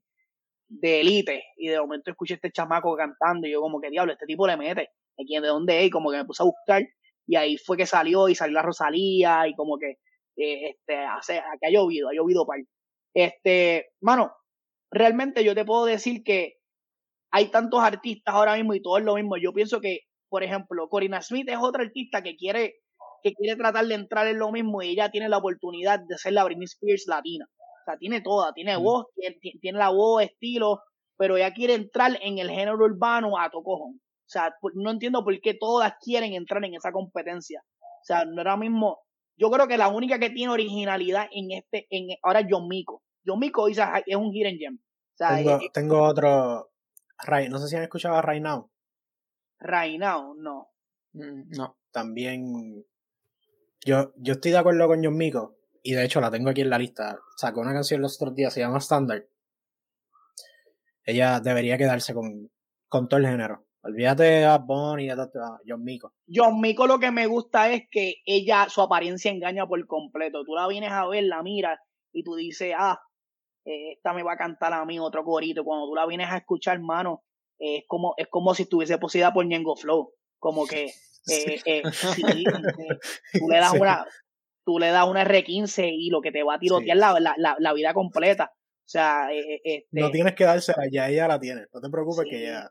de 0.68 1.00
Elite, 1.00 1.42
y 1.57 1.66
de 1.66 1.81
momento 1.81 2.12
escuché 2.12 2.35
a 2.35 2.37
este 2.37 2.53
chamaco 2.53 2.94
cantando, 2.96 3.48
y 3.48 3.50
yo 3.50 3.61
como 3.61 3.81
que 3.81 3.90
diablo, 3.90 4.12
este 4.12 4.26
tipo 4.26 4.46
le 4.46 4.57
mete, 4.57 4.90
¿de 5.16 5.40
dónde 5.40 5.81
es? 5.81 5.87
Y 5.88 5.90
como 5.90 6.12
que 6.12 6.18
me 6.18 6.24
puse 6.24 6.44
a 6.44 6.46
buscar, 6.46 6.85
y 7.26 7.35
ahí 7.35 7.57
fue 7.57 7.76
que 7.76 7.85
salió, 7.85 8.29
y 8.29 8.37
salió 8.37 8.55
la 8.55 8.62
Rosalía, 8.62 9.48
y 9.48 9.57
como 9.57 9.76
que, 9.76 9.96
eh, 10.36 10.70
este, 10.70 10.97
hace, 10.97 11.41
aquí 11.41 11.66
ha 11.66 11.70
llovido, 11.70 12.11
ha 12.11 12.14
llovido 12.14 12.47
par. 12.47 12.61
Este, 13.12 13.91
mano, 14.01 14.32
realmente 14.93 15.43
yo 15.43 15.53
te 15.57 15.64
puedo 15.64 15.84
decir 15.84 16.22
que 16.22 16.59
hay 17.32 17.51
tantos 17.51 17.82
artistas 17.82 18.36
ahora 18.36 18.55
mismo 18.55 18.72
y 18.72 18.82
todo 18.82 18.99
es 18.99 19.05
lo 19.05 19.16
mismo. 19.16 19.36
Yo 19.36 19.53
pienso 19.53 19.80
que, 19.80 20.03
por 20.28 20.45
ejemplo, 20.45 20.88
Corina 20.88 21.20
Smith 21.22 21.49
es 21.49 21.59
otra 21.61 21.82
artista 21.82 22.22
que 22.22 22.36
quiere 22.36 22.76
que 23.22 23.34
quiere 23.34 23.56
tratar 23.56 23.86
de 23.86 23.94
entrar 23.94 24.26
en 24.26 24.38
lo 24.38 24.50
mismo 24.52 24.82
y 24.82 24.90
ella 24.90 25.10
tiene 25.10 25.28
la 25.28 25.38
oportunidad 25.38 26.00
de 26.00 26.18
ser 26.18 26.32
la 26.32 26.44
Britney 26.44 26.64
Spears 26.64 27.04
latina. 27.06 27.46
O 27.48 27.84
sea, 27.84 27.96
tiene 27.96 28.20
toda, 28.20 28.52
tiene 28.52 28.78
mm. 28.78 28.82
voz, 28.82 29.06
tiene, 29.60 29.78
la 29.78 29.90
voz, 29.90 30.22
estilo, 30.22 30.82
pero 31.16 31.36
ella 31.36 31.52
quiere 31.52 31.74
entrar 31.74 32.18
en 32.22 32.38
el 32.38 32.50
género 32.50 32.76
urbano 32.76 33.38
a 33.38 33.50
tocojón. 33.50 34.00
O 34.00 34.32
sea, 34.32 34.54
no 34.74 34.90
entiendo 34.90 35.24
por 35.24 35.38
qué 35.40 35.54
todas 35.54 35.94
quieren 36.00 36.34
entrar 36.34 36.64
en 36.64 36.74
esa 36.74 36.92
competencia. 36.92 37.62
O 37.80 38.04
sea, 38.04 38.24
no 38.24 38.40
era 38.40 38.56
mismo. 38.56 39.00
Yo 39.36 39.50
creo 39.50 39.66
que 39.66 39.76
la 39.76 39.88
única 39.88 40.18
que 40.18 40.30
tiene 40.30 40.52
originalidad 40.52 41.26
en 41.32 41.50
este, 41.50 41.86
en 41.90 42.16
ahora 42.22 42.40
es 42.40 42.46
John 42.48 42.68
Mico. 42.68 43.02
John 43.26 43.38
Mico 43.38 43.68
es 43.68 43.78
un 44.16 44.32
hidden 44.32 44.58
gem. 44.58 44.78
O 44.78 45.16
sea, 45.16 45.36
tengo, 45.36 45.58
tengo 45.72 46.02
otro. 46.02 46.70
no 47.48 47.58
sé 47.58 47.68
si 47.68 47.76
han 47.76 47.82
escuchado 47.82 48.16
a 48.16 48.22
Right 48.22 48.42
Now. 48.42 48.70
Right 49.58 49.98
Now, 49.98 50.34
no. 50.34 50.68
Mm, 51.12 51.50
no. 51.56 51.76
También 51.90 52.84
yo, 53.85 54.12
yo 54.16 54.35
estoy 54.35 54.53
de 54.53 54.59
acuerdo 54.59 54.87
con 54.87 55.05
John 55.05 55.16
Mico, 55.16 55.57
y 55.83 55.93
de 55.93 56.05
hecho 56.05 56.20
la 56.20 56.31
tengo 56.31 56.51
aquí 56.51 56.61
en 56.61 56.70
la 56.70 56.78
lista, 56.78 57.18
sacó 57.37 57.61
una 57.61 57.72
canción 57.72 58.01
los 58.01 58.20
otros 58.20 58.35
días, 58.35 58.53
se 58.53 58.61
llama 58.61 58.78
Standard. 58.78 59.24
Ella 61.05 61.41
debería 61.41 61.78
quedarse 61.78 62.14
con, 62.14 62.51
con 62.89 63.09
todo 63.09 63.20
el 63.20 63.26
género. 63.26 63.64
Olvídate 63.83 64.22
de 64.22 64.59
Bunny 64.59 65.05
y 65.05 65.09
de 65.09 65.26
John 65.66 65.83
Mico. 65.83 66.12
John 66.33 66.61
Mico 66.61 66.87
lo 66.87 66.99
que 66.99 67.11
me 67.11 67.26
gusta 67.26 67.72
es 67.72 67.85
que 67.91 68.16
ella, 68.26 68.68
su 68.68 68.83
apariencia 68.83 69.31
engaña 69.31 69.66
por 69.66 69.85
completo. 69.87 70.45
Tú 70.45 70.55
la 70.55 70.68
vienes 70.68 70.93
a 70.93 71.07
ver, 71.09 71.24
la 71.24 71.43
miras 71.43 71.81
y 72.12 72.22
tú 72.22 72.35
dices, 72.35 72.74
ah, 72.76 73.01
eh, 73.64 73.93
esta 73.93 74.12
me 74.12 74.22
va 74.22 74.35
a 74.35 74.37
cantar 74.37 74.74
a 74.74 74.85
mí 74.85 74.99
otro 74.99 75.24
corito. 75.24 75.64
Cuando 75.64 75.87
tú 75.87 75.95
la 75.95 76.07
vienes 76.07 76.31
a 76.31 76.37
escuchar, 76.37 76.76
hermano, 76.76 77.24
es 77.59 77.85
como 77.87 78.14
es 78.18 78.28
como 78.28 78.55
si 78.55 78.64
estuviese 78.64 78.99
poseída 78.99 79.33
por 79.33 79.47
Ñengo 79.47 79.76
Flow. 79.76 80.12
Como 80.39 80.66
que 80.66 80.93
eh, 81.28 81.60
eh, 81.66 81.82
tú 83.32 83.48
le 83.48 83.58
das 83.58 83.74
una 83.74 84.06
tú 84.64 84.78
le 84.78 84.88
das 84.88 85.06
una 85.06 85.24
R15 85.24 85.90
y 85.92 86.10
lo 86.10 86.20
que 86.20 86.32
te 86.32 86.42
va 86.42 86.54
a 86.54 86.58
tirotear 86.58 86.96
la, 86.96 87.18
la, 87.18 87.56
la, 87.58 87.72
vida 87.72 87.94
completa. 87.94 88.52
O 88.52 88.90
sea, 88.90 89.28
este, 89.32 89.86
no 89.92 90.10
tienes 90.10 90.34
que 90.34 90.44
dársela, 90.44 90.82
ya 90.90 91.08
ella 91.08 91.28
la 91.28 91.40
tiene. 91.40 91.66
No 91.72 91.80
te 91.80 91.88
preocupes 91.88 92.26
que 92.28 92.42
ya 92.42 92.70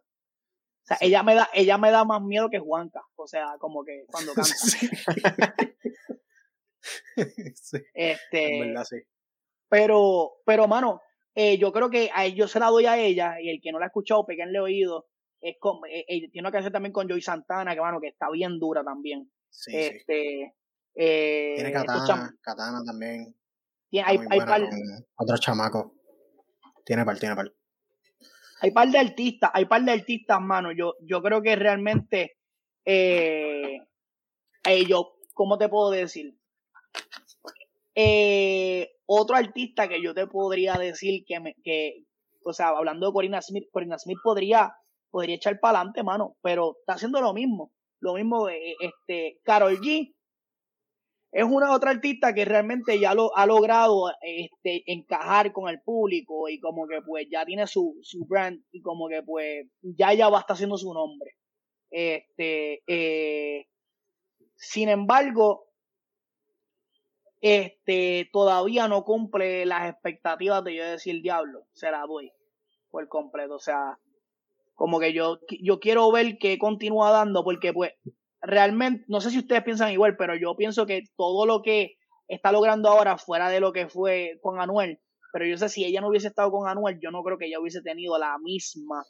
o 0.89 0.89
sea, 0.89 0.97
ella 1.01 1.21
me 1.21 1.35
da, 1.35 1.47
ella 1.53 1.77
me 1.77 1.91
da 1.91 2.03
más 2.03 2.21
miedo 2.21 2.49
que 2.49 2.57
Juanca. 2.57 3.03
O 3.15 3.27
sea, 3.27 3.57
como 3.59 3.83
que 3.83 4.05
cuando 4.07 4.33
canta. 4.33 5.55
Este. 7.93 8.73
Pero, 9.69 10.31
pero, 10.45 10.67
mano, 10.67 11.01
eh, 11.35 11.57
yo 11.57 11.71
creo 11.71 11.89
que 11.89 12.09
a, 12.13 12.25
yo 12.27 12.47
se 12.47 12.59
la 12.59 12.67
doy 12.67 12.85
a 12.85 12.97
ella, 12.97 13.39
y 13.39 13.49
el 13.49 13.61
que 13.61 13.71
no 13.71 13.77
la 13.77 13.85
ha 13.85 13.89
escuchado, 13.89 14.25
peguenle 14.25 14.59
oído. 14.59 15.07
Es 15.41 15.55
como, 15.59 15.85
eh, 15.85 16.05
eh, 16.07 16.29
tiene 16.31 16.51
que 16.51 16.57
hacer 16.57 16.71
también 16.71 16.93
con 16.93 17.07
Joy 17.07 17.21
Santana, 17.21 17.73
que 17.73 17.81
mano, 17.81 18.01
que 18.01 18.09
está 18.09 18.29
bien 18.29 18.59
dura 18.59 18.83
también. 18.83 19.31
Sí, 19.49 19.71
este, 19.75 20.53
tiene 20.93 21.71
Katana, 21.71 22.35
Katana 22.41 22.83
también. 22.85 23.35
Tiene, 23.89 24.07
hay, 24.07 24.19
hay 24.29 24.39
par, 24.39 24.69
otro 25.15 25.37
chamaco. 25.37 25.95
Tiene 26.85 27.05
par, 27.05 27.17
tiene 27.17 27.35
par 27.35 27.51
hay 28.61 28.71
par 28.71 28.89
de 28.89 28.97
artistas, 28.97 29.51
hay 29.53 29.65
par 29.65 29.83
de 29.83 29.91
artistas, 29.91 30.41
mano. 30.41 30.71
Yo, 30.71 30.95
yo 31.01 31.21
creo 31.21 31.41
que 31.41 31.55
realmente, 31.55 32.37
eh, 32.85 33.79
ellos, 34.65 35.03
¿cómo 35.33 35.57
te 35.57 35.69
puedo 35.69 35.91
decir? 35.91 36.35
Eh, 37.95 38.89
otro 39.05 39.35
artista 39.35 39.87
que 39.87 40.01
yo 40.01 40.13
te 40.13 40.27
podría 40.27 40.75
decir 40.75 41.23
que, 41.25 41.39
me, 41.39 41.55
que 41.63 42.03
o 42.43 42.53
sea, 42.53 42.69
hablando 42.69 43.07
de 43.07 43.13
Corina 43.13 43.41
Smith, 43.41 43.65
Corina 43.71 43.97
Smith 43.97 44.19
podría, 44.23 44.73
podría 45.11 45.35
echar 45.35 45.59
para 45.59 45.79
adelante, 45.79 46.03
mano, 46.03 46.35
pero 46.41 46.77
está 46.79 46.93
haciendo 46.93 47.21
lo 47.21 47.33
mismo. 47.33 47.71
Lo 47.99 48.13
mismo, 48.13 48.47
de 48.47 48.75
este, 48.79 49.39
Carol 49.43 49.79
G 49.79 50.13
es 51.31 51.43
una 51.43 51.75
otra 51.75 51.91
artista 51.91 52.33
que 52.33 52.43
realmente 52.43 52.99
ya 52.99 53.13
lo 53.13 53.35
ha 53.37 53.45
logrado 53.45 54.11
este, 54.21 54.83
encajar 54.91 55.51
con 55.51 55.69
el 55.69 55.79
público 55.81 56.49
y 56.49 56.59
como 56.59 56.87
que 56.87 57.01
pues 57.05 57.27
ya 57.29 57.45
tiene 57.45 57.67
su, 57.67 57.99
su 58.01 58.25
brand 58.25 58.63
y 58.71 58.81
como 58.81 59.07
que 59.07 59.21
pues 59.21 59.67
ya 59.81 60.13
ya 60.13 60.29
va 60.29 60.39
estar 60.39 60.55
haciendo 60.55 60.77
su 60.77 60.91
nombre. 60.91 61.35
Este, 61.91 62.81
eh, 62.87 63.67
sin 64.55 64.89
embargo, 64.89 65.67
este, 67.41 68.29
todavía 68.33 68.87
no 68.87 69.03
cumple 69.05 69.65
las 69.65 69.89
expectativas 69.89 70.63
de 70.63 70.75
yo 70.75 70.83
decir 70.83 71.21
diablo, 71.21 71.67
se 71.73 71.91
la 71.91 72.05
doy 72.07 72.31
por 72.89 73.07
completo. 73.07 73.55
O 73.55 73.59
sea, 73.59 73.99
como 74.79 74.97
que 75.01 75.11
yo, 75.11 75.39
yo 75.61 75.81
quiero 75.81 76.09
ver 76.09 76.37
que 76.37 76.57
continúa 76.57 77.11
dando 77.11 77.43
porque 77.43 77.73
pues 77.73 77.91
realmente, 78.41 79.03
no 79.09 79.19
sé 79.19 79.29
si 79.29 79.39
ustedes 79.39 79.61
piensan 79.61 79.91
igual, 79.91 80.15
pero 80.15 80.37
yo 80.37 80.55
pienso 80.55 80.85
que 80.85 81.03
todo 81.17 81.45
lo 81.45 81.61
que 81.61 81.97
está 82.29 82.53
logrando 82.53 82.87
ahora 82.87 83.17
fuera 83.17 83.49
de 83.49 83.59
lo 83.59 83.73
que 83.73 83.89
fue 83.89 84.39
con 84.41 84.61
Anuel, 84.61 85.01
pero 85.33 85.45
yo 85.45 85.57
sé 85.57 85.67
si 85.67 85.83
ella 85.83 85.99
no 85.99 86.07
hubiese 86.07 86.29
estado 86.29 86.49
con 86.49 86.69
Anuel, 86.69 86.97
yo 87.01 87.11
no 87.11 87.23
creo 87.23 87.37
que 87.37 87.47
ella 87.47 87.59
hubiese 87.59 87.81
tenido 87.81 88.17
la 88.17 88.37
misma, 88.37 89.03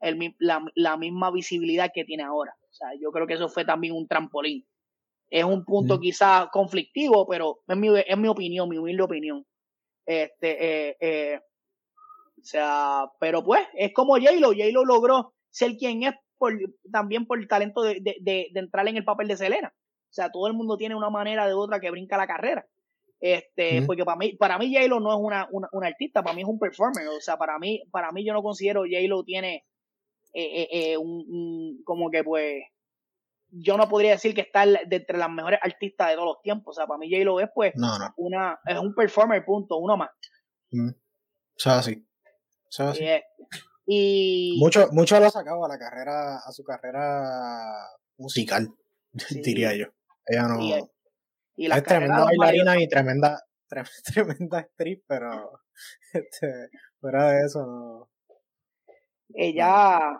el, 0.00 0.34
la, 0.40 0.64
la, 0.74 0.96
misma 0.96 1.30
visibilidad 1.30 1.92
que 1.94 2.04
tiene 2.04 2.24
ahora. 2.24 2.56
O 2.68 2.74
sea, 2.74 2.88
yo 3.00 3.12
creo 3.12 3.28
que 3.28 3.34
eso 3.34 3.48
fue 3.48 3.64
también 3.64 3.94
un 3.94 4.08
trampolín. 4.08 4.66
Es 5.30 5.44
un 5.44 5.64
punto 5.64 6.00
quizás 6.00 6.48
conflictivo, 6.50 7.28
pero 7.28 7.60
es 7.68 7.76
mi, 7.76 7.96
es 7.96 8.18
mi 8.18 8.26
opinión, 8.26 8.68
mi 8.68 8.76
humilde 8.76 9.04
opinión. 9.04 9.46
Este, 10.04 10.88
eh, 10.88 10.96
eh, 10.98 11.40
sea, 12.46 13.10
pero 13.20 13.44
pues, 13.44 13.66
es 13.74 13.92
como 13.92 14.14
J-Lo. 14.14 14.48
J-Lo 14.48 14.84
logró 14.84 15.34
ser 15.50 15.76
quien 15.76 16.02
es 16.04 16.14
también 16.92 17.26
por 17.26 17.38
el 17.38 17.48
talento 17.48 17.82
de, 17.82 18.00
de, 18.00 18.50
entrar 18.54 18.86
en 18.88 18.96
el 18.96 19.04
papel 19.04 19.28
de 19.28 19.36
Selena. 19.36 19.72
O 19.74 20.12
sea, 20.16 20.30
todo 20.30 20.46
el 20.46 20.54
mundo 20.54 20.76
tiene 20.76 20.94
una 20.94 21.10
manera 21.10 21.46
de 21.46 21.54
otra 21.54 21.80
que 21.80 21.90
brinca 21.90 22.16
la 22.16 22.26
carrera. 22.26 22.66
Este, 23.18 23.82
porque 23.82 24.04
para 24.04 24.18
mí, 24.18 24.34
para 24.34 24.58
mí 24.58 24.72
J-Lo 24.72 25.00
no 25.00 25.12
es 25.12 25.18
una, 25.18 25.48
una, 25.50 25.86
artista, 25.86 26.22
para 26.22 26.34
mí 26.34 26.42
es 26.42 26.48
un 26.48 26.58
performer. 26.58 27.08
O 27.08 27.20
sea, 27.20 27.36
para 27.36 27.58
mí, 27.58 27.82
para 27.90 28.12
mí 28.12 28.24
yo 28.24 28.32
no 28.32 28.42
considero 28.42 28.82
J-Lo 28.82 29.24
tiene 29.24 29.64
eh, 30.34 30.62
eh, 30.62 30.68
eh, 30.92 30.96
un, 30.98 31.82
como 31.84 32.10
que 32.10 32.22
pues, 32.22 32.62
yo 33.48 33.76
no 33.78 33.88
podría 33.88 34.10
decir 34.10 34.34
que 34.34 34.42
está 34.42 34.66
de 34.66 34.96
entre 34.96 35.16
las 35.16 35.30
mejores 35.30 35.58
artistas 35.62 36.08
de 36.08 36.14
todos 36.14 36.28
los 36.28 36.42
tiempos. 36.42 36.76
O 36.76 36.78
sea, 36.78 36.86
para 36.86 36.98
mí 36.98 37.10
J-Lo 37.10 37.40
es 37.40 37.48
pues 37.54 37.72
una, 38.16 38.60
es 38.66 38.78
un 38.78 38.94
performer, 38.94 39.44
punto, 39.44 39.78
uno 39.78 39.96
más. 39.96 40.10
O 40.72 41.58
sea, 41.58 41.82
sí. 41.82 42.06
Y 43.86 44.56
mucho, 44.58 44.88
mucho 44.92 45.18
lo 45.20 45.26
ha 45.26 45.30
sacado 45.30 45.64
a 45.64 45.68
la 45.68 45.78
carrera, 45.78 46.38
a 46.38 46.52
su 46.52 46.64
carrera 46.64 47.88
musical, 48.18 48.68
diría 49.30 49.74
yo. 49.74 49.86
Ella 50.26 50.48
no. 50.48 50.60
Y, 50.60 51.66
es 51.66 51.82
tremenda 51.84 52.24
bailarina 52.24 52.80
y 52.80 52.88
tremenda, 52.88 53.42
tremenda 54.14 54.58
actriz, 54.58 55.02
pero 55.06 55.60
este, 56.12 56.70
fuera 57.00 57.30
de 57.30 57.46
eso 57.46 57.66
no. 57.66 58.10
Ella 59.34 60.18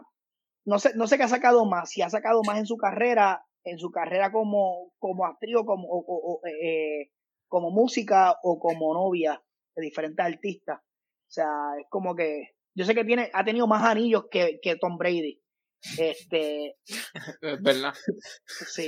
no 0.66 0.78
sé, 0.80 0.92
no 0.96 1.06
sé 1.06 1.16
qué 1.16 1.22
ha 1.22 1.28
sacado 1.28 1.64
más, 1.64 1.90
si 1.90 2.02
ha 2.02 2.10
sacado 2.10 2.42
más 2.44 2.58
en 2.58 2.66
su 2.66 2.76
carrera, 2.76 3.46
en 3.64 3.78
su 3.78 3.90
carrera 3.90 4.32
como, 4.32 4.92
como 4.98 5.24
actriz 5.24 5.56
o 5.56 5.64
como, 5.64 5.86
o, 5.88 6.40
eh, 6.44 7.10
como 7.48 7.70
música 7.70 8.36
o 8.42 8.58
como 8.58 8.92
novia 8.92 9.40
de 9.76 9.82
diferentes 9.82 10.24
artistas. 10.24 10.80
O 11.28 11.30
sea, 11.30 11.50
es 11.80 11.86
como 11.90 12.14
que 12.14 12.56
yo 12.74 12.84
sé 12.84 12.94
que 12.94 13.04
tiene, 13.04 13.30
ha 13.32 13.44
tenido 13.44 13.66
más 13.66 13.84
anillos 13.84 14.26
que, 14.30 14.60
que 14.62 14.76
Tom 14.76 14.98
Brady. 14.98 15.42
Este. 15.98 16.76
Es 17.40 17.62
verdad. 17.62 17.94
Sí. 18.46 18.86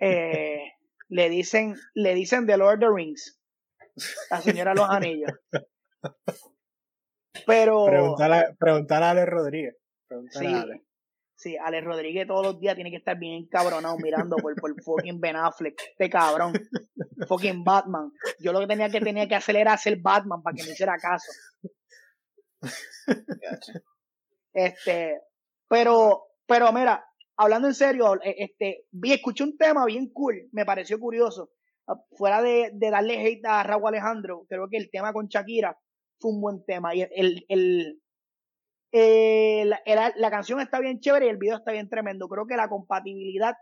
Eh, 0.00 0.58
le 1.08 1.28
dicen, 1.28 1.74
le 1.94 2.14
dicen 2.14 2.46
The 2.46 2.56
Lord 2.56 2.74
of 2.74 2.80
the 2.80 2.94
Rings. 2.94 3.40
La 4.30 4.40
señora 4.40 4.74
los 4.74 4.88
anillos. 4.88 5.30
Pero. 7.46 7.86
Preguntar 8.58 9.02
a 9.02 9.10
Ale 9.10 9.26
Rodríguez. 9.26 9.76
sí, 10.30 10.46
a 10.46 10.62
Ale. 10.62 10.84
Sí, 11.42 11.56
Ale 11.56 11.80
Rodríguez 11.80 12.28
todos 12.28 12.46
los 12.46 12.60
días 12.60 12.76
tiene 12.76 12.90
que 12.92 12.98
estar 12.98 13.18
bien 13.18 13.34
encabronado 13.34 13.96
mirando 13.98 14.36
por, 14.36 14.54
por 14.54 14.80
fucking 14.80 15.20
Ben 15.20 15.34
Affleck. 15.34 15.74
Este 15.90 16.08
cabrón. 16.08 16.52
fucking 17.28 17.64
Batman. 17.64 18.12
Yo 18.38 18.52
lo 18.52 18.60
que 18.60 18.68
tenía 18.68 18.88
que 18.90 19.00
tenía 19.00 19.26
que 19.26 19.34
hacer 19.34 19.56
era 19.56 19.72
hacer 19.72 19.98
Batman 20.00 20.40
para 20.40 20.54
que 20.54 20.62
me 20.62 20.70
hiciera 20.70 20.96
caso. 20.98 21.32
este, 24.52 25.20
pero, 25.68 26.26
pero 26.46 26.72
mira, 26.72 27.04
hablando 27.36 27.66
en 27.66 27.74
serio, 27.74 28.14
eh, 28.22 28.36
este, 28.38 28.86
vi, 28.92 29.12
escuché 29.12 29.42
un 29.42 29.56
tema 29.56 29.84
bien 29.84 30.12
cool, 30.12 30.48
me 30.52 30.64
pareció 30.64 31.00
curioso. 31.00 31.50
Ah, 31.88 32.00
fuera 32.12 32.40
de, 32.40 32.70
de 32.72 32.90
darle 32.90 33.18
hate 33.20 33.44
a 33.46 33.64
Raúl 33.64 33.88
Alejandro, 33.88 34.46
creo 34.48 34.68
que 34.70 34.76
el 34.76 34.90
tema 34.92 35.12
con 35.12 35.26
Shakira 35.26 35.76
fue 36.20 36.30
un 36.30 36.40
buen 36.40 36.64
tema. 36.64 36.94
Y 36.94 37.02
el, 37.02 37.44
el, 37.48 38.01
eh, 38.92 39.64
la, 39.64 40.12
la, 40.14 40.30
canción 40.30 40.60
está 40.60 40.78
bien 40.78 41.00
chévere 41.00 41.26
y 41.26 41.30
el 41.30 41.38
video 41.38 41.56
está 41.56 41.72
bien 41.72 41.88
tremendo. 41.88 42.28
Creo 42.28 42.46
que 42.46 42.56
la 42.56 42.68
compatibilidad 42.68 43.54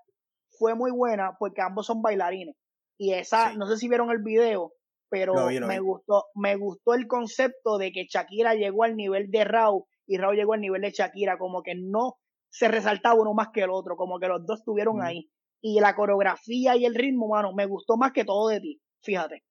fue 0.59 0.75
muy 0.75 0.91
buena 0.91 1.37
porque 1.39 1.63
ambos 1.63 1.87
son 1.87 2.03
bailarines. 2.03 2.57
Y 2.99 3.15
esa, 3.15 3.55
no 3.55 3.67
sé 3.67 3.77
si 3.77 3.89
vieron 3.89 4.11
el 4.11 4.23
video, 4.23 4.73
pero 5.09 5.35
me 5.67 5.81
gustó, 5.81 6.27
me 6.35 6.57
gustó 6.57 6.95
el 6.95 7.07
concepto 7.07 7.79
de 7.79 7.93
que 7.93 8.07
Shakira 8.11 8.55
llegó 8.55 8.85
al 8.85 8.97
nivel 8.97 9.31
de 9.31 9.45
Raúl 9.45 9.85
y 10.07 10.19
Raúl 10.19 10.37
llegó 10.37 10.55
al 10.55 10.61
nivel 10.61 10.83
de 10.83 10.91
Shakira, 10.91 11.39
como 11.39 11.63
que 11.63 11.75
no 11.77 12.17
se 12.51 12.69
resaltaba 12.69 13.21
uno 13.21 13.33
más 13.33 13.49
que 13.55 13.63
el 13.63 13.71
otro, 13.71 13.97
como 13.97 14.19
que 14.19 14.27
los 14.27 14.45
dos 14.45 14.59
estuvieron 14.59 15.03
ahí. 15.03 15.31
Y 15.63 15.79
la 15.81 15.95
coreografía 15.95 16.77
y 16.77 16.85
el 16.85 16.95
ritmo, 16.95 17.29
mano, 17.29 17.53
me 17.53 17.67
gustó 17.67 17.97
más 17.97 18.13
que 18.13 18.25
todo 18.25 18.49
de 18.49 18.61
ti, 18.61 18.81
fíjate. 19.03 19.45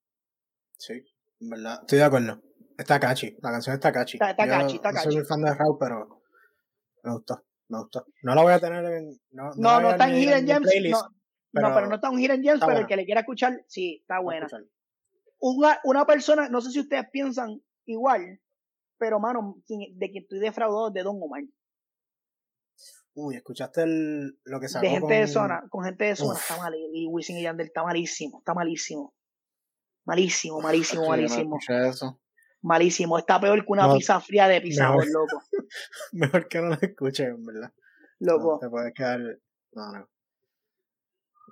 Sí, 0.77 1.03
verdad, 1.39 1.79
estoy 1.81 1.99
de 1.99 2.03
acuerdo. 2.03 2.41
Está 2.79 2.99
catchy, 2.99 3.37
la 3.41 3.51
canción 3.51 3.73
está 3.75 3.91
catchy. 3.91 4.15
Está, 4.15 4.31
está 4.31 4.47
catchy, 4.47 4.75
está 4.77 4.91
no 4.91 5.01
soy 5.01 5.25
fan 5.25 5.41
de 5.41 5.53
Raúl, 5.53 5.77
pero 5.79 6.21
me 7.03 7.11
gustó, 7.11 7.43
me 7.67 7.79
gustó. 7.79 8.05
No 8.23 8.35
la 8.35 8.41
voy 8.41 8.53
a 8.53 8.59
tener 8.59 8.85
en... 8.85 9.19
No, 9.31 9.51
no, 9.57 9.81
no, 9.81 9.91
está 9.91 10.09
en 10.09 10.15
Hidden 10.15 10.47
Gems, 10.47 10.69
no, 10.89 10.99
pero, 11.51 11.69
no, 11.69 11.75
pero 11.75 11.87
no 11.87 11.95
está 11.95 12.07
en 12.07 12.19
Hidden 12.19 12.41
Gems, 12.41 12.61
pero 12.65 12.79
el 12.79 12.87
que 12.87 12.95
le 12.95 13.05
quiera 13.05 13.21
escuchar, 13.21 13.61
sí, 13.67 13.99
está 14.01 14.19
buena 14.19 14.47
una, 15.39 15.79
una 15.83 16.05
persona, 16.05 16.49
no 16.49 16.61
sé 16.61 16.71
si 16.71 16.79
ustedes 16.79 17.05
piensan 17.11 17.61
igual, 17.85 18.39
pero 18.97 19.19
mano, 19.19 19.57
de 19.67 20.11
que 20.11 20.19
estoy 20.19 20.39
defraudado 20.39 20.91
de 20.91 21.03
Don 21.03 21.17
Omar. 21.21 21.43
Uy, 23.13 23.35
escuchaste 23.35 23.83
el, 23.83 24.39
lo 24.43 24.59
que 24.59 24.67
sacó 24.67 24.85
De 24.85 24.91
gente 24.91 25.13
de 25.13 25.27
zona, 25.27 25.63
con 25.69 25.83
gente 25.83 26.05
de 26.05 26.15
zona, 26.15 26.39
está 26.39 26.57
mal. 26.57 26.73
Y 26.93 27.07
Wisin 27.07 27.37
y 27.37 27.43
Yandel 27.43 27.67
está 27.67 27.83
malísimo, 27.83 28.39
está 28.39 28.53
malísimo. 28.53 29.13
Malísimo, 30.05 30.61
malísimo, 30.61 31.07
malísimo. 31.07 31.57
escuché 31.57 31.87
eso. 31.87 32.19
Malísimo. 32.61 33.17
Está 33.17 33.39
peor 33.39 33.59
que 33.65 33.71
una 33.71 33.87
No, 33.87 33.95
pizza 33.95 34.19
fría 34.19 34.47
de 34.47 34.61
pizza, 34.61 34.89
mejor. 34.89 35.07
loco. 35.07 35.43
Mejor 36.11 36.47
que 36.47 36.59
no 36.59 36.69
lo 36.69 36.77
escuches, 36.81 37.27
en 37.27 37.45
verdad. 37.45 37.71
No, 38.19 38.33
Loco. 38.33 38.59
te 38.59 38.69
puedes 38.69 38.93
quedar. 38.93 39.19
No, 39.71 39.91
no. 39.93 40.09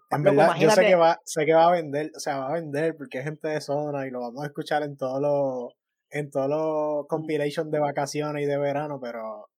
En 0.10 0.24
Loco, 0.24 0.38
verdad, 0.38 0.56
yo 0.60 0.70
sé 0.72 0.82
que 0.86 0.96
va, 0.96 1.20
sé 1.26 1.46
que 1.46 1.54
va 1.54 1.68
a 1.68 1.72
vender, 1.72 2.12
o 2.16 2.20
sea, 2.20 2.40
va 2.40 2.50
a 2.50 2.54
vender 2.54 2.96
porque 2.98 3.20
es 3.20 3.24
gente 3.26 3.48
de 3.48 3.62
zona 3.62 4.08
y 4.08 4.10
lo 4.12 4.22
vamos 4.22 4.44
a 4.44 4.48
escuchar 4.48 4.84
en 4.84 4.96
todos 4.98 5.22
los, 5.22 5.74
en 6.10 6.30
todos 6.32 6.50
los 6.50 7.08
compilations 7.08 7.72
de 7.72 7.80
vacaciones 7.80 8.44
y 8.44 8.46
de 8.46 8.58
verano, 8.58 9.00
pero 9.02 9.50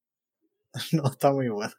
no 0.93 1.03
está 1.09 1.31
muy 1.31 1.49
bueno. 1.49 1.73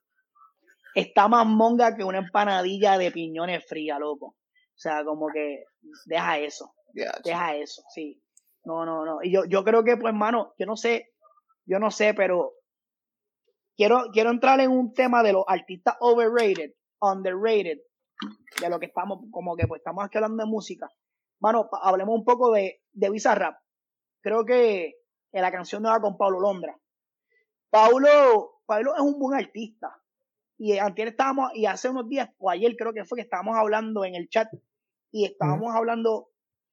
Está 0.95 1.29
más 1.29 1.47
monga 1.47 1.97
que 1.97 2.03
una 2.05 2.18
empanadilla 2.18 2.99
de 2.99 3.11
piñones 3.12 3.64
fría, 3.66 3.99
loco. 3.99 4.27
O 4.27 4.83
sea, 4.83 5.05
como 5.05 5.29
que 5.33 5.64
deja 6.07 6.39
eso. 6.39 6.73
Deja 7.25 7.55
eso, 7.55 7.83
sí. 7.95 8.21
No, 8.65 8.85
no, 8.85 9.05
no. 9.05 9.19
Y 9.23 9.33
yo, 9.33 9.45
yo 9.45 9.65
creo 9.65 9.85
que, 9.85 9.97
pues, 9.97 10.13
hermano, 10.13 10.55
yo 10.59 10.67
no 10.67 10.77
sé, 10.77 11.13
yo 11.65 11.79
no 11.79 11.91
sé, 11.91 12.15
pero 12.15 12.53
quiero, 13.77 14.11
quiero 14.13 14.31
entrar 14.31 14.61
en 14.61 14.71
un 14.71 14.93
tema 14.93 15.23
de 15.23 15.33
los 15.33 15.45
artistas 15.47 15.97
overrated, 16.01 16.73
underrated, 17.01 17.79
de 18.61 18.69
lo 18.69 18.79
que 18.79 18.87
estamos, 18.87 19.21
como 19.31 19.57
que 19.57 19.67
pues 19.67 19.81
estamos 19.81 20.05
aquí 20.05 20.19
hablando 20.19 20.45
de 20.45 20.51
música. 20.51 20.89
Mano, 21.41 21.71
hablemos 21.83 22.15
un 22.15 22.25
poco 22.25 22.53
de, 22.53 22.83
de 22.93 23.11
Bizarrap. 23.11 23.57
Creo 24.21 24.45
que 24.45 24.97
en 25.33 25.43
la 25.43 25.51
canción 25.51 25.83
nueva 25.83 26.01
con 26.01 26.19
Pablo 26.19 26.41
Londra. 26.41 26.79
Pablo, 27.71 28.61
Pablo 28.67 28.95
es 28.95 29.01
un 29.01 29.19
buen 29.19 29.39
artista. 29.39 29.97
Y 30.59 30.77
antes 30.77 31.07
estábamos, 31.07 31.53
y 31.55 31.65
hace 31.65 31.89
unos 31.89 32.07
días, 32.09 32.29
o 32.39 32.51
ayer 32.51 32.77
creo 32.77 32.93
que 32.93 33.07
fue 33.07 33.17
que 33.17 33.23
estábamos 33.23 33.57
hablando 33.57 34.05
en 34.05 34.15
el 34.15 34.29
chat, 34.29 34.49
y 35.11 35.25
estábamos 35.25 35.75
hablando 35.75 36.30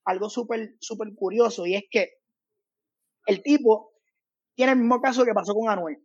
algo 0.07 0.29
súper, 0.29 0.77
curioso, 1.15 1.65
y 1.65 1.75
es 1.75 1.83
que 1.91 2.13
el 3.25 3.43
tipo 3.43 3.91
tiene 4.55 4.71
el 4.71 4.79
mismo 4.79 5.01
caso 5.01 5.25
que 5.25 5.33
pasó 5.33 5.53
con 5.53 5.69
Anuel. 5.69 5.97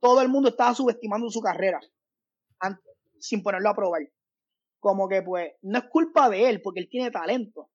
Todo 0.00 0.22
el 0.22 0.28
mundo 0.28 0.50
estaba 0.50 0.72
subestimando 0.72 1.28
su 1.30 1.40
carrera, 1.40 1.80
sin 3.18 3.42
ponerlo 3.42 3.70
a 3.70 3.74
probar. 3.74 4.02
Como 4.78 5.08
que 5.08 5.22
pues, 5.22 5.52
no 5.62 5.78
es 5.78 5.84
culpa 5.86 6.30
de 6.30 6.48
él, 6.48 6.62
porque 6.62 6.80
él 6.80 6.88
tiene 6.88 7.10
talento. 7.10 7.70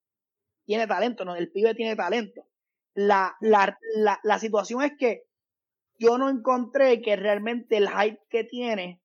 Tiene 0.64 0.86
talento, 0.86 1.24
no, 1.24 1.36
el 1.36 1.52
pibe 1.52 1.74
tiene 1.74 1.94
talento. 1.94 2.46
La, 2.94 3.36
la, 3.40 3.78
la, 3.96 4.18
la 4.22 4.38
situación 4.38 4.82
es 4.82 4.92
que 4.98 5.24
yo 5.98 6.16
no 6.16 6.30
encontré 6.30 7.02
que 7.02 7.16
realmente 7.16 7.76
el 7.76 7.88
hype 7.90 8.20
que 8.30 8.44
tiene 8.44 9.02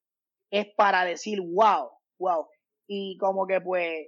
es 0.51 0.68
para 0.78 1.03
decir 1.03 1.41
wow, 1.41 1.89
wow. 2.18 2.47
Y 2.88 3.18
como 3.18 3.45
que 3.45 3.60
pues 3.60 4.08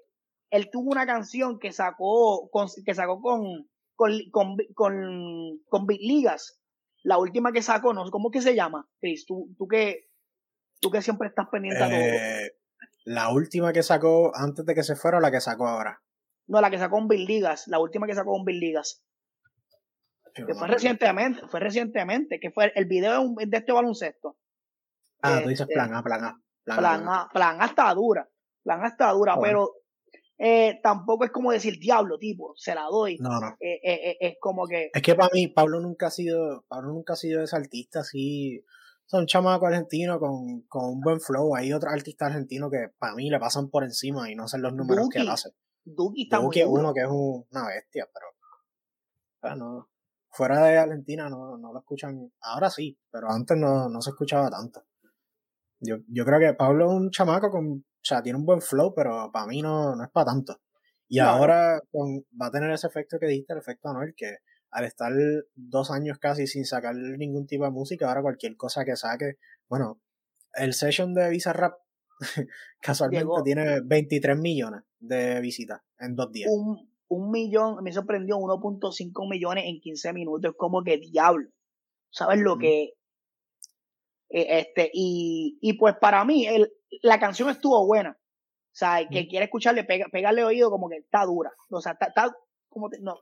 él 0.50 0.70
tuvo 0.72 0.92
una 0.92 1.06
canción 1.06 1.60
que 1.60 1.72
sacó 1.72 2.50
con, 2.50 2.68
que 2.86 2.94
sacó 2.94 3.22
con 3.22 3.68
con, 3.96 4.12
con, 4.32 4.58
con, 4.74 5.60
con 5.68 5.88
Big 5.88 6.02
Ligas. 6.02 6.62
La 7.04 7.18
última 7.18 7.52
que 7.52 7.62
sacó, 7.62 7.94
no 7.94 8.06
sé 8.06 8.12
cómo 8.12 8.32
que 8.32 8.42
se 8.42 8.56
llama, 8.56 8.88
Chris, 9.00 9.26
tú, 9.26 9.50
tú 9.58 9.68
que 9.68 10.08
tú 10.80 10.92
que 10.92 11.02
siempre 11.02 11.28
estás 11.28 11.48
pendiente 11.50 11.84
a 11.84 11.88
todo. 11.88 11.98
Eh, 11.98 12.52
la 13.06 13.30
última 13.30 13.74
que 13.74 13.84
sacó 13.84 14.32
antes 14.36 14.66
de 14.66 14.76
que 14.76 14.84
se 14.84 14.96
fuera 14.96 15.18
o 15.18 15.22
la 15.22 15.32
que 15.32 15.42
sacó 15.42 15.68
ahora. 15.68 16.02
No, 16.48 16.62
la 16.62 16.70
que 16.70 16.78
sacó 16.78 16.98
con 16.98 17.08
Big 17.08 17.28
Ligas, 17.28 17.68
la 17.68 17.80
última 17.80 18.08
que 18.08 18.14
sacó 18.14 18.32
con 18.32 18.46
Big 18.46 18.60
Ligas. 18.60 19.04
Que 20.34 20.54
fue 20.54 20.68
recientemente, 20.68 21.42
fue 21.48 21.60
recientemente, 21.60 22.40
que 22.40 22.52
fue 22.52 22.72
el 22.76 22.86
video 22.86 23.34
de, 23.36 23.58
este 23.58 23.72
baloncesto. 23.72 24.38
Ah, 25.24 25.40
tú 25.42 25.50
dices 25.50 25.62
Este, 25.62 25.74
plan 25.74 25.96
A, 25.96 26.04
plan 26.04 26.24
A. 26.24 26.40
Plan 26.64 26.78
A, 26.78 26.82
Plan 26.82 27.02
plan 27.02 27.08
A. 27.08 27.22
A, 27.22 27.30
plan 27.30 27.62
A 27.62 27.66
está 27.66 27.94
dura, 27.96 28.30
plan 28.64 28.84
A 28.84 28.88
está 28.88 29.12
dura, 29.14 29.34
Ah, 29.34 29.38
bueno. 29.38 29.66
pero 29.66 29.74
eh, 30.40 30.80
tampoco 30.84 31.26
es 31.26 31.32
como 31.32 31.52
decir 31.52 31.80
diablo, 31.80 32.18
tipo, 32.18 32.54
se 32.56 32.76
la 32.76 32.84
doy. 32.84 33.18
No, 33.20 33.40
no. 33.40 33.48
Eh, 33.60 33.80
eh, 33.84 34.10
eh, 34.12 34.18
es 34.22 34.36
como 34.40 34.68
que 34.68 34.92
Es 34.94 35.02
que 35.02 35.16
para 35.16 35.30
mí, 35.34 35.48
Pablo 35.48 35.80
nunca 35.80 36.08
ha 36.08 36.12
sido, 36.12 36.64
Pablo 36.68 36.94
nunca 36.94 37.14
ha 37.14 37.16
sido 37.16 37.42
ese 37.44 37.56
artista 37.56 38.02
así. 38.02 38.64
Son 39.06 39.26
chamaco 39.26 39.66
argentino 39.66 40.20
con, 40.20 40.62
con 40.64 40.86
un 40.86 41.00
buen 41.00 41.20
flow. 41.22 41.56
Hay 41.56 41.72
otros 41.72 41.94
artistas 41.94 42.28
argentinos 42.30 42.70
que 42.70 42.90
para 43.00 43.16
mí 43.16 43.30
le 43.30 43.40
pasan 43.40 43.70
por 43.70 43.84
encima 43.84 44.30
y 44.30 44.36
no 44.36 44.44
hacen 44.44 44.62
los 44.62 44.74
números 44.74 45.08
que 45.10 45.20
él 45.20 45.30
hace. 45.30 45.52
Duki 45.86 46.24
está 46.24 46.40
Duki 46.40 46.60
es 46.60 46.68
uno 46.68 46.94
que 46.94 47.02
es 47.02 47.08
un- 47.08 47.46
una 47.50 47.68
bestia, 47.68 48.08
pero 48.14 48.26
ah, 49.44 49.56
no. 49.56 49.90
fuera 50.30 50.62
de 50.66 50.78
Argentina 50.78 51.30
no, 51.30 51.58
no 51.58 51.72
lo 51.72 51.80
escuchan. 51.80 52.32
Ahora 52.42 52.70
sí, 52.70 52.98
pero 53.10 53.32
antes 53.32 53.58
no, 53.58 53.88
no 53.90 54.02
se 54.02 54.10
escuchaba 54.10 54.50
tanto. 54.50 54.84
Yo, 55.80 55.98
yo 56.10 56.26
creo 56.26 56.40
que 56.40 56.54
Pablo 56.54 56.88
es 56.88 56.92
un 56.92 57.10
chamaco 57.12 57.50
con, 57.50 57.86
sea, 58.08 58.22
tiene 58.22 58.40
un 58.40 58.46
buen 58.46 58.62
flow, 58.62 58.94
pero 58.96 59.30
para 59.32 59.48
mí 59.48 59.62
no, 59.62 59.96
no 59.96 60.04
es 60.04 60.10
para 60.12 60.28
tanto. 60.28 60.60
Y 61.10 61.20
ahora 61.20 61.82
con, 61.92 62.26
va 62.40 62.48
a 62.48 62.52
tener 62.52 62.70
ese 62.72 62.88
efecto 62.88 63.18
que 63.20 63.28
dijiste, 63.28 63.54
el 63.54 63.60
efecto 63.60 63.90
Anuel, 63.90 64.14
que 64.16 64.38
al 64.72 64.84
estar 64.84 65.14
dos 65.56 65.92
años 65.92 66.18
casi 66.20 66.48
sin 66.48 66.66
sacar 66.66 66.96
ningún 66.96 67.48
tipo 67.48 67.64
de 67.64 67.72
música, 67.72 68.08
ahora 68.08 68.22
cualquier 68.22 68.58
cosa 68.58 68.84
que 68.84 68.96
saque, 68.96 69.38
bueno, 69.70 70.02
el 70.54 70.74
session 70.74 71.14
de 71.14 71.30
Bizarrap 71.30 71.76
casualmente 72.82 73.24
Llegó. 73.24 73.44
tiene 73.44 73.82
23 73.86 74.38
millones 74.38 74.82
de 75.00 75.40
visitas 75.40 75.82
en 76.00 76.16
dos 76.16 76.32
días. 76.32 76.50
un, 76.52 76.90
un 77.08 77.32
millón, 77.32 77.84
me 77.84 77.94
sorprendió 77.94 78.38
1.5 78.38 79.30
millones 79.30 79.66
en 79.68 79.80
15 79.80 80.14
minutos, 80.14 80.52
es 80.52 80.58
como 80.58 80.84
que 80.84 80.98
diablo. 80.98 81.50
¿Sabes 82.10 82.40
lo 82.40 82.58
que? 82.58 82.94
Eh, 84.30 84.60
este, 84.60 84.90
y, 84.94 85.58
y 85.62 85.74
pues 85.74 85.96
para 85.98 86.24
mí, 86.26 86.46
el, 86.48 86.72
la 87.02 87.20
canción 87.20 87.50
estuvo 87.50 87.86
buena. 87.86 88.18
O 88.20 88.76
sea, 88.80 89.00
el 89.00 89.10
que 89.10 89.22
Ujú. 89.22 89.30
quiere 89.30 89.46
escucharle, 89.46 89.84
pega, 89.84 90.08
pegarle 90.12 90.44
oído 90.44 90.70
como 90.70 90.90
que 90.90 90.98
está 90.98 91.26
dura. 91.26 91.52
O 91.70 91.82
sea, 91.82 91.94
está, 91.94 92.08
está 92.08 92.36
como 92.70 92.90
te- 92.90 93.00
no, 93.02 93.16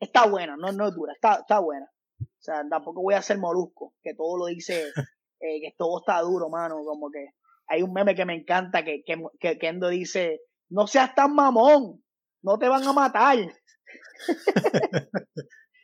está 0.00 0.26
buena, 0.26 0.56
no, 0.56 0.72
no 0.72 0.88
es 0.88 0.94
dura, 0.94 1.12
está, 1.12 1.34
está 1.40 1.58
buena. 1.60 1.90
O 2.20 2.42
sea, 2.42 2.66
tampoco 2.68 3.02
voy 3.02 3.14
a 3.14 3.22
ser 3.22 3.38
molusco, 3.38 3.94
que 4.02 4.14
todo 4.14 4.36
lo 4.38 4.46
dice, 4.46 4.84
eh, 5.40 5.60
que 5.60 5.74
todo 5.76 6.00
está 6.00 6.20
duro, 6.20 6.48
mano, 6.48 6.82
como 6.84 7.10
que 7.10 7.34
hay 7.66 7.82
un 7.82 7.92
meme 7.92 8.14
que 8.14 8.24
me 8.24 8.34
encanta 8.34 8.84
que, 8.84 9.02
que, 9.04 9.22
que 9.38 9.58
Kendo 9.58 9.88
dice, 9.88 10.40
no 10.70 10.86
seas 10.86 11.14
tan 11.14 11.34
mamón, 11.34 12.02
no 12.42 12.58
te 12.58 12.68
van 12.68 12.84
a 12.84 12.92
matar. 12.92 13.38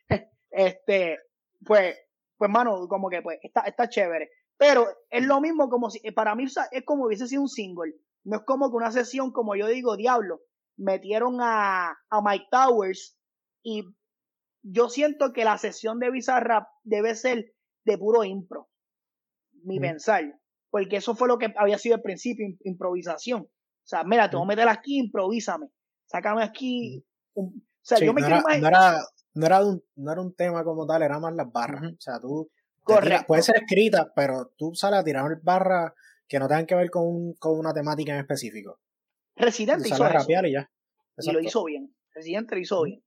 este, 0.51 1.19
pues, 1.65 1.97
pues, 2.37 2.51
mano, 2.51 2.89
como 2.89 3.09
que 3.09 3.23
pues, 3.23 3.39
está, 3.43 3.61
está 3.63 3.89
chévere. 3.89 4.31
Pero 4.59 4.87
es 5.11 5.25
lo 5.27 5.41
mismo 5.41 5.69
como 5.69 5.91
si, 5.91 6.01
para 6.13 6.35
mí 6.35 6.45
es 6.45 6.85
como 6.85 7.07
hubiese 7.07 7.27
sido 7.27 7.43
un 7.43 7.49
single. 7.49 7.95
No 8.25 8.39
es 8.39 8.43
como 8.45 8.71
que 8.71 8.77
una 8.77 8.91
sesión, 8.91 9.31
como 9.33 9.55
yo 9.55 9.67
digo, 9.67 9.97
diablo, 9.97 10.41
metieron 10.79 11.37
a, 11.41 11.91
a 12.11 12.23
Mike 12.23 12.47
Towers 12.51 13.17
y 13.63 13.85
yo 14.63 14.89
siento 14.89 15.33
que 15.33 15.45
la 15.45 15.59
sesión 15.59 15.99
de 16.01 16.11
Bizarrap 16.11 16.67
debe 16.83 17.15
ser 17.15 17.53
de 17.85 17.99
puro 17.99 18.25
impro. 18.25 18.69
Mi 19.63 19.79
Mm. 19.79 19.83
pensar. 19.83 20.41
Porque 20.71 20.97
eso 20.97 21.15
fue 21.15 21.29
lo 21.29 21.39
que 21.39 21.53
había 21.57 21.79
sido 21.79 21.95
al 21.97 22.03
principio, 22.03 22.47
im- 22.47 22.59
improvisación. 22.65 23.43
O 23.43 23.49
sea, 23.89 24.03
mira, 24.05 24.29
te 24.29 24.37
voy 24.37 24.45
a 24.45 24.49
meter 24.49 24.69
aquí, 24.69 24.99
improvísame. 24.99 25.69
Sácame 26.07 26.43
aquí. 26.43 27.05
un- 27.35 27.49
o 27.59 27.63
sea, 27.83 27.99
Sí, 27.99 28.07
yo 28.07 28.13
me 28.15 28.21
no, 28.23 28.27
quiero 28.27 28.41
era, 28.41 28.49
imagi- 28.49 28.61
no, 28.61 28.69
era, 28.69 28.99
no, 29.35 29.47
era 29.47 29.65
un, 29.65 29.85
no 29.97 30.13
era 30.13 30.21
un 30.23 30.35
tema 30.35 30.65
como 30.65 30.87
tal, 30.87 31.03
era 31.03 31.21
más 31.21 31.35
las 31.35 31.51
barras. 31.53 31.93
O 31.93 32.01
sea, 32.01 32.19
tú. 32.19 32.51
Puede 33.27 33.43
ser 33.43 33.57
escrita, 33.57 34.13
pero 34.15 34.53
tú 34.57 34.75
sales 34.75 35.01
a 35.01 35.05
tirar 35.05 35.41
barras 35.43 35.93
que 36.29 36.39
no 36.39 36.49
tengan 36.49 36.67
que 36.67 36.75
ver 36.75 36.91
con, 36.91 37.05
un- 37.07 37.35
con 37.35 37.59
una 37.59 37.73
temática 37.75 38.13
en 38.13 38.21
específico. 38.21 38.79
Residente 39.37 39.89
hizo 39.89 40.05
eso. 40.21 40.27
y 40.47 40.53
ya. 40.53 40.71
y 41.19 41.33
lo 41.33 41.41
hizo 41.41 41.65
bien. 41.65 41.95
Residente 42.15 42.55
lo 42.55 42.61
hizo 42.61 42.83
bien. 42.85 43.01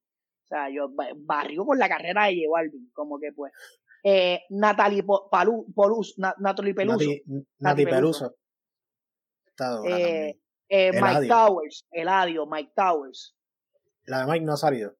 O 0.43 0.47
sea, 0.47 0.69
yo 0.73 0.89
ba- 0.89 1.09
barrió 1.15 1.65
con 1.65 1.77
la 1.79 1.87
carrera 1.89 2.25
de 2.25 2.35
J 2.35 2.49
Balvin, 2.51 2.89
como 2.93 3.19
que 3.19 3.31
pues. 3.33 3.51
Eh, 4.03 4.41
Natalie 4.49 5.03
Palu, 5.29 5.65
Polus, 5.75 6.15
Na- 6.17 6.35
Natalie 6.39 6.73
Peluso, 6.73 6.99
Nati, 6.99 7.23
Nati 7.59 7.85
Peluso. 7.85 8.35
Eh, 9.85 10.39
eh, 10.69 10.91
Mike. 10.93 11.27
Towers, 11.27 11.85
Eladio, 11.91 12.45
Mike 12.45 12.71
Towers. 12.75 13.35
La 14.05 14.19
de 14.25 14.31
Mike 14.31 14.45
no 14.45 14.53
ha 14.53 14.57
salido. 14.57 14.95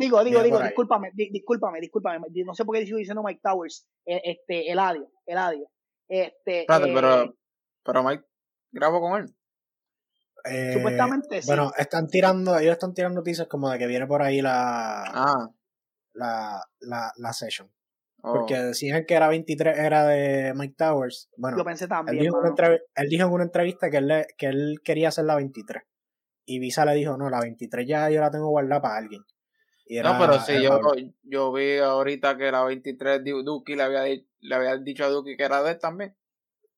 Digo, 0.00 0.24
digo, 0.24 0.42
digo, 0.42 0.58
discúlpame, 0.62 1.10
di- 1.14 1.30
discúlpame, 1.30 1.80
discúlpame. 1.80 2.26
di- 2.30 2.44
No 2.44 2.54
sé 2.54 2.64
por 2.64 2.76
qué 2.76 2.84
sigo 2.86 2.98
diciendo 2.98 3.22
Mike 3.22 3.40
Towers. 3.42 3.86
Eh, 4.06 4.20
este, 4.24 4.70
Eladio, 4.72 5.10
Eladio. 5.26 5.68
Este, 6.08 6.62
Espérate, 6.62 6.90
eh, 6.90 6.94
pero, 6.94 7.34
pero 7.84 8.02
Mike 8.02 8.24
grabó 8.72 9.00
con 9.00 9.20
él. 9.22 9.34
Eh, 10.44 10.72
supuestamente 10.72 11.42
sí. 11.42 11.46
Bueno, 11.48 11.70
están 11.76 12.08
tirando, 12.08 12.58
ellos 12.58 12.72
están 12.72 12.94
tirando 12.94 13.20
noticias 13.20 13.46
como 13.46 13.68
de 13.70 13.78
que 13.78 13.86
viene 13.86 14.06
por 14.06 14.22
ahí 14.22 14.40
la, 14.40 15.02
Ah. 15.04 15.48
la, 16.14 16.62
la, 16.80 17.12
la 17.16 17.32
session. 17.32 17.70
oh. 18.22 18.32
Porque 18.32 18.56
decían 18.56 19.04
que 19.06 19.14
era 19.14 19.28
23, 19.28 19.78
era 19.78 20.06
de 20.06 20.54
Mike 20.54 20.74
Towers. 20.78 21.28
Bueno, 21.36 21.58
yo 21.58 21.64
pensé 21.64 21.84
Él 21.84 21.90
también, 21.90 22.18
dijo, 22.24 22.40
él 22.94 23.08
dijo 23.10 23.26
en 23.26 23.32
una 23.32 23.44
entrevista 23.44 23.90
que 23.90 23.98
él, 23.98 24.08
le- 24.08 24.26
que 24.38 24.46
él 24.46 24.76
quería 24.82 25.08
hacer 25.08 25.26
la 25.26 25.36
23. 25.36 25.82
Y 26.46 26.58
Visa 26.58 26.84
le 26.86 26.94
dijo, 26.94 27.16
no, 27.18 27.28
la 27.30 27.40
23 27.40 27.86
ya 27.86 28.08
yo 28.10 28.20
la 28.20 28.30
tengo 28.30 28.48
guardada 28.48 28.80
para 28.80 28.96
alguien. 28.96 29.22
Y 29.90 29.96
No, 29.96 30.10
era- 30.10 30.18
pero 30.20 30.38
sí, 30.38 30.52
era 30.52 30.62
yo, 30.62 30.80
yo 31.24 31.52
vi 31.52 31.78
ahorita 31.78 32.36
que 32.36 32.52
la 32.52 32.62
23 32.62 33.24
de 33.24 33.32
Duki 33.42 33.74
le 33.74 33.82
había, 33.82 34.04
le 34.04 34.54
había 34.54 34.76
dicho 34.76 35.04
a 35.04 35.08
Duki 35.08 35.36
que 35.36 35.42
era 35.42 35.64
de 35.64 35.72
él 35.72 35.78
también. 35.80 36.16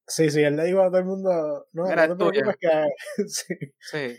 Sí, 0.06 0.30
sí, 0.30 0.42
él 0.42 0.56
le 0.56 0.64
dijo 0.64 0.80
a 0.80 0.86
todo 0.86 0.96
el 0.96 1.04
mundo, 1.04 1.68
no, 1.72 1.86
Era 1.86 2.06
no 2.06 2.16
te 2.16 2.24
preocupes 2.24 2.56
que... 2.58 2.88
sí. 3.28 3.54
Sí. 3.80 4.18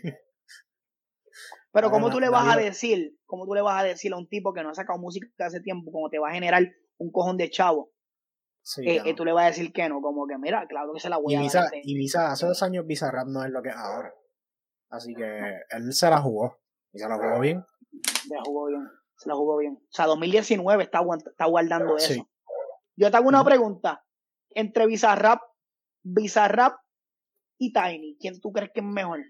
Pero 1.72 1.90
¿cómo 1.90 2.08
tú 2.08 2.20
le 2.20 2.28
vas 2.28 2.54
a 2.54 2.56
decir, 2.56 3.18
cómo 3.26 3.46
tú 3.46 3.54
le 3.54 3.62
vas 3.62 3.82
a 3.82 3.84
decir 3.84 4.12
a 4.12 4.16
un 4.16 4.28
tipo 4.28 4.52
que 4.54 4.62
no 4.62 4.70
ha 4.70 4.74
sacado 4.76 5.00
música 5.00 5.26
hace 5.40 5.58
tiempo, 5.58 5.90
como 5.90 6.08
te 6.08 6.20
va 6.20 6.28
a 6.28 6.34
generar 6.34 6.62
un 6.98 7.10
cojón 7.10 7.36
de 7.36 7.50
chavo? 7.50 7.90
Sí, 8.62 8.88
eh, 8.88 9.02
eh, 9.06 9.14
tú 9.16 9.24
le 9.24 9.32
vas 9.32 9.46
a 9.46 9.48
decir 9.48 9.72
que 9.72 9.88
no, 9.88 10.00
como 10.00 10.24
que 10.28 10.38
mira, 10.38 10.68
claro 10.68 10.92
que 10.94 11.00
se 11.00 11.08
la 11.08 11.16
voy 11.16 11.32
y 11.32 11.36
a 11.36 11.40
Visa, 11.40 11.68
Y 11.82 11.98
Visa, 11.98 12.30
hace 12.30 12.46
dos 12.46 12.62
años 12.62 12.86
Bizarrap 12.86 13.26
no 13.26 13.44
es 13.44 13.50
lo 13.50 13.60
que 13.60 13.70
es 13.70 13.76
ahora. 13.76 14.14
Así 14.88 15.12
que 15.16 15.40
él 15.70 15.92
se 15.92 16.08
la 16.08 16.20
jugó. 16.20 16.60
Y 16.92 17.00
se 17.00 17.08
la 17.08 17.16
jugó 17.16 17.40
bien. 17.40 17.64
Se 18.02 18.34
la 18.34 18.42
jugó 18.44 18.66
bien. 18.66 18.88
Se 19.16 19.28
la 19.28 19.34
jugó 19.34 19.58
bien. 19.58 19.74
O 19.74 19.92
sea, 19.92 20.06
2019 20.06 20.82
está, 20.82 21.00
está 21.26 21.46
guardando 21.46 21.96
eso. 21.96 22.28
Yo 22.96 23.10
te 23.10 23.16
hago 23.16 23.28
una 23.28 23.44
pregunta. 23.44 24.04
Entre 24.50 24.86
Bizarrap, 24.86 25.40
Bizarrap 26.02 26.74
y 27.58 27.72
Tiny, 27.72 28.16
¿quién 28.20 28.40
tú 28.40 28.52
crees 28.52 28.70
que 28.72 28.80
es 28.80 28.86
mejor? 28.86 29.20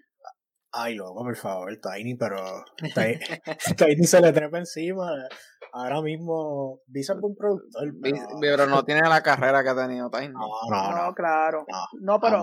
Ay, 0.73 0.97
loco, 0.97 1.23
por 1.23 1.37
favor, 1.37 1.79
Tiny, 1.81 2.17
pero 2.17 2.65
Tiny, 2.77 4.05
se 4.07 4.21
le 4.21 4.33
trepa 4.33 4.59
encima. 4.59 5.13
Ahora 5.73 6.03
mismo, 6.03 6.81
Visa 6.87 7.15
es 7.15 7.19
un 7.23 7.35
productor. 7.37 7.95
Pero... 8.41 8.67
no 8.67 8.85
tiene 8.85 9.09
la 9.09 9.23
carrera 9.23 9.63
que 9.63 9.71
ha 9.71 9.87
tenido 9.87 10.11
Tiny. 10.11 10.29
No, 10.29 10.49
no, 10.71 11.07
no, 11.07 11.15
claro. 11.15 11.65
No, 12.01 12.21
pero 12.21 12.43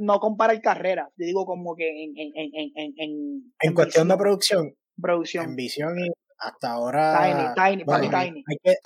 no 0.00 0.20
compara 0.20 0.52
el 0.52 0.60
carrera. 0.60 1.08
Yo 1.16 1.26
digo 1.26 1.46
como 1.46 1.74
que 1.74 1.88
en... 1.88 2.12
En, 2.16 2.32
en, 2.34 2.70
en, 2.76 2.94
en, 2.96 3.54
en 3.60 3.74
cuestión 3.74 4.08
de 4.08 4.16
producción. 4.16 4.74
Producción. 5.00 5.44
En 5.46 5.56
visión 5.56 5.98
y 5.98 6.10
hasta 6.38 6.72
ahora... 6.72 7.54
Tiny, 7.54 7.84
Tiny, 7.84 8.10
Tiny. 8.10 8.44
Hay 8.46 8.56
que, 8.62 8.76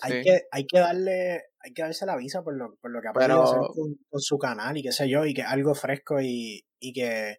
hay, 0.00 0.22
que, 0.22 0.40
hay 0.50 0.66
que 0.66 0.78
darle 0.78 1.42
hay 1.64 1.72
que 1.72 1.82
darse 1.82 2.06
la 2.06 2.16
visa 2.16 2.42
por 2.42 2.56
lo, 2.56 2.74
por 2.76 2.90
lo 2.90 3.00
que 3.00 3.08
ha 3.08 3.12
podido 3.12 3.42
hacer 3.42 3.58
con, 3.58 3.94
con, 4.10 4.20
su 4.20 4.36
canal 4.38 4.76
y 4.76 4.82
qué 4.82 4.92
sé 4.92 5.08
yo, 5.08 5.24
y 5.24 5.32
que 5.32 5.42
algo 5.42 5.74
fresco 5.74 6.20
y, 6.20 6.64
y 6.80 6.92
que 6.92 7.38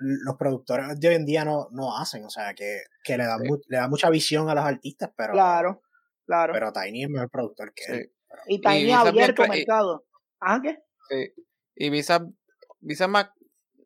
los 0.00 0.36
productores 0.36 0.98
de 0.98 1.08
hoy 1.08 1.14
en 1.14 1.26
día 1.26 1.44
no, 1.44 1.68
no 1.72 1.96
hacen, 1.96 2.24
o 2.24 2.30
sea, 2.30 2.54
que, 2.54 2.82
que 3.04 3.16
le, 3.16 3.24
da 3.24 3.38
le 3.38 3.76
da 3.76 3.88
mucha 3.88 4.10
visión 4.10 4.48
a 4.48 4.54
los 4.54 4.64
artistas, 4.64 5.10
pero. 5.16 5.32
Claro, 5.32 5.82
claro. 6.26 6.52
Pero 6.52 6.72
Tiny 6.72 7.04
es 7.04 7.10
mejor 7.10 7.30
productor 7.30 7.72
que 7.74 7.84
él. 7.92 8.12
Y 8.46 8.60
Tiny 8.60 8.92
ha 8.92 9.00
abierto 9.00 9.46
mercado. 9.46 10.06
¿Ah, 10.40 10.60
qué? 10.62 10.78
Sí. 11.08 11.32
Y 11.76 11.90
Visa, 11.90 12.26
Visa 12.80 13.08
más, 13.08 13.30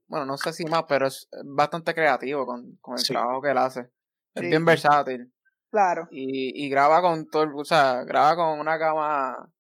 bueno, 0.06 0.26
no 0.26 0.36
sé 0.36 0.52
si 0.52 0.64
más, 0.64 0.84
pero 0.88 1.06
es 1.06 1.28
bastante 1.44 1.94
creativo 1.94 2.46
con, 2.46 2.76
con 2.80 2.98
el 2.98 3.06
trabajo 3.06 3.42
que 3.42 3.50
él 3.50 3.58
hace. 3.58 3.90
Es 4.34 4.42
bien 4.42 4.64
versátil. 4.64 5.32
Claro. 5.70 6.06
Y, 6.10 6.64
y 6.64 6.68
graba 6.68 7.00
con 7.00 7.26
todo, 7.28 7.48
o 7.56 7.64
sea, 7.64 8.04
graba 8.04 8.36
con 8.36 8.58
una 8.60 8.76
gama 8.76 9.50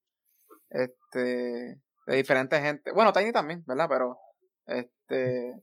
este 0.70 1.80
de 2.06 2.16
diferentes 2.16 2.60
gente. 2.60 2.92
Bueno, 2.92 3.12
Tiny 3.12 3.32
también, 3.32 3.64
¿verdad? 3.66 3.86
Pero 3.88 4.18
este 4.66 5.54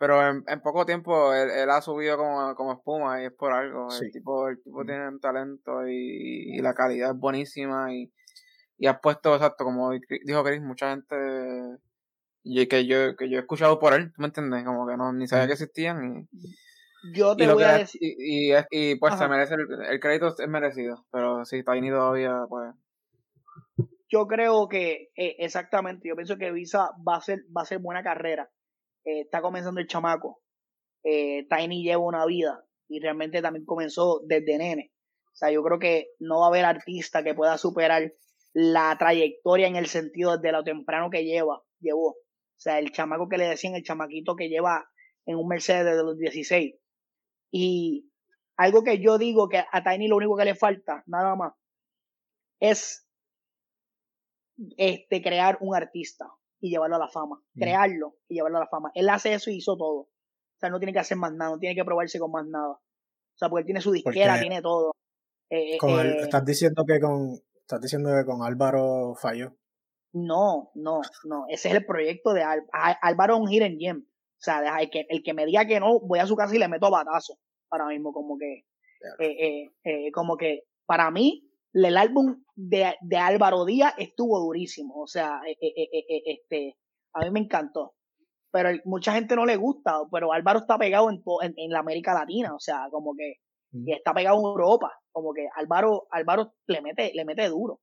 pero 0.00 0.26
en, 0.26 0.42
en 0.46 0.62
poco 0.62 0.86
tiempo 0.86 1.34
él, 1.34 1.50
él, 1.50 1.68
ha 1.68 1.82
subido 1.82 2.16
como, 2.16 2.54
como 2.54 2.72
espuma 2.72 3.20
y 3.20 3.26
es 3.26 3.32
por 3.32 3.52
algo. 3.52 3.88
El 4.00 4.10
tipo, 4.10 4.48
el 4.48 4.62
tipo 4.62 4.82
tiene 4.82 5.06
un 5.06 5.20
talento 5.20 5.86
y, 5.86 6.56
y, 6.56 6.62
la 6.62 6.72
calidad 6.72 7.10
es 7.10 7.18
buenísima 7.18 7.92
y, 7.92 8.10
y 8.78 8.86
ha 8.86 8.98
puesto, 8.98 9.34
exacto, 9.34 9.62
como 9.62 9.90
dijo 9.90 10.42
Chris, 10.42 10.62
mucha 10.62 10.88
gente 10.90 11.16
y 12.42 12.66
que 12.66 12.86
yo, 12.86 13.16
que 13.16 13.28
yo 13.28 13.38
he 13.38 13.40
escuchado 13.40 13.78
por 13.78 13.94
él, 13.94 14.12
¿tú 14.12 14.22
me 14.22 14.26
entiendes? 14.26 14.64
Como 14.64 14.86
que 14.86 14.96
no, 14.96 15.12
ni 15.12 15.26
sabía 15.26 15.46
que 15.46 15.52
existían 15.54 16.26
y, 16.32 16.56
yo 17.14 17.34
te 17.34 17.50
voy 17.50 17.62
a 17.62 17.78
decir. 17.78 18.00
Y, 18.02 18.52
y, 18.70 18.96
pues 18.96 19.16
se 19.16 19.26
merece, 19.26 19.54
el, 19.54 19.66
el, 19.90 20.00
crédito 20.00 20.34
es 20.38 20.48
merecido, 20.48 21.06
pero 21.10 21.44
si 21.44 21.62
ahí 21.66 21.88
todavía, 21.88 22.44
pues. 22.48 22.74
Yo 24.10 24.26
creo 24.26 24.68
que, 24.68 25.10
eh, 25.16 25.36
exactamente, 25.38 26.08
yo 26.08 26.16
pienso 26.16 26.36
que 26.36 26.50
Visa 26.50 26.90
va 27.06 27.16
a 27.16 27.20
ser, 27.20 27.40
va 27.56 27.62
a 27.62 27.66
ser 27.66 27.78
buena 27.78 28.02
carrera. 28.02 28.50
Eh, 29.04 29.20
está 29.20 29.40
comenzando 29.40 29.80
el 29.80 29.86
chamaco. 29.86 30.42
Eh, 31.04 31.46
Tiny 31.48 31.84
lleva 31.84 32.02
una 32.02 32.26
vida 32.26 32.64
y 32.88 33.00
realmente 33.00 33.40
también 33.40 33.64
comenzó 33.64 34.20
desde 34.26 34.58
nene. 34.58 34.92
O 35.26 35.36
sea, 35.36 35.50
yo 35.50 35.62
creo 35.62 35.78
que 35.78 36.08
no 36.18 36.40
va 36.40 36.46
a 36.46 36.48
haber 36.48 36.64
artista 36.64 37.22
que 37.22 37.34
pueda 37.34 37.56
superar 37.56 38.12
la 38.52 38.96
trayectoria 38.98 39.68
en 39.68 39.76
el 39.76 39.86
sentido 39.86 40.36
de 40.38 40.52
lo 40.52 40.64
temprano 40.64 41.08
que 41.08 41.24
lleva, 41.24 41.62
llevó. 41.78 42.16
O 42.60 42.62
sea, 42.62 42.78
el 42.78 42.92
chamaco 42.92 43.26
que 43.26 43.38
le 43.38 43.48
decían, 43.48 43.74
el 43.74 43.82
chamaquito 43.82 44.36
que 44.36 44.50
lleva 44.50 44.86
en 45.24 45.36
un 45.36 45.48
Mercedes 45.48 45.86
desde 45.86 46.02
los 46.02 46.18
16. 46.18 46.74
Y 47.50 48.12
algo 48.58 48.84
que 48.84 48.98
yo 49.00 49.16
digo 49.16 49.48
que 49.48 49.64
a 49.72 49.82
Tiny 49.82 50.08
lo 50.08 50.16
único 50.16 50.36
que 50.36 50.44
le 50.44 50.54
falta, 50.54 51.02
nada 51.06 51.34
más, 51.36 51.54
es 52.60 53.08
este 54.76 55.22
crear 55.22 55.56
un 55.62 55.74
artista 55.74 56.30
y 56.60 56.68
llevarlo 56.68 56.96
a 56.96 56.98
la 56.98 57.08
fama. 57.08 57.42
Mm. 57.54 57.60
Crearlo 57.60 58.18
y 58.28 58.34
llevarlo 58.34 58.58
a 58.58 58.60
la 58.60 58.68
fama. 58.68 58.92
Él 58.94 59.08
hace 59.08 59.32
eso 59.32 59.50
y 59.50 59.56
hizo 59.56 59.78
todo. 59.78 60.00
O 60.00 60.58
sea, 60.60 60.68
no 60.68 60.78
tiene 60.78 60.92
que 60.92 60.98
hacer 60.98 61.16
más 61.16 61.32
nada, 61.32 61.52
no 61.52 61.58
tiene 61.58 61.74
que 61.74 61.84
probarse 61.86 62.18
con 62.18 62.30
más 62.30 62.46
nada. 62.46 62.72
O 62.72 63.36
sea, 63.36 63.48
porque 63.48 63.60
él 63.60 63.66
tiene 63.66 63.80
su 63.80 63.90
disquera, 63.90 64.38
tiene 64.38 64.60
todo. 64.60 64.92
Eh, 65.48 65.76
eh, 65.76 66.16
estás 66.20 66.44
diciendo 66.44 66.84
que 66.86 67.00
con 67.00 67.40
estás 67.58 67.80
diciendo 67.80 68.10
que 68.10 68.26
con 68.26 68.42
Álvaro 68.42 69.14
falló. 69.14 69.56
No, 70.12 70.70
no, 70.74 71.00
no. 71.24 71.44
Ese 71.48 71.68
es 71.68 71.74
el 71.74 71.86
proyecto 71.86 72.32
de 72.32 72.44
Álvaro 73.02 73.36
un 73.38 73.50
hidden 73.50 73.78
gem. 73.78 73.98
O 73.98 74.42
sea, 74.42 74.78
el 74.80 74.90
que, 74.90 75.06
el 75.08 75.22
que 75.22 75.34
me 75.34 75.46
diga 75.46 75.66
que 75.66 75.80
no, 75.80 76.00
voy 76.00 76.18
a 76.18 76.26
su 76.26 76.36
casa 76.36 76.54
y 76.54 76.58
le 76.58 76.68
meto 76.68 76.90
batazo. 76.90 77.38
Ahora 77.70 77.86
mismo, 77.86 78.12
como 78.12 78.36
que, 78.38 78.64
eh, 79.18 80.12
como 80.12 80.36
que, 80.36 80.64
para 80.86 81.10
mí, 81.10 81.50
el 81.72 81.96
álbum 81.96 82.42
de, 82.56 82.94
de 83.00 83.16
Álvaro 83.16 83.64
Díaz 83.64 83.94
estuvo 83.98 84.38
durísimo. 84.40 85.00
O 85.00 85.06
sea, 85.06 85.40
eh, 85.46 85.56
eh, 85.60 85.88
eh, 85.92 86.22
este, 86.26 86.76
a 87.12 87.20
mí 87.20 87.30
me 87.30 87.40
encantó. 87.40 87.94
Pero 88.52 88.70
mucha 88.84 89.12
gente 89.12 89.36
no 89.36 89.46
le 89.46 89.56
gusta, 89.56 90.00
pero 90.10 90.32
Álvaro 90.32 90.60
está 90.60 90.76
pegado 90.76 91.08
en, 91.10 91.22
en, 91.56 91.70
la 91.70 91.78
América 91.78 92.12
Latina, 92.12 92.52
o 92.52 92.58
sea, 92.58 92.88
como 92.90 93.14
que 93.14 93.34
y 93.72 93.92
está 93.92 94.12
pegado 94.12 94.36
en 94.38 94.44
Europa, 94.44 94.90
como 95.12 95.32
que 95.32 95.46
Álvaro, 95.54 96.08
Álvaro 96.10 96.54
le 96.66 96.82
mete, 96.82 97.12
le 97.14 97.24
mete 97.24 97.48
duro. 97.48 97.80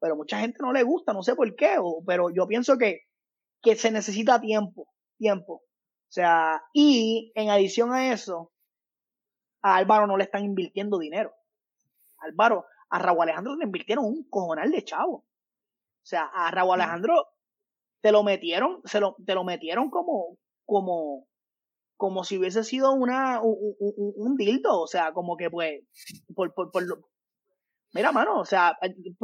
Pero 0.00 0.16
mucha 0.16 0.38
gente 0.38 0.58
no 0.60 0.72
le 0.72 0.82
gusta, 0.82 1.12
no 1.12 1.22
sé 1.22 1.34
por 1.34 1.54
qué, 1.56 1.76
pero 2.06 2.30
yo 2.30 2.46
pienso 2.46 2.78
que, 2.78 3.00
que 3.62 3.76
se 3.76 3.90
necesita 3.90 4.40
tiempo, 4.40 4.88
tiempo. 5.18 5.54
O 5.54 6.10
sea, 6.10 6.62
y 6.72 7.32
en 7.34 7.50
adición 7.50 7.92
a 7.92 8.12
eso, 8.12 8.52
a 9.62 9.76
Álvaro 9.76 10.06
no 10.06 10.16
le 10.16 10.24
están 10.24 10.44
invirtiendo 10.44 10.98
dinero. 10.98 11.32
Álvaro, 12.18 12.66
a 12.90 12.98
Raúl 12.98 13.22
Alejandro 13.22 13.56
le 13.56 13.64
invirtieron 13.64 14.04
un 14.04 14.28
cojonal 14.28 14.70
de 14.70 14.84
chavo. 14.84 15.14
O 15.14 16.06
sea, 16.08 16.24
a 16.32 16.50
Raúl 16.50 16.74
Alejandro 16.74 17.26
te 18.00 18.12
lo 18.12 18.22
metieron, 18.22 18.80
se 18.84 19.00
lo, 19.00 19.16
te 19.26 19.34
lo 19.34 19.44
metieron 19.44 19.90
como, 19.90 20.38
como, 20.64 21.26
como 21.96 22.24
si 22.24 22.38
hubiese 22.38 22.64
sido 22.64 22.92
una, 22.92 23.42
un, 23.42 23.74
un, 23.78 24.36
dildo, 24.36 24.80
o 24.80 24.86
sea, 24.86 25.12
como 25.12 25.36
que 25.36 25.50
pues, 25.50 25.82
por, 26.34 26.54
por, 26.54 26.70
por 26.70 26.84
lo, 26.84 27.08
mira, 27.92 28.12
mano, 28.12 28.40
o 28.40 28.44
sea, 28.44 28.76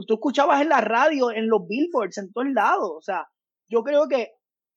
tú 0.06 0.14
escuchabas 0.14 0.62
en 0.62 0.68
la 0.68 0.80
radio, 0.80 1.30
en 1.30 1.48
los 1.48 1.66
billboards, 1.66 2.18
en 2.18 2.32
todos 2.32 2.48
lados, 2.52 2.90
o 2.96 3.02
sea, 3.02 3.26
yo 3.68 3.82
creo 3.82 4.08
que 4.08 4.32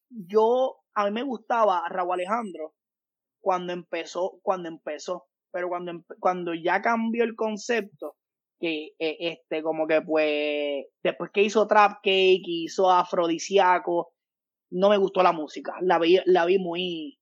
yo, 0.10 0.78
a 0.94 1.06
mí 1.06 1.12
me 1.12 1.24
gustaba 1.24 1.86
a 1.86 1.90
Raúl 1.90 2.14
Alejandro 2.14 2.74
cuando 3.42 3.74
empezó, 3.74 4.40
cuando 4.42 4.70
empezó, 4.70 5.26
pero 5.52 5.70
cuando, 5.70 5.94
cuando 6.20 6.54
ya 6.54 6.82
cambió 6.82 7.24
el 7.24 7.36
concepto, 7.36 8.16
que 8.60 8.94
eh, 9.00 9.18
este 9.20 9.62
como 9.62 9.88
que 9.88 10.02
pues 10.02 10.86
después 11.04 11.32
que 11.34 11.44
hizo 11.44 11.68
Trap 11.68 11.98
Cake 12.04 12.44
hizo 12.46 12.90
Afrodisiaco 12.90 14.14
no 14.72 14.90
me 14.90 14.98
gustó 14.98 15.24
la 15.24 15.32
música 15.32 15.76
la 15.82 16.00
vi 16.00 16.20
la 16.26 16.46
vi 16.46 16.58
muy 16.58 17.20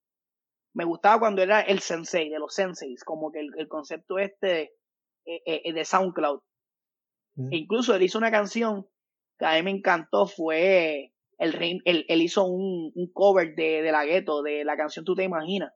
me 0.74 0.86
gustaba 0.86 1.20
cuando 1.20 1.42
era 1.42 1.62
el 1.62 1.80
sensei 1.80 2.30
de 2.30 2.40
los 2.40 2.54
senseis 2.54 3.04
como 3.04 3.32
que 3.32 3.40
el, 3.40 3.68
concepto 3.68 4.18
este 4.18 4.74
eh, 5.26 5.42
eh, 5.46 5.74
de 5.74 5.86
SoundCloud 5.86 6.40
mm. 7.36 7.54
e 7.54 7.58
incluso 7.58 7.96
él 7.96 8.04
hizo 8.04 8.18
una 8.18 8.32
canción 8.32 8.88
que 9.38 9.46
a 9.46 9.54
mí 9.54 9.64
me 9.64 9.72
encantó 9.72 10.28
fue 10.28 11.14
el, 11.38 11.82
él, 11.86 12.06
él 12.08 12.22
hizo 12.22 12.46
un, 12.46 12.92
un, 12.96 13.12
cover 13.12 13.56
de, 13.56 13.82
de 13.82 13.92
la 13.92 14.06
gueto 14.06 14.42
de 14.42 14.64
la 14.64 14.78
canción 14.78 15.04
Tú 15.04 15.16
te 15.16 15.24
imaginas 15.24 15.74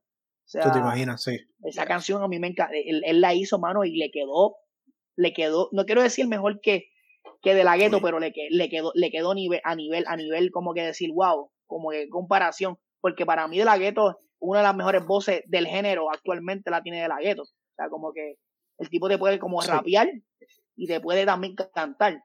Tú 0.52 0.72
te 0.72 0.80
imaginas, 0.80 1.22
sí. 1.22 1.38
Esa 1.64 1.86
canción 1.86 2.24
a 2.24 2.28
mí 2.28 2.40
me 2.40 2.48
encanta. 2.48 2.74
Él, 2.74 3.04
él, 3.06 3.22
la 3.22 3.36
hizo, 3.36 3.60
mano, 3.60 3.84
y 3.84 3.96
le 3.98 4.10
quedó 4.10 4.56
le 5.20 5.34
quedó, 5.34 5.68
no 5.74 5.86
quiero 5.86 6.02
decir 6.02 6.28
mejor 6.28 6.62
que, 6.62 6.90
que 7.42 7.54
de 7.54 7.66
la 7.66 7.76
gueto, 7.76 8.00
pero 8.02 8.20
le, 8.20 8.34
le 8.50 8.70
quedó, 8.70 8.92
le 8.96 9.12
quedó 9.12 9.34
nivel, 9.36 9.60
a 9.66 9.76
nivel, 9.76 10.06
a 10.08 10.16
nivel 10.16 10.50
como 10.50 10.74
que 10.74 10.82
decir, 10.82 11.12
wow, 11.14 11.52
como 11.68 11.90
que 11.90 12.08
comparación, 12.08 12.78
porque 13.02 13.26
para 13.26 13.48
mí 13.50 13.58
de 13.58 13.66
la 13.66 13.78
gueto, 13.78 14.18
una 14.40 14.60
de 14.60 14.64
las 14.64 14.76
mejores 14.76 15.06
voces 15.06 15.44
del 15.48 15.68
género 15.68 16.10
actualmente 16.10 16.72
la 16.72 16.82
tiene 16.82 17.02
de 17.02 17.10
la 17.10 17.20
gueto. 17.20 17.42
O 17.44 17.76
sea, 17.76 17.90
como 17.90 18.14
que 18.14 18.36
el 18.78 18.90
tipo 18.90 19.10
te 19.10 19.18
puede 19.18 19.40
como 19.40 19.62
rapear 19.62 20.10
y 20.80 20.88
te 20.88 21.02
puede 21.02 21.26
también 21.26 21.56
cantar. 21.74 22.24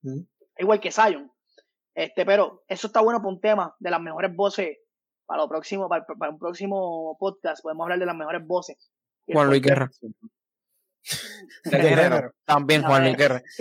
Mm. 0.00 0.22
Igual 0.58 0.80
que 0.80 0.90
Zion. 0.90 1.30
Este, 1.94 2.24
pero 2.24 2.64
eso 2.66 2.86
está 2.86 3.02
bueno 3.02 3.18
para 3.18 3.28
un 3.28 3.40
tema 3.40 3.76
de 3.78 3.90
las 3.90 4.00
mejores 4.00 4.34
voces 4.34 4.78
para 5.26 5.42
lo 5.42 5.48
próximo, 5.48 5.86
para, 5.86 6.06
un 6.30 6.38
próximo 6.38 7.14
podcast. 7.20 7.62
Podemos 7.62 7.84
hablar 7.84 7.98
de 7.98 8.06
las 8.06 8.16
mejores 8.16 8.46
voces. 8.46 8.90
Juan 9.26 9.48
Luis 9.48 9.60
Guerra. 9.60 9.90
También 12.46 12.82
Juan 12.82 13.04
Luis 13.04 13.16
Guerra. 13.16 13.42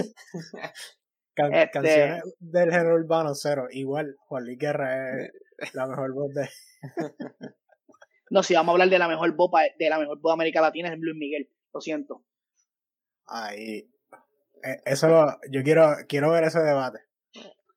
Este 1.34 1.72
canciones 1.72 2.24
del 2.40 2.70
género 2.70 2.96
urbano 2.96 3.34
cero. 3.34 3.68
Igual 3.72 4.16
Juan 4.28 4.46
Luis 4.46 4.60
Guerra 4.60 5.26
es 5.58 5.74
la 5.74 5.88
mejor 5.88 6.14
voz 6.14 6.34
de. 6.34 6.50
No, 8.30 8.44
si 8.44 8.54
vamos 8.54 8.70
a 8.70 8.74
hablar 8.74 8.90
de 8.90 8.98
la 8.98 9.10
mejor 9.10 9.36
voz 9.36 9.52
de 9.78 9.90
la 9.90 10.00
mejor 10.00 10.20
voz 10.22 10.32
de 10.32 10.34
América 10.36 10.62
Latina 10.62 10.94
es 10.94 10.98
Luis 11.00 11.18
Miguel. 11.18 11.50
Lo 11.74 11.82
siento. 11.82 12.24
Ahí. 13.32 13.90
Eh, 14.64 14.82
eso 14.86 15.08
yo 15.50 15.64
quiero, 15.64 15.96
quiero 16.08 16.32
ver 16.32 16.44
ese 16.44 16.60
debate. 16.60 17.00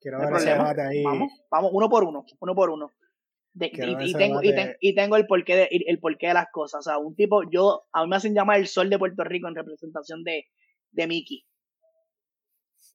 Quiero 0.00 0.18
ver 0.18 0.34
ese 0.34 0.50
debate 0.50 0.82
ahí. 0.82 1.02
Vamos, 1.02 1.32
vamos, 1.50 1.70
uno 1.72 1.88
por 1.88 2.04
uno, 2.04 2.26
uno 2.40 2.54
por 2.54 2.70
uno. 2.70 2.90
y, 3.54 3.70
tengo, 4.14 4.40
y, 4.42 4.94
tengo, 4.94 5.16
el 5.16 5.26
porqué 5.26 5.56
de, 5.56 5.68
el 5.70 6.00
porqué 6.00 6.26
de 6.26 6.34
las 6.34 6.48
cosas. 6.50 6.80
O 6.80 6.82
sea, 6.82 6.98
un 6.98 7.14
tipo, 7.14 7.48
yo, 7.48 7.86
a 7.92 8.02
mí 8.02 8.10
me 8.10 8.16
hacen 8.16 8.34
llamar 8.34 8.58
el 8.58 8.66
sol 8.66 8.90
de 8.90 8.98
Puerto 8.98 9.22
Rico 9.22 9.46
en 9.48 9.54
representación 9.54 10.24
de, 10.24 10.46
de 10.90 11.06
Mickey. 11.06 11.46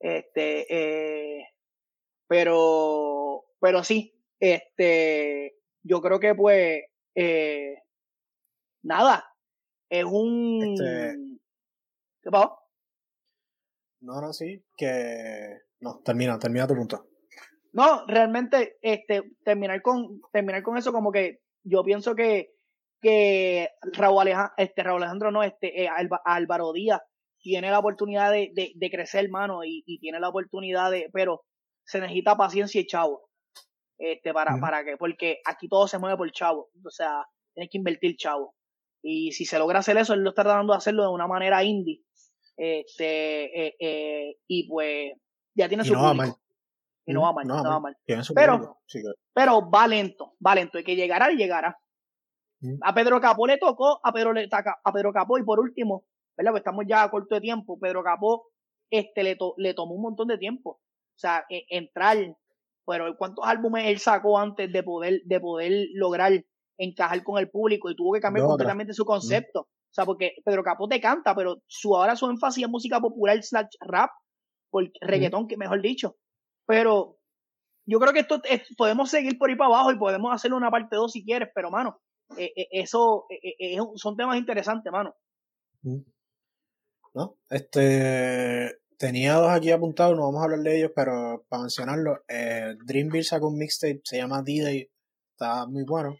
Este, 0.01 0.65
eh, 0.69 1.47
pero, 2.27 3.45
pero 3.59 3.83
sí, 3.83 4.13
este, 4.39 5.55
yo 5.81 6.01
creo 6.01 6.19
que 6.19 6.35
pues, 6.35 6.83
eh, 7.15 7.75
nada, 8.83 9.25
es 9.89 10.03
un... 10.03 10.73
Este... 10.73 11.38
¿Qué 12.29 12.31
pasó? 12.31 12.59
No, 14.01 14.21
no, 14.21 14.33
sí, 14.33 14.63
que... 14.77 15.61
No, 15.79 15.99
termina, 16.05 16.37
termina 16.37 16.67
tu 16.67 16.75
punto. 16.75 17.07
No, 17.73 18.05
realmente, 18.05 18.77
este, 18.83 19.23
terminar 19.43 19.81
con, 19.81 20.21
terminar 20.31 20.61
con 20.61 20.77
eso 20.77 20.91
como 20.91 21.11
que 21.11 21.39
yo 21.63 21.83
pienso 21.83 22.13
que, 22.13 22.51
que 23.01 23.69
Raúl 23.93 24.21
Alejandro, 24.21 24.53
este, 24.57 24.83
Raúl 24.83 25.01
Alejandro 25.01 25.31
no, 25.31 25.41
este, 25.41 25.83
eh, 25.83 25.89
Álvaro 26.23 26.71
Díaz 26.71 27.01
tiene 27.41 27.71
la 27.71 27.79
oportunidad 27.79 28.31
de, 28.31 28.51
de, 28.53 28.73
de 28.75 28.91
crecer, 28.91 29.25
hermano, 29.25 29.63
y, 29.63 29.81
y, 29.87 29.99
tiene 29.99 30.19
la 30.19 30.29
oportunidad 30.29 30.91
de, 30.91 31.09
pero 31.11 31.45
se 31.83 31.99
necesita 31.99 32.37
paciencia 32.37 32.79
y 32.79 32.85
chavo. 32.85 33.27
Este, 33.97 34.33
para, 34.33 34.59
para 34.61 34.83
que, 34.83 34.97
porque 34.97 35.39
aquí 35.45 35.67
todo 35.67 35.87
se 35.87 35.97
mueve 35.97 36.15
por 36.15 36.31
chavo. 36.31 36.69
O 36.85 36.91
sea, 36.91 37.25
tienes 37.55 37.71
que 37.71 37.79
invertir 37.79 38.17
chavo. 38.17 38.53
Y 39.01 39.31
si 39.31 39.45
se 39.45 39.57
logra 39.57 39.79
hacer 39.79 39.97
eso, 39.97 40.13
él 40.13 40.21
lo 40.21 40.29
está 40.29 40.43
tratando 40.43 40.73
de 40.73 40.77
hacerlo 40.77 41.03
de 41.03 41.09
una 41.09 41.27
manera 41.27 41.63
indie. 41.63 42.03
Este, 42.61 43.67
eh, 43.67 43.75
eh, 43.79 44.35
y 44.45 44.67
pues, 44.67 45.13
ya 45.55 45.69
tiene 45.69 45.85
su 45.85 45.93
no 45.93 46.03
Va 46.03 46.13
mal. 46.13 46.33
Y 47.05 47.13
no 47.13 47.21
va 47.21 47.31
mal, 47.31 47.47
no, 47.47 47.63
va 47.63 47.79
mal. 47.79 47.97
Pero, 48.35 48.77
pero 49.33 49.69
va 49.71 49.87
lento, 49.87 50.35
va 50.45 50.55
lento. 50.55 50.77
Y 50.77 50.83
que 50.83 50.95
llegará 50.95 51.31
y 51.31 51.37
llegará. 51.37 51.79
A 52.81 52.93
Pedro 52.93 53.21
Capó 53.21 53.47
le 53.47 53.57
tocó, 53.57 54.01
a 54.03 54.11
Pedro, 54.11 54.33
le, 54.33 54.47
a 54.51 54.91
Pedro 54.91 55.13
Capó, 55.13 55.37
y 55.37 55.43
por 55.43 55.61
último, 55.61 56.03
¿verdad? 56.37 56.51
Pues 56.51 56.61
estamos 56.61 56.83
ya 56.87 57.03
a 57.03 57.09
corto 57.09 57.35
de 57.35 57.41
tiempo. 57.41 57.79
Pedro 57.79 58.03
Capó 58.03 58.47
este, 58.91 59.23
le, 59.23 59.37
le 59.57 59.73
tomó 59.73 59.95
un 59.95 60.01
montón 60.01 60.27
de 60.27 60.37
tiempo. 60.37 60.71
O 60.71 61.17
sea, 61.19 61.45
e, 61.49 61.63
entrar, 61.69 62.17
pero 62.85 63.15
¿cuántos 63.17 63.45
álbumes 63.47 63.85
él 63.87 63.99
sacó 63.99 64.37
antes 64.37 64.71
de 64.71 64.83
poder, 64.83 65.21
de 65.23 65.39
poder 65.39 65.87
lograr 65.93 66.33
encajar 66.77 67.23
con 67.23 67.39
el 67.39 67.49
público 67.49 67.89
y 67.89 67.95
tuvo 67.95 68.13
que 68.13 68.19
cambiar 68.19 68.45
completamente 68.45 68.93
su 68.93 69.05
concepto? 69.05 69.69
O 69.89 69.93
sea, 69.93 70.05
porque 70.05 70.35
Pedro 70.45 70.63
Capó 70.63 70.87
te 70.87 71.01
canta, 71.01 71.35
pero 71.35 71.61
su 71.67 71.95
ahora 71.95 72.15
su 72.15 72.29
énfasis 72.29 72.63
es 72.63 72.69
música 72.69 72.99
popular 72.99 73.41
slash 73.41 73.75
rap, 73.81 74.11
por 74.69 74.89
reggaetón, 75.01 75.47
que 75.47 75.57
mejor 75.57 75.81
dicho. 75.81 76.15
Pero 76.67 77.17
yo 77.85 77.99
creo 77.99 78.13
que 78.13 78.19
esto 78.19 78.41
podemos 78.77 79.09
seguir 79.09 79.37
por 79.39 79.49
ahí 79.49 79.55
para 79.55 79.69
abajo 79.73 79.91
y 79.91 79.97
podemos 79.97 80.33
hacerle 80.33 80.57
una 80.57 80.69
parte 80.69 80.95
2 80.95 81.11
si 81.11 81.25
quieres, 81.25 81.49
pero 81.55 81.71
mano, 81.71 81.99
eh, 82.37 82.53
eh, 82.55 82.67
eso 82.71 83.25
eh, 83.29 83.77
son 83.95 84.15
temas 84.15 84.37
interesantes, 84.37 84.91
mano. 84.91 85.15
¿No? 87.13 87.37
Este 87.49 88.77
tenía 88.97 89.35
dos 89.35 89.49
aquí 89.49 89.71
apuntados, 89.71 90.15
no 90.15 90.25
vamos 90.25 90.41
a 90.41 90.43
hablar 90.43 90.59
de 90.59 90.77
ellos, 90.77 90.91
pero 90.93 91.45
para 91.49 91.63
mencionarlo, 91.63 92.21
Dreamville 92.85 93.23
sacó 93.23 93.47
un 93.47 93.57
mixtape, 93.57 94.01
se 94.03 94.17
llama 94.17 94.43
D-Day, 94.43 94.91
está 95.31 95.65
muy 95.65 95.83
bueno. 95.83 96.17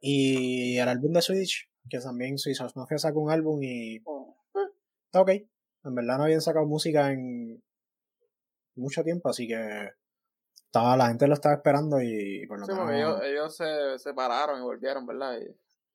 Y 0.00 0.76
el 0.78 0.88
álbum 0.88 1.12
de 1.12 1.22
Switch, 1.22 1.70
que 1.88 1.98
también 1.98 2.38
Suicide 2.38 2.70
Mafia 2.74 2.98
sacó 2.98 3.20
un 3.20 3.30
álbum 3.30 3.62
y 3.62 4.00
oh. 4.04 4.36
eh, 4.54 4.68
está 5.06 5.20
ok. 5.20 5.30
En 5.84 5.94
verdad 5.94 6.18
no 6.18 6.24
habían 6.24 6.40
sacado 6.40 6.66
música 6.66 7.12
en 7.12 7.62
mucho 8.76 9.02
tiempo, 9.02 9.28
así 9.28 9.46
que 9.48 9.90
estaba, 10.64 10.96
la 10.96 11.08
gente 11.08 11.26
lo 11.26 11.34
estaba 11.34 11.56
esperando 11.56 12.00
y 12.00 12.46
por 12.46 12.60
lo 12.60 12.66
sí, 12.66 12.72
ellos, 13.24 13.56
se 13.56 13.98
separaron 13.98 14.60
y 14.60 14.62
volvieron, 14.62 15.06
¿verdad? 15.06 15.38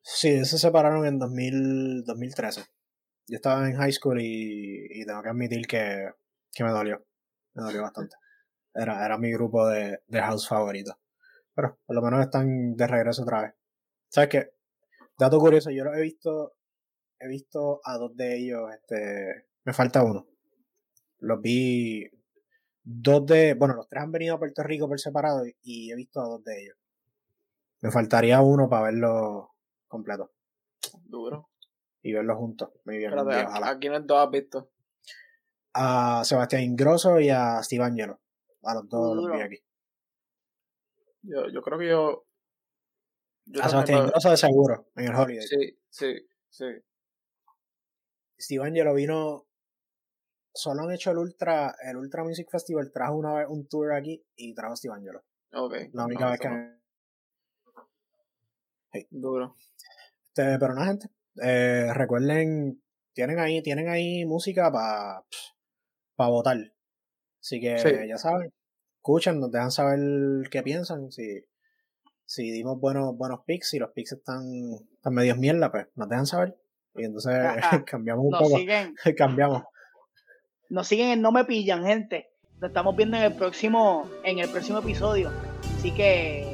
Sí, 0.01 0.29
ellos 0.29 0.49
se 0.49 0.57
separaron 0.59 1.05
en 1.05 1.17
2000, 1.17 2.03
2013 2.03 2.63
yo 3.27 3.35
estaba 3.35 3.67
en 3.67 3.75
high 3.75 3.91
school 3.91 4.19
y, 4.21 5.05
tengo 5.05 5.21
que 5.21 5.29
admitir 5.29 5.67
que, 5.67 6.09
me 6.59 6.69
dolió. 6.69 7.05
Me 7.53 7.63
dolió 7.63 7.81
bastante. 7.81 8.15
Era, 8.73 9.03
era 9.03 9.17
mi 9.17 9.31
grupo 9.31 9.67
de, 9.67 9.99
house 10.13 10.47
favorito. 10.47 10.99
Pero 11.55 11.79
por 11.83 11.95
lo 11.95 12.01
menos 12.03 12.21
están 12.21 12.75
de 12.75 12.85
regreso 12.85 13.23
otra 13.23 13.41
vez. 13.41 13.53
¿Sabes 14.07 14.29
qué? 14.29 14.51
Dato 15.17 15.39
curioso, 15.39 15.71
yo 15.71 15.83
lo 15.83 15.93
he 15.95 16.01
visto. 16.01 16.53
He 17.19 17.27
visto 17.27 17.81
a 17.83 17.97
dos 17.97 18.15
de 18.15 18.37
ellos. 18.37 18.69
Este. 18.73 19.47
Me 19.63 19.73
falta 19.73 20.03
uno. 20.03 20.27
Los 21.19 21.41
vi. 21.41 22.07
Dos 22.83 23.25
de. 23.25 23.55
Bueno, 23.55 23.75
los 23.75 23.87
tres 23.89 24.03
han 24.03 24.11
venido 24.11 24.35
a 24.35 24.39
Puerto 24.39 24.63
Rico 24.63 24.87
por 24.87 24.99
separado 24.99 25.43
y 25.63 25.91
he 25.91 25.95
visto 25.95 26.21
a 26.21 26.27
dos 26.27 26.43
de 26.43 26.63
ellos. 26.63 26.77
Me 27.81 27.91
faltaría 27.91 28.41
uno 28.41 28.69
para 28.69 28.83
verlo 28.83 29.55
completo. 29.87 30.31
Duro 31.03 31.49
y 32.01 32.13
verlos 32.13 32.37
juntos. 32.37 32.69
Muy 32.85 32.97
bien. 32.97 33.13
¿A 33.17 33.77
quiénes 33.79 34.05
dos 34.05 34.25
has 34.25 34.31
visto? 34.31 34.71
A 35.73 36.23
Sebastián 36.23 36.63
Ingrosso 36.63 37.19
y 37.19 37.29
a 37.29 37.61
Steve 37.63 37.83
Angelo. 37.83 38.19
A 38.63 38.75
los 38.75 38.87
dos 38.89 39.15
los 39.15 39.31
vi 39.31 39.41
aquí. 39.41 39.63
Yo, 41.23 41.49
yo 41.49 41.61
creo 41.61 41.79
que 41.79 41.87
yo. 41.89 42.26
A 43.61 43.69
Sebastián 43.69 44.05
Ingrosso 44.05 44.29
de 44.29 44.37
seguro, 44.37 44.87
en 44.95 45.05
el 45.05 45.15
Holiday. 45.15 45.47
Sí, 45.47 45.79
sí, 45.89 46.27
sí. 46.49 46.65
Steve 48.39 48.65
Angelo 48.65 48.93
vino. 48.93 49.45
Solo 50.53 50.83
han 50.83 50.91
hecho 50.91 51.11
el 51.11 51.19
Ultra, 51.19 51.75
el 51.83 51.97
Ultra 51.97 52.23
Music 52.23 52.47
Festival, 52.49 52.91
trajo 52.91 53.15
una 53.15 53.35
vez 53.35 53.47
un 53.47 53.67
tour 53.67 53.93
aquí 53.93 54.25
y 54.35 54.55
trajo 54.55 54.73
a 54.73 54.75
Steve 54.75 54.95
Angelo. 54.95 55.23
Ok. 55.53 55.75
La 55.93 56.05
única 56.05 56.31
vez 56.31 56.39
que. 56.39 56.77
Duro. 59.11 59.55
Este, 60.25 60.57
pero 60.59 60.73
no, 60.73 60.83
gente. 60.83 61.09
Eh, 61.41 61.91
recuerden, 61.93 62.81
tienen 63.13 63.39
ahí, 63.39 63.61
tienen 63.61 63.89
ahí 63.89 64.25
música 64.25 64.71
para 64.71 65.23
pa 66.15 66.27
votar. 66.27 66.57
Así 67.39 67.59
que 67.61 68.07
ya 68.07 68.17
saben, 68.17 68.51
escuchen, 68.97 69.39
nos 69.39 69.51
dejan 69.51 69.71
saber 69.71 70.49
qué 70.49 70.63
piensan. 70.63 71.11
Si, 71.11 71.45
si 72.27 72.51
dimos 72.51 72.79
buenos, 72.79 73.17
buenos 73.17 73.39
picks, 73.45 73.69
si 73.69 73.79
los 73.79 73.89
picks 73.91 74.11
están, 74.11 74.43
están 74.93 75.13
medios 75.13 75.37
mierda, 75.37 75.71
pues 75.71 75.87
nos 75.95 76.09
dejan 76.09 76.27
saber. 76.27 76.57
Y 76.95 77.05
entonces 77.05 77.33
cambiamos 77.85 78.25
un 78.25 78.31
poco. 78.31 78.59
cambiamos. 79.17 79.63
Nos 80.69 80.87
siguen 80.87 81.09
en 81.09 81.21
No 81.21 81.31
Me 81.31 81.45
Pillan, 81.45 81.85
gente. 81.85 82.29
Nos 82.59 82.69
estamos 82.69 82.95
viendo 82.95 83.15
en 83.17 83.23
el 83.23 83.33
próximo, 83.33 84.09
en 84.23 84.39
el 84.39 84.49
próximo 84.49 84.79
episodio. 84.79 85.31
Así 85.77 85.91
que, 85.91 86.45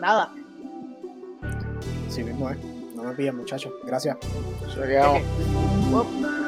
nada. 0.00 0.32
Sí 2.08 2.22
mismo, 2.22 2.48
eh. 2.50 2.56
No 2.94 3.02
me 3.02 3.12
pillen, 3.14 3.36
muchachos. 3.36 3.72
Gracias. 3.84 4.16
Se 4.72 6.45